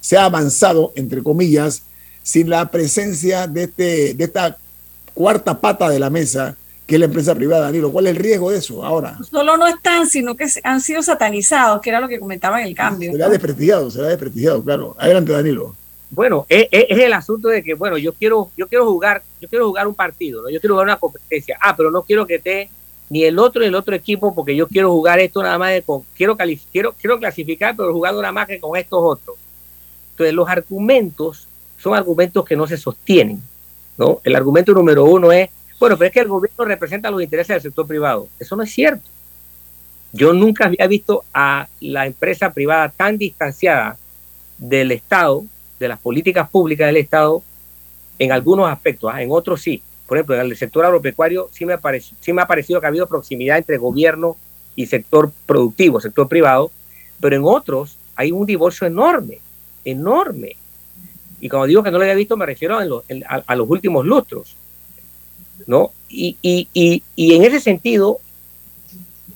se 0.00 0.16
ha 0.16 0.24
avanzado, 0.24 0.94
entre 0.96 1.22
comillas, 1.22 1.82
sin 2.22 2.48
la 2.48 2.70
presencia 2.70 3.46
de, 3.46 3.64
este, 3.64 4.14
de 4.14 4.24
esta 4.24 4.56
cuarta 5.12 5.60
pata 5.60 5.90
de 5.90 5.98
la 5.98 6.08
mesa, 6.08 6.56
que 6.86 6.94
es 6.94 6.98
la 6.98 7.06
empresa 7.06 7.34
privada, 7.34 7.64
Danilo. 7.64 7.92
¿Cuál 7.92 8.06
es 8.06 8.12
el 8.12 8.22
riesgo 8.22 8.50
de 8.50 8.56
eso 8.56 8.82
ahora? 8.82 9.18
Solo 9.30 9.58
no 9.58 9.66
están, 9.66 10.06
sino 10.06 10.34
que 10.34 10.46
han 10.64 10.80
sido 10.80 11.02
satanizados, 11.02 11.82
que 11.82 11.90
era 11.90 12.00
lo 12.00 12.08
que 12.08 12.18
comentaba 12.18 12.62
en 12.62 12.68
el 12.68 12.74
cambio. 12.74 13.12
Se 13.14 13.22
ha 13.22 13.28
desprestigiado, 13.28 13.90
se 13.90 14.00
le 14.00 14.06
ha 14.06 14.10
desprestigiado, 14.10 14.64
claro. 14.64 14.96
Adelante, 14.98 15.32
Danilo. 15.32 15.76
Bueno, 16.10 16.46
es, 16.48 16.68
el 16.70 17.12
asunto 17.12 17.48
de 17.48 17.62
que, 17.62 17.74
bueno, 17.74 17.98
yo 17.98 18.12
quiero, 18.12 18.50
yo 18.56 18.68
quiero 18.68 18.86
jugar, 18.86 19.22
yo 19.40 19.48
quiero 19.48 19.66
jugar 19.66 19.86
un 19.86 19.94
partido, 19.94 20.42
¿no? 20.42 20.50
Yo 20.50 20.60
quiero 20.60 20.74
jugar 20.74 20.86
una 20.86 20.98
competencia. 20.98 21.58
Ah, 21.60 21.74
pero 21.76 21.90
no 21.90 22.02
quiero 22.02 22.26
que 22.26 22.36
esté 22.36 22.70
ni 23.08 23.24
el 23.24 23.38
otro 23.38 23.60
ni 23.60 23.68
el 23.68 23.74
otro 23.74 23.94
equipo, 23.94 24.34
porque 24.34 24.54
yo 24.54 24.68
quiero 24.68 24.90
jugar 24.90 25.18
esto 25.18 25.42
nada 25.42 25.58
más 25.58 25.72
de 25.72 25.82
con, 25.82 26.02
quiero, 26.16 26.36
quiero, 26.72 26.92
quiero 26.92 27.18
clasificar, 27.18 27.76
pero 27.76 27.92
jugar 27.92 28.14
nada 28.14 28.32
más 28.32 28.46
que 28.46 28.60
con 28.60 28.76
estos 28.76 29.00
otros. 29.02 29.36
Entonces, 30.12 30.34
los 30.34 30.48
argumentos 30.48 31.46
son 31.78 31.94
argumentos 31.94 32.44
que 32.44 32.56
no 32.56 32.66
se 32.66 32.76
sostienen. 32.76 33.42
¿no? 33.98 34.20
El 34.24 34.34
argumento 34.36 34.72
número 34.72 35.04
uno 35.04 35.32
es, 35.32 35.50
bueno, 35.78 35.96
pero 35.96 36.08
es 36.08 36.12
que 36.12 36.20
el 36.20 36.28
gobierno 36.28 36.64
representa 36.64 37.10
los 37.10 37.22
intereses 37.22 37.54
del 37.54 37.62
sector 37.62 37.86
privado. 37.86 38.28
Eso 38.38 38.56
no 38.56 38.62
es 38.62 38.72
cierto. 38.72 39.08
Yo 40.12 40.32
nunca 40.32 40.66
había 40.66 40.86
visto 40.86 41.24
a 41.34 41.68
la 41.80 42.06
empresa 42.06 42.52
privada 42.52 42.88
tan 42.88 43.18
distanciada 43.18 43.98
del 44.56 44.92
Estado, 44.92 45.44
de 45.78 45.88
las 45.88 46.00
políticas 46.00 46.48
públicas 46.50 46.86
del 46.86 46.96
Estado, 46.96 47.42
en 48.18 48.32
algunos 48.32 48.68
aspectos, 48.70 49.10
¿ah? 49.12 49.22
en 49.22 49.30
otros 49.30 49.60
sí. 49.60 49.82
Por 50.06 50.16
ejemplo, 50.16 50.36
en 50.36 50.42
el 50.42 50.56
sector 50.56 50.84
agropecuario 50.84 51.48
sí 51.52 51.66
me, 51.66 51.76
sí 52.20 52.32
me 52.32 52.42
ha 52.42 52.46
parecido 52.46 52.80
que 52.80 52.86
ha 52.86 52.88
habido 52.88 53.06
proximidad 53.06 53.58
entre 53.58 53.76
gobierno 53.76 54.36
y 54.74 54.86
sector 54.86 55.32
productivo, 55.46 56.00
sector 56.00 56.28
privado, 56.28 56.70
pero 57.20 57.36
en 57.36 57.42
otros 57.44 57.98
hay 58.14 58.32
un 58.32 58.46
divorcio 58.46 58.86
enorme, 58.86 59.40
enorme. 59.84 60.56
Y 61.40 61.48
cuando 61.48 61.66
digo 61.66 61.82
que 61.82 61.90
no 61.90 61.98
lo 61.98 62.04
había 62.04 62.14
visto, 62.14 62.36
me 62.36 62.46
refiero 62.46 62.78
a, 62.78 63.54
los 63.56 63.68
últimos 63.68 64.06
lustros. 64.06 64.56
¿no? 65.66 65.92
Y, 66.08 66.36
en 67.16 67.42
ese 67.42 67.60
sentido, 67.60 68.20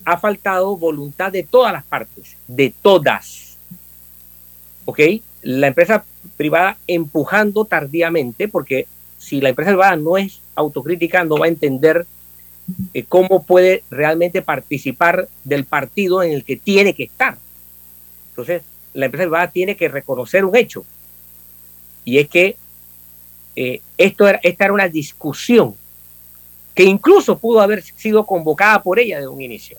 ha 0.05 0.19
faltado 0.19 0.77
voluntad 0.77 1.33
de 1.33 1.43
todas 1.43 1.73
las 1.73 1.85
partes, 1.85 2.37
de 2.47 2.73
todas. 2.83 3.57
¿Ok? 4.87 5.01
La 5.43 5.69
empresa 5.69 6.05
privada 6.37 6.77
empujando 6.87 7.65
tardíamente, 7.65 8.49
porque 8.49 8.87
si 9.19 9.41
la 9.41 9.51
empresa 9.51 9.71
privada 9.71 9.97
no 9.97 10.17
es 10.17 10.41
autocrítica, 10.55 11.25
no 11.25 11.39
va 11.39 11.47
a 11.47 11.51
entender 11.51 12.07
eh, 12.95 13.05
cómo 13.05 13.43
puede 13.43 13.83
realmente 13.91 14.43
participar 14.43 15.29
del 15.45 15.65
partido 15.65 16.23
en 16.23 16.33
el 16.33 16.45
que 16.45 16.57
tiene 16.57 16.95
que 16.95 17.05
estar. 17.05 17.39
Entonces, 18.31 18.63
la 18.95 19.07
empresa 19.07 19.25
privada 19.25 19.51
tiene 19.51 19.77
que 19.77 19.89
reconocer 19.89 20.45
un 20.45 20.57
hecho, 20.57 20.85
y 22.05 22.19
es 22.19 22.29
que 22.29 22.57
eh, 23.57 23.81
esto 23.99 24.27
era, 24.27 24.41
esta 24.43 24.65
era 24.65 24.75
una 24.75 24.89
discusión 24.89 25.75
que 26.75 26.85
incluso 26.85 27.39
pudo 27.39 27.61
haber 27.61 27.83
sido 27.83 28.25
convocada 28.25 28.83
por 28.83 28.99
ella 28.99 29.21
de 29.21 29.29
un 29.29 29.41
inicio. 29.43 29.79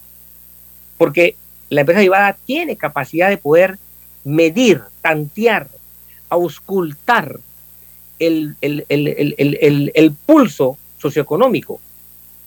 Porque 0.97 1.35
la 1.69 1.81
empresa 1.81 2.01
privada 2.01 2.37
tiene 2.45 2.75
capacidad 2.75 3.29
de 3.29 3.37
poder 3.37 3.79
medir, 4.23 4.81
tantear, 5.01 5.67
auscultar 6.29 7.39
el, 8.19 8.55
el, 8.59 10.15
pulso 10.25 10.77
socioeconómico. 10.97 11.79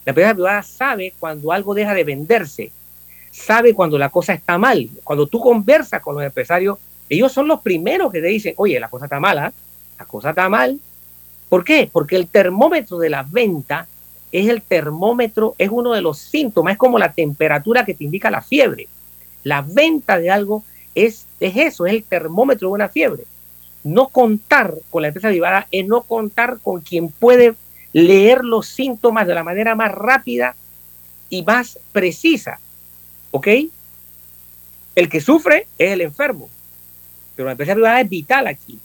La 0.05 0.11
empresa 0.11 0.35
privada 0.35 0.63
sabe 0.63 1.15
cuando 1.19 1.53
algo 1.53 1.75
deja 1.75 1.95
de 1.95 2.05
venderse, 2.05 2.71
sabe 3.31 3.75
cuando 3.75 3.99
la 3.99 4.11
cosa 4.11 4.35
está 4.35 4.59
mal. 4.59 4.89
Cuando 5.03 5.27
tú 5.27 5.41
conversas 5.41 6.01
con 6.01 6.15
los 6.15 6.25
empresarios, 6.25 6.79
ellos 7.09 7.33
son 7.33 7.49
los 7.49 7.61
primeros 7.61 8.13
que 8.13 8.21
te 8.21 8.29
dicen, 8.29 8.55
oye, 8.57 8.79
la 8.79 8.89
cosa 8.89 9.07
está 9.07 9.21
mala, 9.21 9.53
la 9.99 10.05
cosa 10.05 10.31
está 10.31 10.49
mal. 10.49 10.79
¿Por 11.49 11.65
qué? 11.65 11.89
Porque 11.93 12.17
el 12.17 12.29
termómetro 12.29 12.99
de 12.99 13.11
la 13.11 13.23
venta 13.23 13.87
es 14.33 14.49
el 14.49 14.63
termómetro, 14.63 15.55
es 15.59 15.71
uno 15.71 15.93
de 15.93 16.01
los 16.01 16.19
síntomas, 16.19 16.73
es 16.73 16.79
como 16.79 16.99
la 16.99 17.13
temperatura 17.13 17.85
que 17.85 17.95
te 17.95 18.05
indica 18.05 18.31
la 18.31 18.43
fiebre. 18.43 18.89
La 19.43 19.63
venta 19.63 20.19
de 20.19 20.31
algo 20.31 20.65
es, 20.95 21.27
es 21.41 21.57
eso, 21.57 21.87
es 21.87 21.95
el 21.95 22.05
termómetro 22.05 22.69
de 22.69 22.75
una 22.75 22.89
fiebre. 22.89 23.25
No 23.83 24.09
contar 24.09 24.75
con 24.91 25.03
la 25.03 25.09
empresa 25.09 25.29
privada 25.29 25.67
es 25.71 25.87
no 25.87 26.03
contar 26.03 26.59
con 26.63 26.81
quien 26.81 27.09
puede 27.09 27.55
leer 27.93 28.45
los 28.45 28.67
síntomas 28.67 29.27
de 29.27 29.35
la 29.35 29.45
manera 29.45 29.75
más 29.75 29.93
rápida 29.93 30.57
y 31.31 31.43
más 31.43 31.79
precisa. 31.93 32.59
¿Ok? 33.31 33.49
El 34.95 35.09
que 35.09 35.21
sufre 35.21 35.67
es 35.79 35.91
el 35.91 36.01
enfermo, 36.01 36.49
pero 37.35 37.47
la 37.47 37.53
empresa 37.53 37.75
privada 37.75 38.01
es 38.01 38.09
vital 38.09 38.47
aquí. 38.47 38.79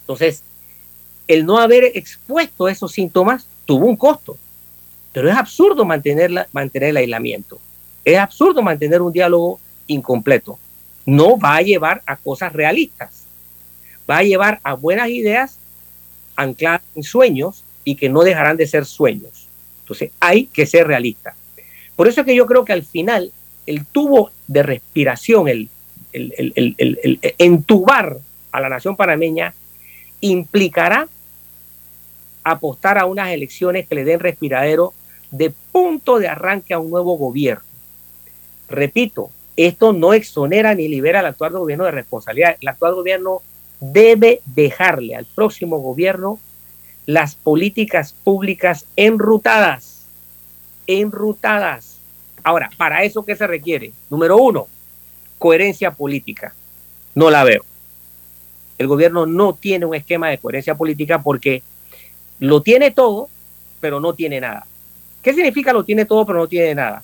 Entonces, 0.00 0.42
el 1.28 1.46
no 1.46 1.58
haber 1.58 1.84
expuesto 1.96 2.68
esos 2.68 2.92
síntomas 2.92 3.46
tuvo 3.64 3.86
un 3.86 3.96
costo, 3.96 4.36
pero 5.12 5.30
es 5.30 5.36
absurdo 5.36 5.84
mantener 5.84 6.46
el 6.82 6.96
aislamiento. 6.96 7.60
Es 8.04 8.18
absurdo 8.18 8.60
mantener 8.62 9.00
un 9.00 9.12
diálogo 9.12 9.60
incompleto. 9.86 10.58
No 11.06 11.38
va 11.38 11.56
a 11.56 11.62
llevar 11.62 12.02
a 12.06 12.16
cosas 12.16 12.52
realistas. 12.52 13.24
Va 14.08 14.18
a 14.18 14.22
llevar 14.22 14.60
a 14.62 14.74
buenas 14.74 15.08
ideas 15.08 15.58
ancladas 16.36 16.82
en 16.94 17.02
sueños 17.02 17.64
y 17.84 17.96
que 17.96 18.08
no 18.08 18.22
dejarán 18.22 18.56
de 18.56 18.66
ser 18.66 18.84
sueños. 18.84 19.48
Entonces 19.80 20.10
hay 20.20 20.46
que 20.46 20.66
ser 20.66 20.86
realista. 20.86 21.34
Por 21.96 22.08
eso 22.08 22.20
es 22.20 22.26
que 22.26 22.34
yo 22.34 22.46
creo 22.46 22.64
que 22.64 22.72
al 22.72 22.84
final 22.84 23.32
el 23.66 23.84
tubo 23.86 24.30
de 24.46 24.62
respiración, 24.62 25.48
el, 25.48 25.68
el 26.12 27.18
entubar 27.38 28.18
a 28.50 28.60
la 28.60 28.68
nación 28.68 28.96
panameña 28.96 29.54
implicará 30.20 31.08
apostar 32.44 32.98
a 32.98 33.06
unas 33.06 33.30
elecciones 33.30 33.86
que 33.86 33.94
le 33.94 34.04
den 34.04 34.20
respiradero 34.20 34.94
de 35.30 35.52
punto 35.72 36.18
de 36.18 36.28
arranque 36.28 36.74
a 36.74 36.78
un 36.78 36.90
nuevo 36.90 37.16
gobierno. 37.16 37.64
Repito, 38.68 39.30
esto 39.56 39.92
no 39.92 40.14
exonera 40.14 40.74
ni 40.74 40.88
libera 40.88 41.20
al 41.20 41.26
actual 41.26 41.52
gobierno 41.52 41.84
de 41.84 41.90
responsabilidad. 41.90 42.56
El 42.60 42.68
actual 42.68 42.94
gobierno 42.94 43.42
debe 43.80 44.40
dejarle 44.46 45.14
al 45.14 45.26
próximo 45.26 45.78
gobierno 45.78 46.38
las 47.06 47.34
políticas 47.34 48.12
públicas 48.12 48.86
enrutadas. 48.96 50.06
Enrutadas. 50.86 51.98
Ahora, 52.44 52.70
¿para 52.76 53.04
eso 53.04 53.24
qué 53.24 53.36
se 53.36 53.46
requiere? 53.46 53.92
Número 54.10 54.36
uno, 54.36 54.66
coherencia 55.38 55.92
política. 55.92 56.54
No 57.14 57.30
la 57.30 57.44
veo 57.44 57.64
el 58.82 58.88
gobierno 58.88 59.26
no 59.26 59.54
tiene 59.54 59.86
un 59.86 59.94
esquema 59.94 60.28
de 60.28 60.38
coherencia 60.38 60.74
política 60.74 61.22
porque 61.22 61.62
lo 62.38 62.62
tiene 62.62 62.90
todo, 62.90 63.28
pero 63.80 64.00
no 64.00 64.14
tiene 64.14 64.40
nada. 64.40 64.66
¿Qué 65.22 65.32
significa 65.32 65.72
lo 65.72 65.84
tiene 65.84 66.04
todo, 66.04 66.26
pero 66.26 66.40
no 66.40 66.48
tiene 66.48 66.74
nada? 66.74 67.02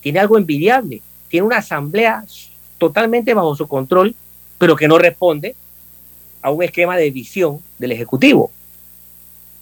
Tiene 0.00 0.18
algo 0.18 0.38
envidiable. 0.38 1.02
Tiene 1.32 1.46
una 1.46 1.56
asamblea 1.56 2.24
totalmente 2.76 3.32
bajo 3.32 3.56
su 3.56 3.66
control, 3.66 4.14
pero 4.58 4.76
que 4.76 4.86
no 4.86 4.98
responde 4.98 5.56
a 6.42 6.50
un 6.50 6.62
esquema 6.62 6.96
de 6.96 7.10
visión 7.10 7.60
del 7.78 7.92
Ejecutivo. 7.92 8.52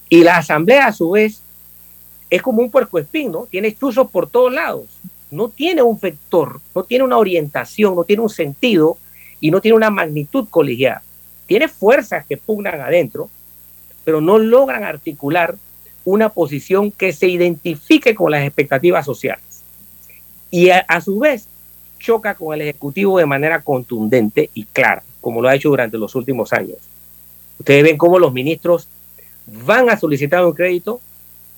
Y 0.09 0.23
la 0.23 0.37
asamblea, 0.37 0.87
a 0.87 0.93
su 0.93 1.11
vez, 1.11 1.41
es 2.29 2.41
como 2.41 2.61
un 2.61 2.69
puercoespín, 2.69 3.31
¿no? 3.31 3.47
Tiene 3.49 3.73
chuzos 3.73 4.11
por 4.11 4.29
todos 4.29 4.51
lados. 4.51 4.85
No 5.31 5.47
tiene 5.47 5.81
un 5.81 5.97
vector, 5.97 6.59
no 6.75 6.83
tiene 6.83 7.05
una 7.05 7.17
orientación, 7.17 7.95
no 7.95 8.03
tiene 8.03 8.21
un 8.21 8.29
sentido 8.29 8.97
y 9.39 9.49
no 9.49 9.61
tiene 9.61 9.77
una 9.77 9.89
magnitud 9.89 10.47
colegiada 10.49 11.01
tiene 11.51 11.67
fuerzas 11.67 12.25
que 12.25 12.37
pugnan 12.37 12.79
adentro, 12.79 13.29
pero 14.05 14.21
no 14.21 14.39
logran 14.39 14.85
articular 14.85 15.57
una 16.05 16.29
posición 16.29 16.91
que 16.91 17.11
se 17.11 17.27
identifique 17.27 18.15
con 18.15 18.31
las 18.31 18.45
expectativas 18.45 19.05
sociales. 19.05 19.43
Y 20.49 20.69
a, 20.69 21.01
su 21.01 21.19
vez 21.19 21.49
choca 22.01 22.35
con 22.35 22.53
el 22.53 22.61
Ejecutivo 22.61 23.17
de 23.17 23.25
manera 23.25 23.61
contundente 23.61 24.49
y 24.53 24.65
clara, 24.65 25.03
como 25.21 25.41
lo 25.41 25.47
ha 25.47 25.55
hecho 25.55 25.69
durante 25.69 25.97
los 25.97 26.15
últimos 26.15 26.51
años. 26.51 26.77
Ustedes 27.59 27.83
ven 27.83 27.97
cómo 27.97 28.19
los 28.19 28.33
ministros 28.33 28.87
van 29.45 29.89
a 29.89 29.97
solicitar 29.97 30.45
un 30.45 30.53
crédito 30.53 30.99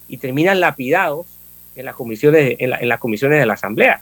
y 0.07 0.17
terminan 0.17 0.59
lapidados 0.59 1.25
en 1.75 1.85
las 1.85 1.95
comisiones, 1.95 2.55
en, 2.59 2.87
las 2.87 2.99
comisiones 2.99 3.39
de 3.39 3.45
la 3.45 3.53
Asamblea. 3.53 4.01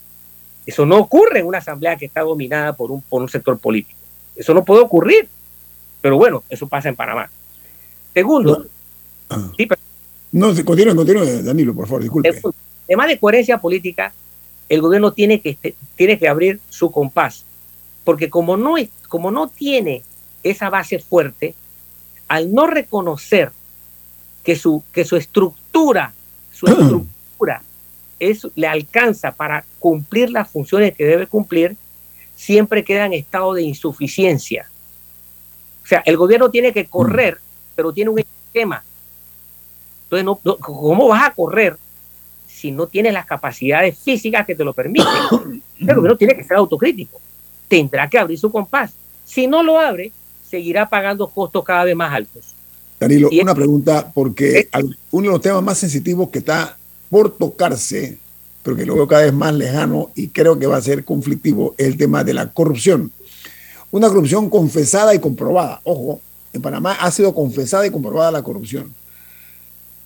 Eso 0.65 0.85
no 0.85 0.97
ocurre 0.97 1.39
en 1.39 1.45
una 1.45 1.59
Asamblea 1.59 1.95
que 1.95 2.05
está 2.05 2.21
dominada 2.21 2.73
por 2.73 2.91
un, 2.91 3.01
por 3.01 3.21
un 3.21 3.29
sector 3.29 3.57
político. 3.57 3.99
Eso 4.35 4.53
no 4.53 4.65
puede 4.65 4.81
ocurrir. 4.81 5.27
Pero 6.01 6.17
bueno, 6.17 6.43
eso 6.49 6.67
pasa 6.67 6.89
en 6.89 6.95
Panamá. 6.95 7.29
Segundo, 8.13 8.65
no, 10.31 10.55
sí, 10.55 10.63
continúe, 10.63 10.95
continúe, 10.95 11.43
Danilo, 11.43 11.73
por 11.73 11.87
favor, 11.87 12.01
disculpe. 12.01 12.29
El 12.29 12.41
tema 12.87 13.07
de 13.07 13.19
coherencia 13.19 13.57
política, 13.57 14.13
el 14.72 14.80
gobierno 14.80 15.11
tiene 15.11 15.41
que, 15.41 15.76
tiene 15.97 16.17
que 16.17 16.30
abrir 16.30 16.61
su 16.69 16.91
compás, 16.91 17.43
porque 18.05 18.30
como 18.30 18.55
no, 18.55 18.78
es, 18.78 18.88
como 19.09 19.30
no 19.30 19.49
tiene 19.49 20.01
esa 20.43 20.69
base 20.69 20.97
fuerte, 20.97 21.55
al 22.30 22.53
no 22.53 22.67
reconocer 22.67 23.51
que 24.45 24.55
su, 24.55 24.82
que 24.93 25.03
su 25.03 25.17
estructura, 25.17 26.13
su 26.53 26.67
estructura 26.67 27.63
es, 28.17 28.47
le 28.55 28.65
alcanza 28.65 29.34
para 29.34 29.65
cumplir 29.78 30.30
las 30.30 30.49
funciones 30.49 30.95
que 30.95 31.03
debe 31.03 31.28
cumplir, 31.28 31.76
siempre 32.38 32.86
queda 32.86 33.07
en 33.07 33.11
estado 33.11 33.53
de 33.53 33.63
insuficiencia. 33.63 34.69
O 35.84 35.88
sea, 35.88 36.01
el 36.05 36.15
gobierno 36.15 36.49
tiene 36.49 36.72
que 36.72 36.86
correr, 36.86 37.41
pero 37.76 37.91
tiene 37.91 38.09
un 38.09 38.19
esquema. 38.19 38.86
Entonces, 40.05 40.24
no, 40.24 40.55
¿cómo 40.61 41.09
vas 41.09 41.28
a 41.28 41.34
correr 41.34 41.76
si 42.62 42.72
no 42.72 42.86
tienes 42.86 43.12
las 43.12 43.26
capacidades 43.26 43.97
físicas 43.97 44.45
que 44.45 44.53
te 44.53 44.64
lo 44.64 44.74
permiten? 44.74 45.07
El 45.80 45.95
gobierno 45.95 46.16
tiene 46.16 46.36
que 46.36 46.43
ser 46.43 46.57
autocrítico. 46.57 47.20
Tendrá 47.68 48.07
que 48.07 48.20
abrir 48.20 48.38
su 48.38 48.51
compás. 48.51 48.91
Si 49.26 49.47
no 49.47 49.64
lo 49.64 49.80
abre, 49.80 50.12
seguirá 50.47 50.88
pagando 50.88 51.28
costos 51.28 51.64
cada 51.64 51.86
vez 51.86 51.95
más 51.95 52.14
altos. 52.14 52.53
Danilo, 52.99 53.30
una 53.41 53.55
pregunta, 53.55 54.12
porque 54.14 54.70
uno 55.09 55.28
de 55.28 55.34
los 55.34 55.41
temas 55.41 55.64
más 55.64 55.80
sensitivos 55.80 56.30
que 56.30 56.39
está 56.39 56.78
por 57.09 57.36
tocarse, 57.36 58.20
pero 58.62 58.76
que 58.76 58.86
lo 58.86 58.93
veo 58.93 59.07
cada 59.07 59.24
vez 59.24 59.34
más 59.34 59.55
lejano 59.55 60.12
y 60.14 60.28
creo 60.28 60.59
que 60.59 60.68
va 60.68 60.78
a 60.78 60.82
ser 60.82 61.03
conflictivo, 61.03 61.74
es 61.80 61.88
el 61.88 61.97
tema 61.97 62.24
de 62.24 62.36
la 62.36 62.51
corrupción. 62.51 63.12
Una 63.89 64.07
corrupción 64.07 64.51
confesada 64.51 65.16
y 65.16 65.20
comprobada. 65.20 65.82
Ojo, 65.84 66.22
en 66.53 66.62
Panamá 66.62 66.93
ha 66.99 67.09
sido 67.09 67.34
confesada 67.34 67.88
y 67.88 67.89
comprobada 67.89 68.32
la 68.32 68.43
corrupción. 68.43 68.93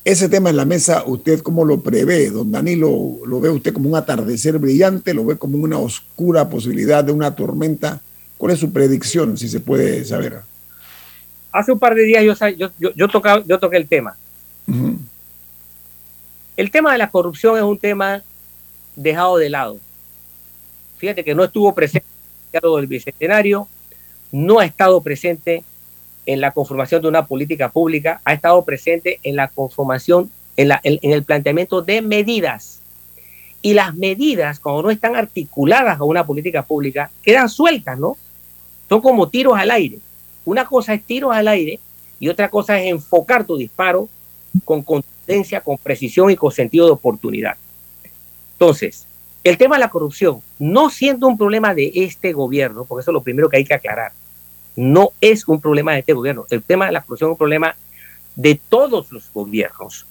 Ese 0.05 0.29
tema 0.29 0.51
en 0.51 0.57
la 0.57 0.65
mesa, 0.65 1.03
¿usted 1.07 1.41
cómo 1.41 1.65
lo 1.65 1.79
prevé? 1.79 2.29
Don 2.29 2.51
Danilo, 2.51 3.17
¿lo 3.25 3.39
ve 3.41 3.49
usted 3.49 3.73
como 3.73 3.89
un 3.89 3.95
atardecer 3.95 4.59
brillante? 4.59 5.15
¿Lo 5.15 5.25
ve 5.25 5.35
como 5.35 5.57
una 5.57 5.79
oscura 5.79 6.47
posibilidad 6.47 7.03
de 7.03 7.11
una 7.11 7.33
tormenta? 7.33 7.99
¿Cuál 8.37 8.53
es 8.53 8.59
su 8.59 8.71
predicción, 8.71 9.35
si 9.35 9.49
se 9.49 9.59
puede 9.59 10.05
saber? 10.05 10.41
Hace 11.51 11.71
un 11.71 11.79
par 11.79 11.95
de 11.95 12.03
días 12.03 12.23
yo, 12.23 12.69
yo, 12.77 12.91
yo, 12.93 13.07
toqué 13.59 13.77
el 13.77 13.87
tema. 13.87 14.15
El 16.55 16.69
tema 16.69 16.91
de 16.91 16.99
la 16.99 17.09
corrupción 17.09 17.57
es 17.57 17.63
un 17.63 17.79
tema 17.79 18.21
dejado 18.95 19.37
de 19.37 19.49
lado. 19.49 19.79
Fíjate 20.99 21.23
que 21.23 21.33
no 21.33 21.43
estuvo 21.43 21.73
presente 21.73 22.05
en 22.53 22.61
el 22.79 22.85
bicentenario, 22.85 23.67
no 24.31 24.59
ha 24.59 24.65
estado 24.65 25.01
presente 25.01 25.63
en 26.25 26.41
la 26.41 26.51
conformación 26.51 27.01
de 27.01 27.07
una 27.07 27.25
política 27.25 27.69
pública, 27.69 28.21
ha 28.23 28.33
estado 28.33 28.63
presente 28.63 29.19
en 29.23 29.35
la 29.35 29.47
conformación, 29.47 30.31
en, 30.57 30.69
la, 30.69 30.79
en, 30.83 30.99
el 31.11 31.23
planteamiento 31.23 31.81
de 31.81 32.01
medidas. 32.01 32.81
Y 33.61 33.73
las 33.73 33.95
medidas, 33.95 34.59
cuando 34.59 34.83
no 34.83 34.91
están 34.91 35.15
articuladas 35.15 35.99
a 35.99 36.03
una 36.03 36.25
política 36.25 36.63
pública, 36.63 37.09
quedan 37.23 37.49
sueltas, 37.49 37.97
¿no? 37.97 38.17
Son 38.87 39.01
como 39.01 39.29
tiros 39.29 39.57
al 39.57 39.71
aire. 39.71 39.99
Una 40.45 40.65
cosa 40.65 40.93
es 40.93 41.03
tiros 41.03 41.35
al 41.35 41.47
aire 41.47 41.79
y 42.19 42.29
otra 42.29 42.49
cosa 42.49 42.79
es 42.79 42.91
enfocar 42.91 43.45
tu 43.45 43.57
disparo 43.57 44.07
con 44.63 44.83
contundencia, 44.83 45.61
con 45.61 45.77
precisión 45.77 46.29
y 46.29 46.35
con 46.35 46.51
sentido 46.51 46.85
de 46.85 46.91
oportunidad. 46.91 47.57
Entonces, 48.53 49.07
el 49.43 49.57
tema 49.57 49.75
de 49.75 49.81
la 49.81 49.89
corrupción, 49.89 50.41
no 50.59 50.89
siendo 50.89 51.27
un 51.27 51.37
problema 51.37 51.73
de 51.73 51.91
este 51.93 52.33
gobierno, 52.33 52.85
porque 52.85 53.01
eso 53.01 53.11
es 53.11 53.13
lo 53.13 53.23
primero 53.23 53.49
que 53.49 53.57
hay 53.57 53.65
que 53.65 53.73
aclarar, 53.73 54.11
no 54.75 55.11
es 55.21 55.47
un 55.47 55.61
problema 55.61 55.93
de 55.93 55.99
este 55.99 56.13
gobierno. 56.13 56.45
El 56.49 56.63
tema 56.63 56.85
de 56.85 56.91
la 56.91 57.01
corrupción 57.01 57.29
es 57.29 57.33
un 57.33 57.37
problema 57.37 57.75
de 58.35 58.59
todos 58.69 59.11
los 59.11 59.31
gobiernos 59.33 60.05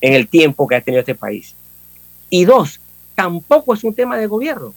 en 0.00 0.12
el 0.12 0.28
tiempo 0.28 0.66
que 0.66 0.76
ha 0.76 0.80
tenido 0.80 1.00
este 1.00 1.14
país. 1.14 1.54
Y 2.28 2.44
dos, 2.44 2.80
tampoco 3.14 3.74
es 3.74 3.82
un 3.84 3.94
tema 3.94 4.18
de 4.18 4.26
gobierno, 4.26 4.74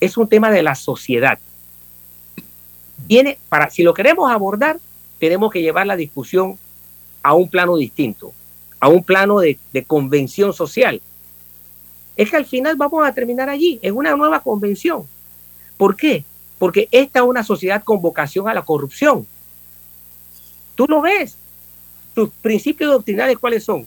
es 0.00 0.16
un 0.16 0.28
tema 0.28 0.50
de 0.50 0.62
la 0.62 0.74
sociedad. 0.74 1.38
Tiene, 3.06 3.38
para, 3.48 3.70
si 3.70 3.82
lo 3.82 3.94
queremos 3.94 4.30
abordar, 4.30 4.78
tenemos 5.18 5.50
que 5.50 5.62
llevar 5.62 5.86
la 5.86 5.96
discusión 5.96 6.58
a 7.22 7.34
un 7.34 7.48
plano 7.48 7.76
distinto, 7.76 8.32
a 8.78 8.88
un 8.88 9.02
plano 9.02 9.40
de, 9.40 9.58
de 9.72 9.84
convención 9.84 10.52
social. 10.52 11.00
Es 12.16 12.30
que 12.30 12.36
al 12.36 12.46
final 12.46 12.76
vamos 12.76 13.06
a 13.06 13.12
terminar 13.12 13.48
allí, 13.48 13.78
en 13.82 13.96
una 13.96 14.14
nueva 14.16 14.40
convención. 14.40 15.04
¿Por 15.76 15.96
qué? 15.96 16.24
Porque 16.58 16.88
esta 16.90 17.20
es 17.20 17.24
una 17.24 17.44
sociedad 17.44 17.82
con 17.84 18.00
vocación 18.00 18.48
a 18.48 18.54
la 18.54 18.62
corrupción. 18.62 19.26
Tú 20.74 20.86
lo 20.88 21.02
ves. 21.02 21.36
Tus 22.14 22.30
principios 22.40 22.90
doctrinales, 22.90 23.38
¿cuáles 23.38 23.64
son? 23.64 23.86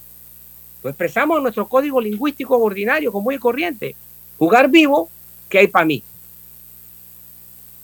Lo 0.83 0.89
expresamos 0.89 1.37
en 1.37 1.43
nuestro 1.43 1.67
código 1.67 1.99
lingüístico 1.99 2.57
ordinario, 2.57 3.11
como 3.11 3.23
muy 3.23 3.37
corriente. 3.37 3.95
Jugar 4.37 4.69
vivo, 4.69 5.09
¿qué 5.49 5.59
hay 5.59 5.67
para 5.67 5.85
mí? 5.85 6.03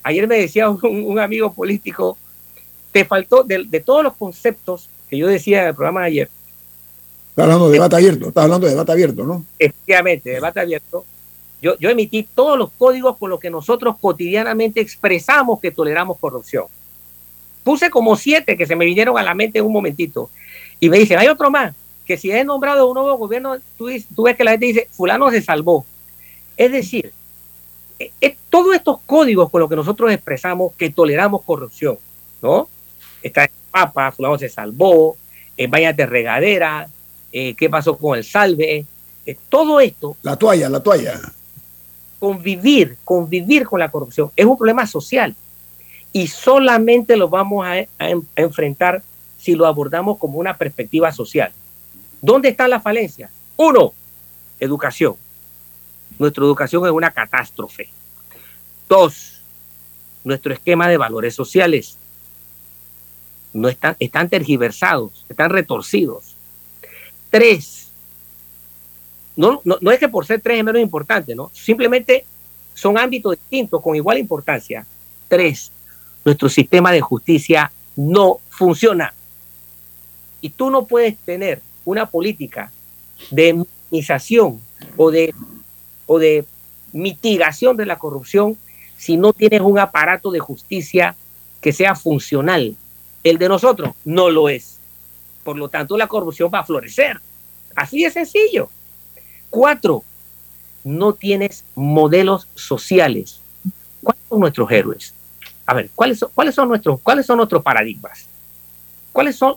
Ayer 0.04 0.28
me 0.28 0.38
decía 0.38 0.70
un, 0.70 1.20
amigo 1.20 1.52
político, 1.52 2.16
te 2.92 3.06
faltó, 3.06 3.44
de, 3.44 3.66
todos 3.84 4.04
los 4.04 4.14
conceptos 4.14 4.88
que 5.10 5.18
yo 5.18 5.28
decía 5.28 5.64
en 5.64 5.70
el 5.70 5.76
programa 5.76 6.02
de 6.02 6.08
ayer. 6.08 6.30
Está 7.30 7.44
hablando 7.44 7.68
de 7.68 7.74
debate 7.74 7.96
abierto, 7.96 8.28
está 8.28 8.44
hablando 8.44 8.68
de 8.68 8.74
debate 8.74 8.92
abierto, 8.92 9.24
¿no? 9.26 9.46
Efectivamente, 9.58 10.30
debate 10.30 10.60
abierto 10.60 11.06
yo, 11.80 11.90
emití 11.90 12.24
todos 12.24 12.60
los 12.60 12.70
códigos 12.72 13.18
con 13.18 13.32
los 13.32 13.40
que 13.40 13.50
nosotros 13.50 13.96
cotidianamente 14.00 14.82
expresamos 14.82 15.60
que 15.60 15.72
toleramos 15.72 16.20
corrupción. 16.20 16.66
Puse 17.64 17.90
como 17.90 18.16
siete 18.16 18.56
que 18.56 18.68
se 18.68 18.76
me 18.76 18.86
vinieron 18.86 19.18
a 19.18 19.24
la 19.24 19.34
mente 19.34 19.58
en 19.58 19.66
un 19.66 19.74
momentito. 19.74 20.30
Y 20.80 20.90
me 20.90 21.00
dicen, 21.00 21.18
hay 21.18 21.28
otro 21.28 21.50
más, 21.50 21.74
que 22.06 22.18
si 22.18 22.30
es 22.30 22.46
nombrado 22.46 22.88
un 22.88 22.94
nuevo 22.94 23.18
gobierno, 23.18 23.58
tú, 23.78 23.88
ves 23.88 24.36
que 24.38 24.44
la 24.44 24.52
gente 24.52 24.68
dice, 24.68 24.88
fulano 24.92 25.32
se 25.32 25.42
salvó. 25.42 25.86
Es 26.56 26.72
decir, 26.72 27.12
eh, 27.98 28.12
eh, 28.22 28.38
todos 28.52 28.76
estos 28.76 29.00
códigos 29.06 29.50
con 29.50 29.62
los 29.62 29.70
que 29.70 29.76
nosotros 29.76 30.12
expresamos 30.12 30.74
que 30.76 30.92
toleramos 30.92 31.42
corrupción, 31.42 31.98
¿no? 32.44 32.70
Está 33.24 33.46
el 33.46 33.50
Papa, 33.72 34.12
fulano 34.12 34.38
se 34.38 34.50
salvó, 34.50 35.18
en 35.58 35.74
eh, 35.74 35.94
de 35.94 36.06
regadera, 36.06 36.88
qué 37.32 37.70
pasó 37.70 37.98
con 37.98 38.18
el 38.18 38.24
salve, 38.24 38.86
todo 39.50 39.80
esto. 39.80 40.16
La 40.22 40.38
toalla, 40.38 40.70
la 40.70 40.82
toalla 40.82 41.20
convivir, 42.26 42.98
convivir 43.04 43.68
con 43.68 43.80
la 43.80 43.92
corrupción 43.92 44.32
es 44.36 44.48
un 44.48 44.58
problema 44.58 44.88
social 44.88 45.36
y 46.12 46.26
solamente 46.26 47.16
lo 47.18 47.30
vamos 47.30 47.64
a, 47.68 47.86
enfrentar 48.36 49.04
si 49.38 49.54
lo 49.54 49.68
abordamos 49.68 50.18
como 50.18 50.40
una 50.40 50.58
perspectiva 50.58 51.12
social. 51.12 51.52
¿Dónde 52.24 52.50
está 52.50 52.68
la 52.68 52.80
falencia? 52.80 53.30
Uno, 53.58 53.94
educación. 54.60 55.18
Nuestra 56.18 56.44
educación 56.44 56.84
es 56.88 56.92
una 56.92 57.12
catástrofe. 57.12 57.90
Dos, 58.90 59.44
nuestro 60.24 60.52
esquema 60.52 60.88
de 60.88 60.98
valores 60.98 61.36
sociales 61.36 61.96
no 63.54 63.70
están, 63.70 63.98
están 64.00 64.30
tergiversados, 64.30 65.28
están 65.30 65.52
retorcidos. 65.52 66.36
Tres, 67.30 67.85
no, 69.36 69.62
no, 69.64 69.92
es 69.92 70.00
que 70.00 70.08
por 70.08 70.26
ser 70.26 70.42
tres 70.42 70.58
es 70.58 70.64
menos 70.64 70.82
importante, 70.82 71.36
¿no? 71.36 71.52
Simplemente 71.54 72.26
son 72.74 72.98
ámbitos 72.98 73.38
distintos 73.38 73.82
con 73.82 73.96
igual 73.96 74.18
importancia. 74.18 74.86
Tres, 75.28 75.72
nuestro 76.24 76.50
sistema 76.50 76.92
de 76.92 77.02
justicia 77.02 77.72
no 77.96 78.40
funciona. 78.50 79.14
Y 80.42 80.50
tú 80.50 80.70
no 80.70 80.86
puedes 80.86 81.18
tener 81.18 81.62
una 81.84 82.06
política 82.06 82.72
de 83.32 83.66
minimización 83.90 84.60
o 84.96 85.12
de, 85.12 85.34
o 86.06 86.20
de 86.20 86.46
mitigación 86.94 87.76
de 87.78 87.86
la 87.86 87.98
corrupción 87.98 88.58
si 88.98 89.18
no 89.18 89.34
tienes 89.34 89.62
un 89.62 89.80
aparato 89.80 90.32
de 90.32 90.40
justicia 90.40 91.16
que 91.62 91.74
sea 91.74 91.96
funcional. 91.96 92.76
El 93.24 93.38
de 93.38 93.50
nosotros 93.50 93.96
no 94.06 94.30
lo 94.30 94.50
es. 94.50 94.80
Por 95.44 95.58
lo 95.58 95.68
tanto, 95.70 95.98
la 95.98 96.08
corrupción 96.08 96.50
va 96.54 96.60
a 96.60 96.66
florecer. 96.66 97.20
Así 97.76 98.04
de 98.04 98.12
sencillo. 98.12 98.70
Cuatro, 99.56 100.04
no 100.84 101.14
tienes 101.14 101.64
modelos 101.76 102.46
sociales. 102.56 103.40
¿Cuáles 104.04 104.22
son 104.28 104.40
nuestros 104.42 104.70
héroes? 104.70 105.14
A 105.66 105.74
ver, 105.74 105.90
¿cuáles 105.96 106.20
son, 106.20 106.68
nuestros, 106.68 107.00
cuáles 107.00 107.26
son 107.26 107.38
nuestros 107.38 107.64
paradigmas? 107.64 108.28
¿Cuáles 109.14 109.38
son, 109.38 109.56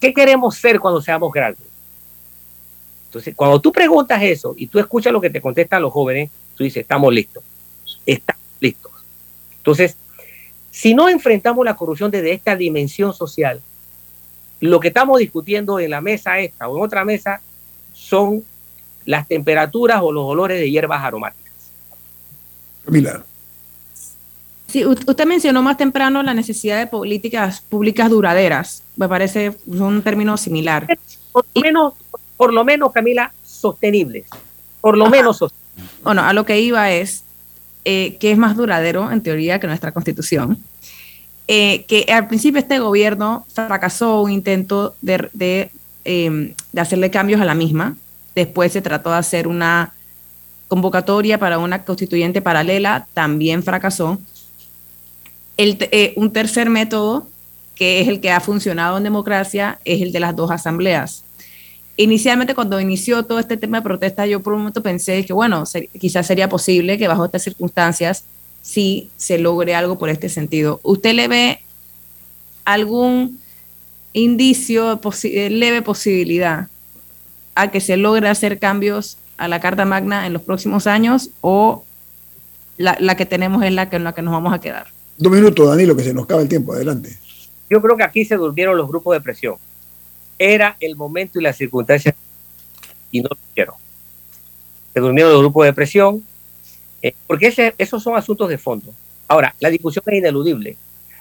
¿Qué 0.00 0.14
queremos 0.14 0.56
ser 0.56 0.80
cuando 0.80 1.02
seamos 1.02 1.30
grandes? 1.30 1.66
Entonces, 3.08 3.34
cuando 3.36 3.60
tú 3.60 3.72
preguntas 3.72 4.22
eso 4.22 4.54
y 4.56 4.68
tú 4.68 4.78
escuchas 4.78 5.12
lo 5.12 5.20
que 5.20 5.28
te 5.28 5.42
contestan 5.42 5.82
los 5.82 5.92
jóvenes, 5.92 6.30
tú 6.54 6.64
dices, 6.64 6.80
estamos 6.80 7.12
listos, 7.12 7.44
estamos 8.06 8.42
listos. 8.58 8.90
Entonces, 9.58 9.98
si 10.70 10.94
no 10.94 11.10
enfrentamos 11.10 11.62
la 11.62 11.76
corrupción 11.76 12.10
desde 12.10 12.32
esta 12.32 12.56
dimensión 12.56 13.12
social, 13.12 13.60
lo 14.60 14.80
que 14.80 14.88
estamos 14.88 15.18
discutiendo 15.18 15.78
en 15.78 15.90
la 15.90 16.00
mesa 16.00 16.38
esta 16.38 16.68
o 16.68 16.78
en 16.78 16.82
otra 16.82 17.04
mesa 17.04 17.42
son 17.92 18.42
las 19.04 19.26
temperaturas 19.28 20.00
o 20.02 20.12
los 20.12 20.24
olores 20.24 20.58
de 20.58 20.70
hierbas 20.70 21.02
aromáticas. 21.02 21.52
Camila. 22.84 23.24
Sí, 24.66 24.84
usted 24.84 25.26
mencionó 25.26 25.62
más 25.62 25.76
temprano 25.76 26.22
la 26.22 26.34
necesidad 26.34 26.78
de 26.78 26.86
políticas 26.86 27.60
públicas 27.60 28.10
duraderas. 28.10 28.82
Me 28.96 29.08
parece 29.08 29.56
un 29.66 30.02
término 30.02 30.36
similar. 30.36 30.86
Por 31.30 31.44
lo 31.54 31.62
menos, 31.62 31.92
por 32.36 32.52
lo 32.52 32.64
menos 32.64 32.92
Camila, 32.92 33.32
sostenibles. 33.44 34.26
Por 34.80 34.98
lo 34.98 35.08
menos 35.08 35.38
sostenibles. 35.38 35.64
Bueno, 36.02 36.22
a 36.22 36.32
lo 36.32 36.44
que 36.44 36.60
iba 36.60 36.90
es 36.90 37.24
eh, 37.84 38.16
que 38.18 38.32
es 38.32 38.38
más 38.38 38.56
duradero, 38.56 39.10
en 39.12 39.22
teoría, 39.22 39.60
que 39.60 39.66
nuestra 39.66 39.92
constitución. 39.92 40.58
Eh, 41.46 41.84
que 41.84 42.06
al 42.10 42.26
principio 42.26 42.58
este 42.58 42.78
gobierno 42.78 43.44
fracasó 43.52 44.22
un 44.22 44.30
intento 44.30 44.96
de, 45.02 45.70
em, 46.04 46.54
de 46.72 46.80
hacerle 46.80 47.10
cambios 47.10 47.40
a 47.40 47.44
la 47.44 47.54
misma. 47.54 47.96
Después 48.34 48.72
se 48.72 48.82
trató 48.82 49.10
de 49.10 49.16
hacer 49.16 49.46
una 49.46 49.92
convocatoria 50.68 51.38
para 51.38 51.58
una 51.58 51.84
constituyente 51.84 52.42
paralela, 52.42 53.06
también 53.14 53.62
fracasó. 53.62 54.18
El, 55.56 55.76
eh, 55.92 56.14
un 56.16 56.32
tercer 56.32 56.68
método, 56.68 57.28
que 57.74 58.00
es 58.00 58.08
el 58.08 58.20
que 58.20 58.30
ha 58.30 58.40
funcionado 58.40 58.96
en 58.98 59.04
democracia, 59.04 59.78
es 59.84 60.02
el 60.02 60.10
de 60.12 60.20
las 60.20 60.34
dos 60.34 60.50
asambleas. 60.50 61.22
Inicialmente, 61.96 62.56
cuando 62.56 62.80
inició 62.80 63.24
todo 63.24 63.38
este 63.38 63.56
tema 63.56 63.78
de 63.78 63.84
protesta, 63.84 64.26
yo 64.26 64.42
por 64.42 64.54
un 64.54 64.60
momento 64.60 64.82
pensé 64.82 65.24
que, 65.24 65.32
bueno, 65.32 65.62
quizás 66.00 66.26
sería 66.26 66.48
posible 66.48 66.98
que 66.98 67.06
bajo 67.06 67.24
estas 67.24 67.44
circunstancias 67.44 68.24
sí 68.62 69.10
se 69.16 69.38
logre 69.38 69.76
algo 69.76 69.96
por 69.96 70.08
este 70.08 70.28
sentido. 70.28 70.80
¿Usted 70.82 71.14
le 71.14 71.28
ve 71.28 71.60
algún 72.64 73.38
indicio, 74.12 75.00
leve 75.32 75.82
posibilidad 75.82 76.68
a 77.54 77.70
que 77.70 77.80
se 77.80 77.96
logre 77.96 78.28
hacer 78.28 78.58
cambios 78.58 79.18
a 79.36 79.48
la 79.48 79.60
Carta 79.60 79.84
Magna 79.84 80.26
en 80.26 80.32
los 80.32 80.42
próximos 80.42 80.86
años 80.86 81.30
o 81.40 81.84
la, 82.76 83.16
que 83.16 83.26
tenemos 83.26 83.62
es 83.62 83.72
la 83.72 83.88
que, 83.88 83.96
en 83.96 84.04
la 84.04 84.14
que 84.14 84.22
nos 84.22 84.32
vamos 84.32 84.52
a 84.52 84.60
quedar? 84.60 84.86
Dos 85.16 85.32
minutos, 85.32 85.68
Danilo, 85.68 85.96
que 85.96 86.02
se 86.02 86.12
nos 86.12 86.24
acaba 86.24 86.42
el 86.42 86.48
tiempo. 86.48 86.72
Adelante. 86.72 87.16
Yo 87.70 87.80
creo 87.80 87.96
que 87.96 88.02
aquí 88.02 88.24
se 88.24 88.36
durmieron 88.36 88.76
los 88.76 88.88
grupos 88.88 89.14
de 89.14 89.20
presión. 89.20 89.56
Era 90.38 90.76
el 90.80 90.96
momento 90.96 91.38
y 91.38 91.42
la 91.42 91.52
circunstancia 91.52 92.14
y 93.10 93.20
no 93.20 93.28
lo 93.30 93.38
quiero. 93.54 93.76
Se 94.92 95.00
durmieron 95.00 95.32
los 95.32 95.40
grupos 95.40 95.66
de 95.66 95.72
presión 95.72 96.24
eh, 97.02 97.14
porque 97.26 97.48
ese, 97.48 97.74
esos 97.78 98.02
son 98.02 98.16
asuntos 98.16 98.48
de 98.48 98.58
fondo. 98.58 98.92
Ahora, 99.28 99.54
la 99.60 99.70
discusión 99.70 100.02
es 100.06 100.18
ineludible. 100.18 100.76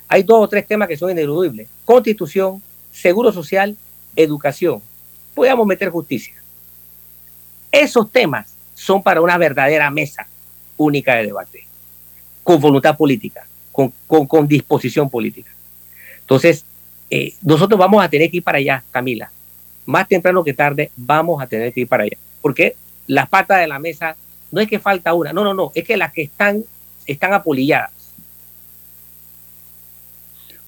Hay 0.07 0.23
dos 0.23 0.39
o 0.39 0.47
tres 0.47 0.65
temas 0.65 0.87
que 0.87 0.97
son 0.97 1.11
ineludibles. 1.11 1.67
Constitución, 1.85 2.61
seguro 2.91 3.31
social, 3.31 3.75
educación. 4.15 4.81
Podríamos 5.33 5.65
meter 5.65 5.89
justicia. 5.89 6.35
Esos 7.71 8.11
temas 8.11 8.55
son 8.75 9.01
para 9.01 9.21
una 9.21 9.37
verdadera 9.37 9.89
mesa 9.89 10.27
única 10.77 11.15
de 11.15 11.25
debate, 11.25 11.65
con 12.43 12.59
voluntad 12.59 12.95
política, 12.97 13.47
con, 13.71 13.91
con, 14.07 14.47
disposición 14.47 15.09
política. 15.09 15.51
Entonces, 16.19 16.65
eh, 17.09 17.33
nosotros 17.41 17.79
vamos 17.79 18.03
a 18.03 18.09
tener 18.09 18.29
que 18.29 18.37
ir 18.37 18.43
para 18.43 18.57
allá, 18.57 18.83
Camila. 18.91 19.31
Más 19.85 20.07
temprano 20.07 20.43
que 20.43 20.53
tarde 20.53 20.91
vamos 20.95 21.41
a 21.41 21.47
tener 21.47 21.73
que 21.73 21.81
ir 21.81 21.87
para 21.87 22.03
allá. 22.03 22.17
Porque 22.41 22.75
las 23.07 23.27
patas 23.27 23.59
de 23.59 23.67
la 23.67 23.79
mesa 23.79 24.15
no 24.51 24.61
es 24.61 24.67
que 24.67 24.79
falta 24.79 25.13
una, 25.13 25.33
no, 25.33 25.43
no, 25.43 25.53
no, 25.53 25.71
es 25.73 25.83
que 25.83 25.97
las 25.97 26.13
que 26.13 26.23
están 26.23 26.63
están 27.05 27.33
apolilladas. 27.33 27.91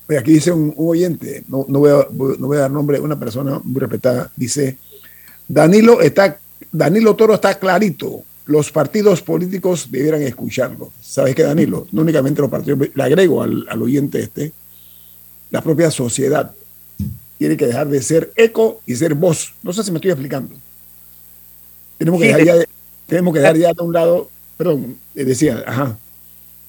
Oye, 0.07 0.19
aquí 0.19 0.33
dice 0.33 0.51
un, 0.51 0.73
oyente, 0.77 1.43
no, 1.47 1.65
no, 1.67 1.79
voy 1.79 1.91
a, 1.91 2.07
no 2.11 2.47
voy 2.47 2.57
a 2.57 2.61
dar 2.61 2.71
nombre, 2.71 2.99
una 2.99 3.19
persona 3.19 3.59
muy 3.63 3.79
respetada, 3.79 4.31
dice, 4.35 4.77
Danilo 5.47 6.01
está 6.01 6.39
Danilo 6.71 7.15
Toro 7.15 7.35
está 7.35 7.57
clarito. 7.57 8.23
Los 8.45 8.71
partidos 8.71 9.21
políticos 9.21 9.87
debieran 9.89 10.21
escucharlo. 10.21 10.91
¿Sabes 11.01 11.33
qué, 11.33 11.43
Danilo? 11.43 11.87
No 11.91 12.01
únicamente 12.01 12.41
los 12.41 12.51
partidos, 12.51 12.89
le 12.93 13.03
agrego 13.03 13.41
al, 13.41 13.81
oyente 13.81 14.19
este, 14.19 14.51
la 15.49 15.61
propia 15.61 15.89
sociedad 15.89 16.51
tiene 17.37 17.57
que 17.57 17.67
dejar 17.67 17.87
de 17.87 18.01
ser 18.01 18.31
eco 18.35 18.81
y 18.85 18.95
ser 18.95 19.13
voz. 19.13 19.53
No 19.63 19.73
sé 19.73 19.83
si 19.83 19.91
me 19.91 19.97
estoy 19.97 20.11
explicando. 20.11 20.55
Tenemos 21.97 22.21
que, 22.21 22.27
dejar, 22.27 22.43
ya 22.43 22.55
tenemos 23.07 23.33
que 23.33 23.39
dejar 23.39 23.57
ya 23.57 23.73
de 23.73 23.83
un 23.83 23.93
lado, 23.93 24.29
perdón, 24.57 24.97
decía, 25.13 25.63
ajá. 25.65 25.97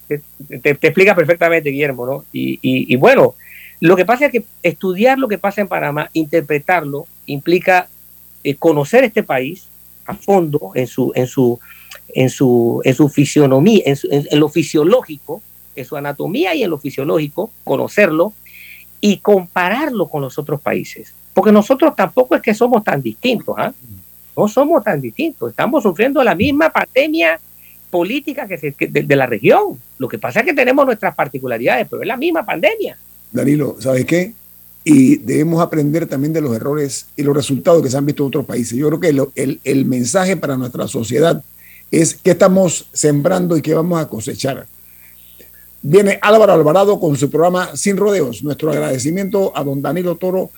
Te, 0.08 0.22
explica 0.64 1.14
perfectamente, 1.14 1.70
Guillermo, 1.70 2.06
¿no? 2.06 2.24
Y, 2.32 2.58
y, 2.62 2.96
bueno, 2.96 3.34
lo 3.80 3.96
que 3.96 4.04
pasa 4.04 4.26
es 4.26 4.32
que 4.32 4.44
estudiar 4.62 5.18
lo 5.18 5.28
que 5.28 5.38
pasa 5.38 5.60
en 5.60 5.68
Panamá, 5.68 6.10
interpretarlo, 6.12 7.06
implica 7.26 7.88
eh, 8.44 8.54
conocer 8.54 9.04
este 9.04 9.22
país, 9.22 9.66
a 10.06 10.14
fondo 10.14 10.70
en 10.74 10.86
su, 10.86 11.12
en 11.14 11.26
su, 11.26 11.58
en 12.14 12.30
su, 12.30 12.80
en 12.84 12.94
su 12.94 13.08
fisionomía, 13.08 13.82
en, 13.84 14.38
lo 14.38 14.48
fisiológico, 14.48 15.42
en 15.74 15.84
su 15.84 15.96
anatomía 15.96 16.54
y 16.54 16.62
en 16.62 16.70
lo 16.70 16.78
fisiológico, 16.78 17.50
conocerlo 17.64 18.32
y 19.00 19.18
compararlo 19.18 20.06
con 20.06 20.22
los 20.22 20.38
otros 20.38 20.60
países. 20.60 21.12
Porque 21.34 21.52
nosotros 21.52 21.94
tampoco 21.96 22.36
es 22.36 22.42
que 22.42 22.54
somos 22.54 22.82
tan 22.84 23.02
distintos, 23.02 23.54
¿ah? 23.58 23.72
No 24.36 24.48
somos 24.48 24.84
tan 24.84 25.00
distintos. 25.00 25.50
Estamos 25.50 25.82
sufriendo 25.82 26.22
la 26.22 26.34
misma 26.34 26.70
pandemia 26.70 27.40
política 27.90 28.46
que, 28.46 28.74
de, 28.88 29.16
la 29.16 29.26
región. 29.26 29.80
Lo 29.98 30.08
que 30.08 30.18
pasa 30.18 30.40
es 30.40 30.46
que 30.46 30.54
tenemos 30.54 30.84
nuestras 30.86 31.14
particularidades, 31.14 31.86
pero 31.88 32.02
es 32.02 32.08
la 32.08 32.16
misma 32.16 32.44
pandemia. 32.44 32.98
Danilo, 33.32 33.76
¿sabes 33.78 34.04
qué? 34.04 34.34
y 34.88 35.16
debemos 35.16 35.60
aprender 35.60 36.06
también 36.06 36.32
de 36.32 36.40
los 36.40 36.54
errores 36.54 37.06
y 37.16 37.24
los 37.24 37.34
resultados 37.34 37.82
que 37.82 37.90
se 37.90 37.96
han 37.96 38.06
visto 38.06 38.22
en 38.22 38.28
otros 38.28 38.46
países. 38.46 38.78
Yo 38.78 38.86
creo 38.86 39.00
que 39.00 39.08
el, 39.34 39.60
el, 39.64 39.84
mensaje 39.84 40.36
para 40.36 40.56
nuestra 40.56 40.86
sociedad 40.86 41.42
es 41.90 42.14
qué 42.14 42.30
estamos 42.30 42.88
sembrando 42.92 43.56
y 43.56 43.62
qué 43.62 43.74
vamos 43.74 44.00
a 44.00 44.08
cosechar. 44.08 44.64
Viene 45.82 46.20
Álvaro 46.22 46.52
Alvarado 46.52 47.00
con 47.00 47.16
su 47.16 47.28
programa 47.28 47.74
Sin 47.74 47.96
Rodeos. 47.96 48.44
Nuestro 48.44 48.70
agradecimiento 48.70 49.50
a 49.56 49.64
don 49.64 49.82
Danilo 49.82 50.14
Toro. 50.14 50.52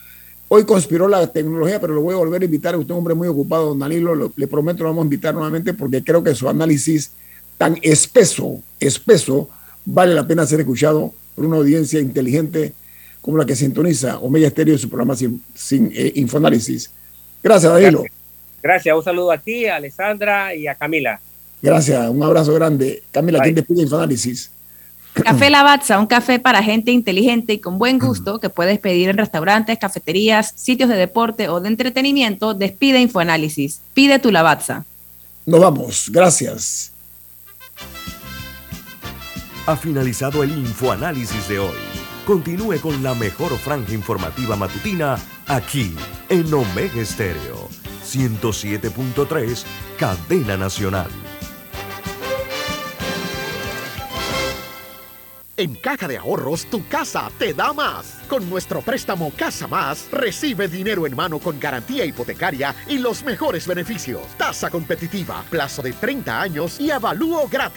Hoy 0.51 0.65
conspiró 0.65 1.09
la 1.09 1.27
tecnología, 1.27 1.79
pero 1.79 1.95
lo 1.95 2.01
voy 2.01 2.15
a 2.15 2.19
volver 2.19 2.41
a 2.41 2.45
invitar. 2.47 2.75
Usted 2.75 2.87
es 2.87 2.91
un 2.93 2.99
hombre 2.99 3.15
muy 3.15 3.29
ocupado, 3.29 3.67
don 3.67 3.79
Danilo. 3.79 4.33
le 4.35 4.47
prometo, 4.47 4.83
lo 4.83 4.89
vamos 4.89 5.03
a 5.03 5.05
invitar 5.05 5.35
nuevamente 5.35 5.75
porque 5.75 6.03
creo 6.03 6.25
que 6.25 6.35
su 6.35 6.49
análisis 6.49 7.13
tan 7.59 7.77
espeso, 7.83 8.63
espeso, 8.81 9.51
vale 9.85 10.15
la 10.15 10.27
pena 10.27 10.47
ser 10.47 10.61
escuchado 10.61 11.13
por 11.35 11.45
una 11.45 11.57
audiencia 11.57 12.01
inteligente 12.01 12.73
como 13.21 13.37
la 13.37 13.45
que 13.45 13.57
sintoniza 13.57 14.19
Omega 14.21 14.47
Estéreo 14.47 14.75
y 14.75 14.79
su 14.79 14.89
programa 14.89 15.15
sin, 15.15 15.43
sin 15.55 15.93
eh, 15.95 16.13
Infoanálisis. 16.15 16.91
Gracias, 17.43 17.71
Danilo. 17.71 18.05
Gracias. 18.63 18.97
un 18.97 19.05
saludo 19.05 19.31
a 19.31 19.39
ti, 19.39 19.67
a 19.67 19.77
Alessandra 19.77 20.55
y 20.55 20.67
a 20.67 20.75
Camila. 20.75 21.21
Gracias, 21.61 22.09
un 22.09 22.23
abrazo 22.23 22.55
grande. 22.55 23.03
Camila, 23.11 23.41
¿quién 23.43 23.55
te 23.55 23.63
pide 23.63 23.83
Infoanálisis? 23.83 24.51
Café 25.15 25.51
Lavazza, 25.51 25.99
un 25.99 26.07
café 26.07 26.39
para 26.39 26.63
gente 26.63 26.93
inteligente 26.93 27.55
y 27.55 27.59
con 27.59 27.79
buen 27.79 27.99
gusto 27.99 28.39
que 28.39 28.51
puedes 28.51 28.79
pedir 28.79 29.09
en 29.09 29.19
restaurantes, 29.19 29.79
cafeterías, 29.79 30.53
sitios 30.57 30.89
de 30.89 30.97
deporte 30.97 31.49
o 31.49 31.61
de 31.61 31.69
entretenimiento. 31.69 32.55
Despide 32.55 33.01
Infoanálisis. 33.01 33.81
Pide 33.95 34.19
tu 34.19 34.31
Lavazza. 34.31 34.85
Nos 35.45 35.61
vamos. 35.61 36.11
Gracias. 36.11 36.93
Ha 39.67 39.77
finalizado 39.77 40.43
el 40.43 40.51
Infoanálisis 40.51 41.49
de 41.49 41.59
hoy. 41.59 41.77
Continúe 42.27 42.81
con 42.81 43.03
la 43.03 43.15
mejor 43.15 43.57
franja 43.59 43.93
informativa 43.93 44.57
matutina 44.57 45.19
aquí 45.47 45.95
en 46.29 46.53
Omega 46.53 47.01
Estéreo 47.01 47.69
107.3, 48.09 49.65
Cadena 49.99 50.57
Nacional. 50.57 51.11
En 55.59 55.75
Caja 55.75 56.07
de 56.07 56.17
Ahorros, 56.17 56.67
tu 56.67 56.87
casa 56.87 57.33
te 57.37 57.53
da 57.53 57.73
más. 57.73 58.21
Con 58.29 58.49
nuestro 58.49 58.81
préstamo 58.81 59.33
Casa 59.37 59.67
Más, 59.67 60.09
recibe 60.13 60.69
dinero 60.69 61.05
en 61.05 61.17
mano 61.17 61.41
con 61.41 61.59
garantía 61.59 62.05
hipotecaria 62.05 62.77
y 62.87 62.99
los 62.99 63.25
mejores 63.25 63.67
beneficios. 63.67 64.23
Tasa 64.37 64.71
competitiva, 64.71 65.45
plazo 65.51 65.83
de 65.83 65.95
30 65.95 66.41
años 66.41 66.79
y 66.79 66.93
avalúo 66.93 67.49
gratis. 67.49 67.67